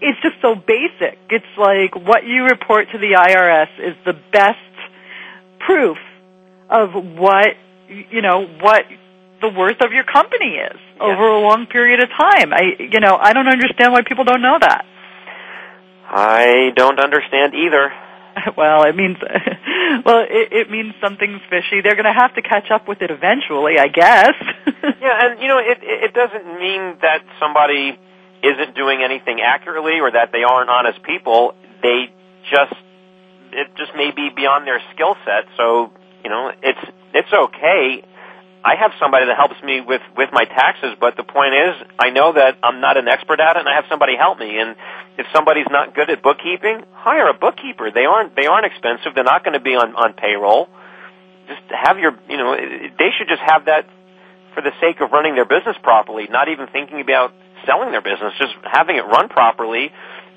it's 0.00 0.20
just 0.22 0.36
so 0.42 0.54
basic. 0.54 1.18
It's 1.30 1.52
like 1.56 1.96
what 1.96 2.24
you 2.24 2.44
report 2.44 2.90
to 2.92 2.98
the 2.98 3.16
IRS 3.18 3.68
is 3.78 3.96
the 4.04 4.16
best 4.32 4.58
proof 5.58 5.98
of 6.68 6.92
what 6.92 7.56
you 7.88 8.20
know 8.20 8.46
what 8.46 8.84
the 9.40 9.48
worth 9.48 9.80
of 9.80 9.92
your 9.92 10.04
company 10.04 10.56
is 10.56 10.78
yes. 10.78 11.00
over 11.00 11.28
a 11.28 11.40
long 11.40 11.66
period 11.66 12.02
of 12.02 12.08
time. 12.08 12.52
I, 12.52 12.76
you 12.78 13.00
know, 13.00 13.16
I 13.20 13.32
don't 13.32 13.48
understand 13.48 13.92
why 13.92 14.02
people 14.02 14.24
don't 14.24 14.42
know 14.42 14.58
that. 14.60 14.84
I 16.08 16.70
don't 16.74 16.98
understand 16.98 17.54
either. 17.54 17.92
Well, 18.56 18.84
it 18.84 18.94
means, 18.94 19.16
well, 20.06 20.22
it, 20.22 20.52
it 20.52 20.70
means 20.70 20.94
something's 21.02 21.40
fishy. 21.50 21.80
They're 21.82 21.96
going 21.96 22.06
to 22.06 22.14
have 22.14 22.36
to 22.36 22.42
catch 22.42 22.70
up 22.70 22.86
with 22.86 23.02
it 23.02 23.10
eventually, 23.10 23.80
I 23.80 23.88
guess. 23.88 24.30
yeah, 25.02 25.26
and 25.26 25.40
you 25.40 25.48
know, 25.48 25.58
it 25.58 25.78
it 25.82 26.14
doesn't 26.14 26.46
mean 26.46 26.98
that 27.02 27.24
somebody 27.40 27.98
isn't 28.44 28.76
doing 28.76 29.02
anything 29.02 29.40
accurately 29.40 29.98
or 29.98 30.12
that 30.12 30.30
they 30.30 30.44
aren't 30.44 30.70
honest 30.70 31.02
people. 31.02 31.54
They 31.82 32.14
just 32.48 32.78
it 33.50 33.74
just 33.76 33.90
may 33.96 34.12
be 34.14 34.30
beyond 34.30 34.68
their 34.68 34.80
skill 34.94 35.16
set. 35.24 35.50
So 35.56 35.90
you 36.22 36.30
know, 36.30 36.52
it's 36.62 36.84
it's 37.12 37.32
okay 37.32 38.04
I 38.64 38.74
have 38.74 38.92
somebody 38.98 39.26
that 39.26 39.36
helps 39.36 39.62
me 39.62 39.80
with 39.80 40.02
with 40.16 40.30
my 40.32 40.44
taxes, 40.44 40.96
but 41.00 41.16
the 41.16 41.22
point 41.22 41.54
is, 41.54 41.74
I 41.98 42.10
know 42.10 42.32
that 42.32 42.58
I'm 42.62 42.80
not 42.80 42.96
an 42.96 43.06
expert 43.06 43.40
at 43.40 43.56
it, 43.56 43.60
and 43.60 43.68
I 43.68 43.76
have 43.76 43.84
somebody 43.88 44.16
help 44.16 44.38
me. 44.38 44.58
And 44.58 44.74
if 45.16 45.26
somebody's 45.32 45.70
not 45.70 45.94
good 45.94 46.10
at 46.10 46.22
bookkeeping, 46.22 46.82
hire 46.92 47.28
a 47.28 47.34
bookkeeper. 47.34 47.90
They 47.90 48.04
aren't 48.04 48.34
they 48.34 48.46
aren't 48.46 48.66
expensive. 48.66 49.14
They're 49.14 49.24
not 49.24 49.44
going 49.44 49.54
to 49.54 49.62
be 49.62 49.74
on 49.74 49.94
on 49.94 50.14
payroll. 50.14 50.68
Just 51.46 51.62
have 51.70 51.98
your 51.98 52.18
you 52.28 52.36
know 52.36 52.56
they 52.56 53.10
should 53.16 53.28
just 53.28 53.42
have 53.42 53.66
that 53.66 53.86
for 54.54 54.62
the 54.62 54.72
sake 54.80 55.00
of 55.00 55.12
running 55.12 55.34
their 55.34 55.46
business 55.46 55.76
properly, 55.82 56.26
not 56.28 56.48
even 56.48 56.66
thinking 56.66 57.00
about 57.00 57.32
selling 57.64 57.92
their 57.92 58.02
business, 58.02 58.34
just 58.38 58.54
having 58.64 58.96
it 58.96 59.06
run 59.06 59.28
properly. 59.28 59.92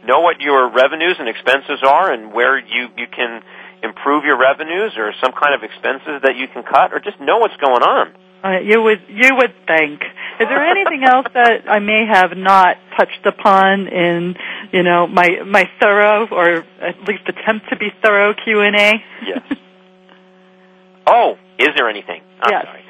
Know 0.05 0.21
what 0.21 0.41
your 0.41 0.69
revenues 0.69 1.17
and 1.19 1.27
expenses 1.27 1.81
are, 1.81 2.11
and 2.11 2.33
where 2.33 2.57
you 2.57 2.89
you 2.97 3.07
can 3.07 3.41
improve 3.83 4.25
your 4.25 4.37
revenues 4.37 4.93
or 4.97 5.13
some 5.21 5.31
kind 5.31 5.53
of 5.55 5.63
expenses 5.63 6.21
that 6.23 6.35
you 6.35 6.47
can 6.47 6.63
cut 6.63 6.93
or 6.93 6.99
just 6.99 7.19
know 7.19 7.37
what's 7.37 7.57
going 7.57 7.81
on. 7.83 8.13
Uh, 8.43 8.59
you 8.59 8.81
would 8.81 9.01
you 9.07 9.35
would 9.35 9.53
think. 9.67 10.01
Is 10.39 10.47
there 10.47 10.65
anything 10.65 11.03
else 11.03 11.27
that 11.33 11.69
I 11.69 11.77
may 11.77 12.07
have 12.11 12.35
not 12.35 12.77
touched 12.97 13.25
upon 13.25 13.87
in 13.87 14.35
you 14.71 14.81
know 14.81 15.05
my 15.05 15.41
my 15.45 15.69
thorough 15.79 16.27
or 16.27 16.65
at 16.81 16.99
least 17.07 17.21
attempt 17.27 17.69
to 17.69 17.77
be 17.77 17.91
thorough 18.03 18.33
Q 18.33 18.61
and 18.61 18.75
A? 18.75 18.93
Yes. 19.27 19.57
oh, 21.05 21.37
is 21.59 21.69
there 21.75 21.87
anything? 21.87 22.21
I'm 22.41 22.51
yes. 22.51 22.65
Sorry. 22.65 22.81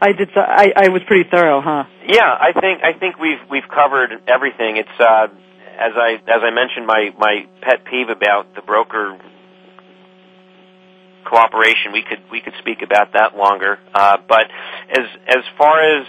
I 0.00 0.12
did. 0.12 0.30
I 0.34 0.72
I 0.76 0.88
was 0.88 1.02
pretty 1.06 1.28
thorough, 1.30 1.60
huh? 1.60 1.84
Yeah, 2.06 2.22
I 2.24 2.52
think 2.58 2.82
I 2.82 2.94
think 2.94 3.18
we've 3.18 3.40
we've 3.50 3.68
covered 3.68 4.22
everything. 4.26 4.78
It's 4.78 5.00
uh, 5.00 5.28
as 5.80 5.92
I 5.96 6.20
as 6.28 6.42
I 6.44 6.50
mentioned 6.50 6.86
my 6.86 7.10
my 7.18 7.46
pet 7.62 7.84
peeve 7.84 8.10
about 8.10 8.54
the 8.54 8.60
broker 8.60 9.18
cooperation. 11.24 11.92
We 11.92 12.02
could 12.02 12.20
we 12.30 12.40
could 12.40 12.54
speak 12.58 12.82
about 12.82 13.14
that 13.14 13.36
longer. 13.36 13.78
Uh, 13.94 14.18
but 14.28 14.50
as 14.90 15.06
as 15.26 15.44
far 15.56 15.80
as 15.80 16.06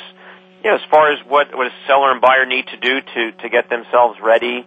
you 0.64 0.70
know, 0.70 0.76
as 0.76 0.82
far 0.92 1.14
as 1.14 1.20
what 1.26 1.56
what 1.56 1.68
a 1.68 1.74
seller 1.88 2.12
and 2.12 2.20
buyer 2.20 2.46
need 2.46 2.66
to 2.68 2.78
do 2.78 3.02
to 3.02 3.32
to 3.44 3.50
get 3.50 3.70
themselves 3.70 4.20
ready, 4.22 4.66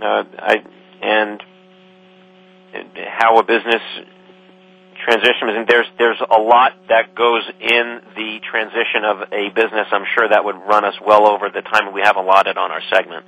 uh, 0.00 0.24
I 0.38 0.56
and 1.02 1.42
how 3.08 3.38
a 3.38 3.42
business 3.42 3.82
transition 5.04 5.48
and 5.48 5.66
there's 5.68 5.86
there's 5.98 6.20
a 6.20 6.40
lot 6.40 6.72
that 6.88 7.14
goes 7.14 7.42
in 7.60 8.00
the 8.16 8.40
transition 8.50 9.04
of 9.04 9.32
a 9.32 9.48
business. 9.54 9.86
I'm 9.92 10.06
sure 10.14 10.28
that 10.28 10.44
would 10.44 10.56
run 10.56 10.84
us 10.84 10.94
well 11.04 11.26
over 11.28 11.48
the 11.50 11.62
time 11.62 11.92
we 11.92 12.02
have 12.02 12.16
allotted 12.16 12.56
on 12.56 12.70
our 12.70 12.82
segment. 12.92 13.24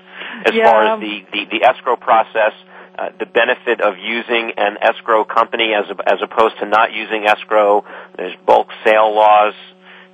As 0.47 0.55
Yeah. 0.55 0.65
far 0.71 0.95
as 0.95 1.01
the, 1.01 1.25
the 1.33 1.59
the 1.59 1.65
escrow 1.65 1.97
process 1.97 2.53
uh, 2.99 3.11
the 3.19 3.27
benefit 3.27 3.81
of 3.81 3.95
using 3.97 4.53
an 4.57 4.77
escrow 4.81 5.25
company 5.25 5.73
as 5.75 5.87
as 6.07 6.19
opposed 6.23 6.59
to 6.59 6.67
not 6.67 6.93
using 6.93 7.27
escrow 7.27 7.85
there's 8.17 8.35
bulk 8.47 8.69
sale 8.85 9.15
laws. 9.15 9.55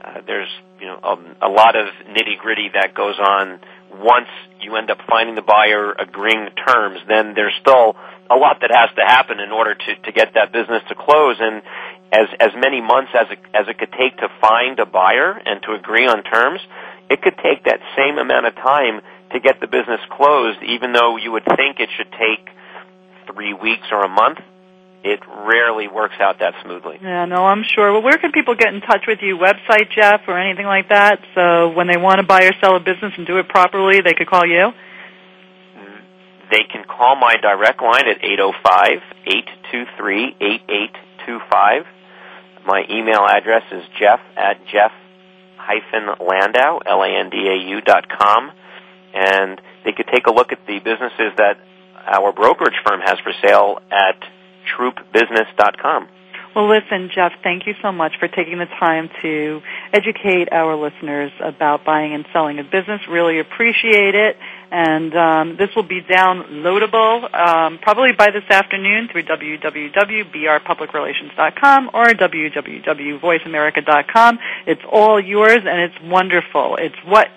Uh, 0.04 0.20
there's 0.26 0.48
you 0.80 0.86
know 0.86 0.98
um, 1.02 1.34
a 1.40 1.48
lot 1.48 1.76
of 1.76 1.86
nitty 2.08 2.36
gritty 2.38 2.70
that 2.74 2.94
goes 2.94 3.18
on. 3.18 3.60
Once 3.94 4.28
you 4.60 4.76
end 4.76 4.90
up 4.90 4.98
finding 5.08 5.34
the 5.36 5.42
buyer 5.42 5.92
agreeing 5.92 6.46
to 6.46 6.50
terms 6.64 6.98
then 7.08 7.32
there's 7.34 7.54
still 7.60 7.94
a 8.30 8.36
lot 8.36 8.60
that 8.60 8.70
has 8.70 8.90
to 8.96 9.04
happen 9.04 9.38
in 9.40 9.52
order 9.52 9.74
to, 9.74 9.90
to 10.04 10.12
get 10.12 10.34
that 10.34 10.52
business 10.52 10.82
to 10.88 10.94
close 10.94 11.36
and 11.40 11.62
as 12.12 12.28
as 12.40 12.50
many 12.56 12.80
months 12.80 13.10
as 13.14 13.26
it 13.30 13.38
as 13.52 13.66
it 13.68 13.78
could 13.78 13.92
take 13.92 14.16
to 14.18 14.28
find 14.40 14.78
a 14.78 14.86
buyer 14.86 15.32
and 15.34 15.62
to 15.62 15.72
agree 15.72 16.06
on 16.06 16.22
terms, 16.22 16.60
it 17.10 17.20
could 17.20 17.36
take 17.42 17.64
that 17.64 17.80
same 17.96 18.18
amount 18.18 18.46
of 18.46 18.54
time 18.54 19.00
to 19.32 19.40
get 19.40 19.60
the 19.60 19.66
business 19.66 20.00
closed, 20.10 20.62
even 20.62 20.92
though 20.92 21.16
you 21.16 21.32
would 21.32 21.44
think 21.44 21.80
it 21.80 21.88
should 21.96 22.10
take 22.12 22.48
three 23.26 23.52
weeks 23.52 23.86
or 23.90 24.04
a 24.04 24.08
month. 24.08 24.38
It 25.04 25.20
rarely 25.28 25.86
works 25.86 26.14
out 26.18 26.38
that 26.38 26.54
smoothly. 26.64 26.96
Yeah, 27.02 27.26
no, 27.26 27.44
I'm 27.44 27.62
sure. 27.62 27.92
Well, 27.92 28.00
where 28.00 28.16
can 28.16 28.32
people 28.32 28.54
get 28.54 28.72
in 28.72 28.80
touch 28.80 29.04
with 29.06 29.18
you? 29.20 29.36
Website, 29.36 29.92
Jeff, 29.94 30.22
or 30.28 30.38
anything 30.38 30.64
like 30.64 30.88
that? 30.88 31.20
So 31.34 31.76
when 31.76 31.88
they 31.88 31.98
want 31.98 32.20
to 32.20 32.26
buy 32.26 32.44
or 32.44 32.52
sell 32.58 32.76
a 32.76 32.80
business 32.80 33.12
and 33.18 33.26
do 33.26 33.36
it 33.36 33.46
properly, 33.48 34.00
they 34.00 34.14
could 34.14 34.28
call 34.28 34.46
you. 34.46 34.72
They 36.54 36.62
can 36.70 36.84
call 36.84 37.16
my 37.16 37.34
direct 37.42 37.82
line 37.82 38.06
at 38.06 38.20
805-823-8825. 39.26 41.84
My 42.64 42.84
email 42.88 43.26
address 43.28 43.64
is 43.72 43.82
jeff 43.98 44.20
at 44.36 44.64
jeff-landau, 44.70 46.78
L-A-N-D-A-U 46.86 47.80
dot 47.80 48.08
com. 48.08 48.52
And 49.12 49.60
they 49.84 49.90
could 49.90 50.06
take 50.06 50.28
a 50.28 50.32
look 50.32 50.52
at 50.52 50.64
the 50.68 50.78
businesses 50.78 51.32
that 51.38 51.58
our 52.06 52.32
brokerage 52.32 52.78
firm 52.86 53.00
has 53.00 53.18
for 53.24 53.32
sale 53.44 53.80
at 53.90 54.22
troopbusiness.com. 54.78 56.06
Well, 56.54 56.68
listen, 56.68 57.10
Jeff, 57.12 57.32
thank 57.42 57.66
you 57.66 57.74
so 57.82 57.90
much 57.90 58.12
for 58.20 58.28
taking 58.28 58.58
the 58.58 58.66
time 58.78 59.10
to 59.22 59.60
educate 59.92 60.52
our 60.52 60.76
listeners 60.76 61.32
about 61.42 61.84
buying 61.84 62.14
and 62.14 62.24
selling 62.32 62.60
a 62.60 62.62
business. 62.62 63.00
Really 63.10 63.40
appreciate 63.40 64.14
it. 64.14 64.36
And 64.70 65.14
um, 65.14 65.56
this 65.56 65.70
will 65.76 65.82
be 65.84 66.00
downloadable 66.02 67.32
um, 67.34 67.78
probably 67.78 68.12
by 68.16 68.30
this 68.30 68.44
afternoon 68.50 69.08
through 69.10 69.24
www.brpublicrelations.com 69.24 71.90
or 71.94 72.04
www.voiceamerica.com. 72.06 74.38
It's 74.66 74.82
all 74.90 75.20
yours, 75.20 75.60
and 75.64 75.80
it's 75.80 75.94
wonderful. 76.02 76.76
It's 76.76 76.96
what 77.04 77.28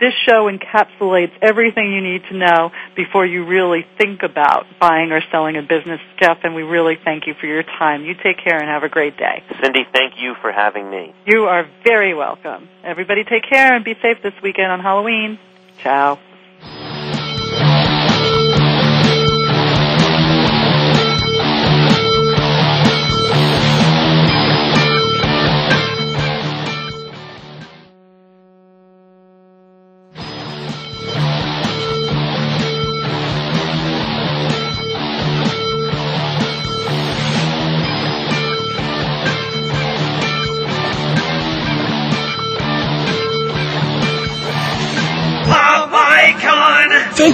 this 0.00 0.14
show 0.26 0.50
encapsulates 0.50 1.32
everything 1.42 1.92
you 1.92 2.00
need 2.00 2.22
to 2.30 2.36
know 2.36 2.70
before 2.96 3.26
you 3.26 3.44
really 3.44 3.84
think 3.98 4.22
about 4.22 4.66
buying 4.80 5.12
or 5.12 5.20
selling 5.30 5.56
a 5.56 5.62
business, 5.62 6.00
Jeff. 6.20 6.38
And 6.44 6.54
we 6.54 6.62
really 6.62 6.96
thank 7.02 7.26
you 7.26 7.34
for 7.34 7.46
your 7.46 7.62
time. 7.62 8.04
You 8.04 8.14
take 8.14 8.38
care 8.42 8.58
and 8.58 8.68
have 8.68 8.84
a 8.84 8.88
great 8.88 9.16
day. 9.16 9.42
Cindy, 9.62 9.86
thank 9.92 10.14
you 10.18 10.34
for 10.40 10.52
having 10.52 10.90
me. 10.90 11.14
You 11.26 11.44
are 11.44 11.68
very 11.84 12.14
welcome. 12.14 12.68
Everybody 12.84 13.24
take 13.24 13.44
care 13.48 13.74
and 13.74 13.84
be 13.84 13.94
safe 14.00 14.18
this 14.22 14.34
weekend 14.42 14.70
on 14.70 14.80
Halloween. 14.80 15.38
Ciao. 15.82 16.18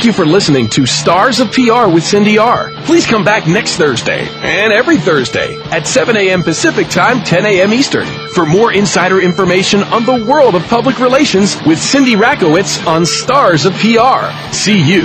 Thank 0.04 0.18
you 0.18 0.22
for 0.24 0.30
listening 0.30 0.68
to 0.68 0.84
Stars 0.84 1.40
of 1.40 1.50
PR 1.50 1.88
with 1.88 2.04
Cindy 2.04 2.36
R. 2.36 2.70
Please 2.84 3.06
come 3.06 3.24
back 3.24 3.46
next 3.46 3.76
Thursday 3.76 4.28
and 4.42 4.70
every 4.70 4.98
Thursday 4.98 5.58
at 5.70 5.86
7 5.86 6.14
a.m. 6.14 6.42
Pacific 6.42 6.90
Time, 6.90 7.24
10 7.24 7.46
a.m. 7.46 7.72
Eastern 7.72 8.04
for 8.34 8.44
more 8.44 8.70
insider 8.74 9.22
information 9.22 9.82
on 9.84 10.04
the 10.04 10.26
world 10.30 10.56
of 10.56 10.62
public 10.64 10.98
relations 10.98 11.56
with 11.64 11.78
Cindy 11.82 12.16
Rakowitz 12.16 12.86
on 12.86 13.06
Stars 13.06 13.64
of 13.64 13.72
PR. 13.76 14.28
See 14.52 14.76
you 14.76 15.04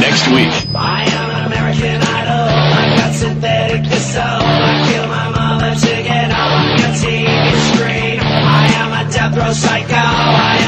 next 0.00 0.26
week. 0.28 0.48
I 0.74 1.04
am 1.04 1.30
an 1.30 1.52
American 1.52 2.00
Idol. 2.00 2.48
I 2.48 2.96
got 2.96 3.12
synthetic. 3.12 3.84
I 3.84 4.90
kill 4.90 5.08
my 5.08 5.28
mother 5.28 5.78
to 5.78 6.02
get 6.02 6.32
on 6.32 6.78
TV 6.96 7.52
screen. 7.74 8.20
I 8.20 8.66
am 8.76 9.06
a 9.06 9.12
death 9.12 9.36
row 9.36 9.52
psycho. 9.52 10.67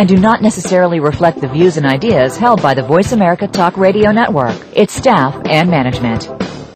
and 0.00 0.08
do 0.08 0.16
not 0.16 0.40
necessarily 0.40 0.98
reflect 0.98 1.42
the 1.42 1.48
views 1.48 1.76
and 1.76 1.84
ideas 1.84 2.38
held 2.38 2.62
by 2.62 2.72
the 2.72 2.82
Voice 2.82 3.12
America 3.12 3.46
Talk 3.46 3.76
Radio 3.76 4.10
Network, 4.12 4.56
its 4.74 4.94
staff, 4.94 5.38
and 5.44 5.70
management. 5.70 6.39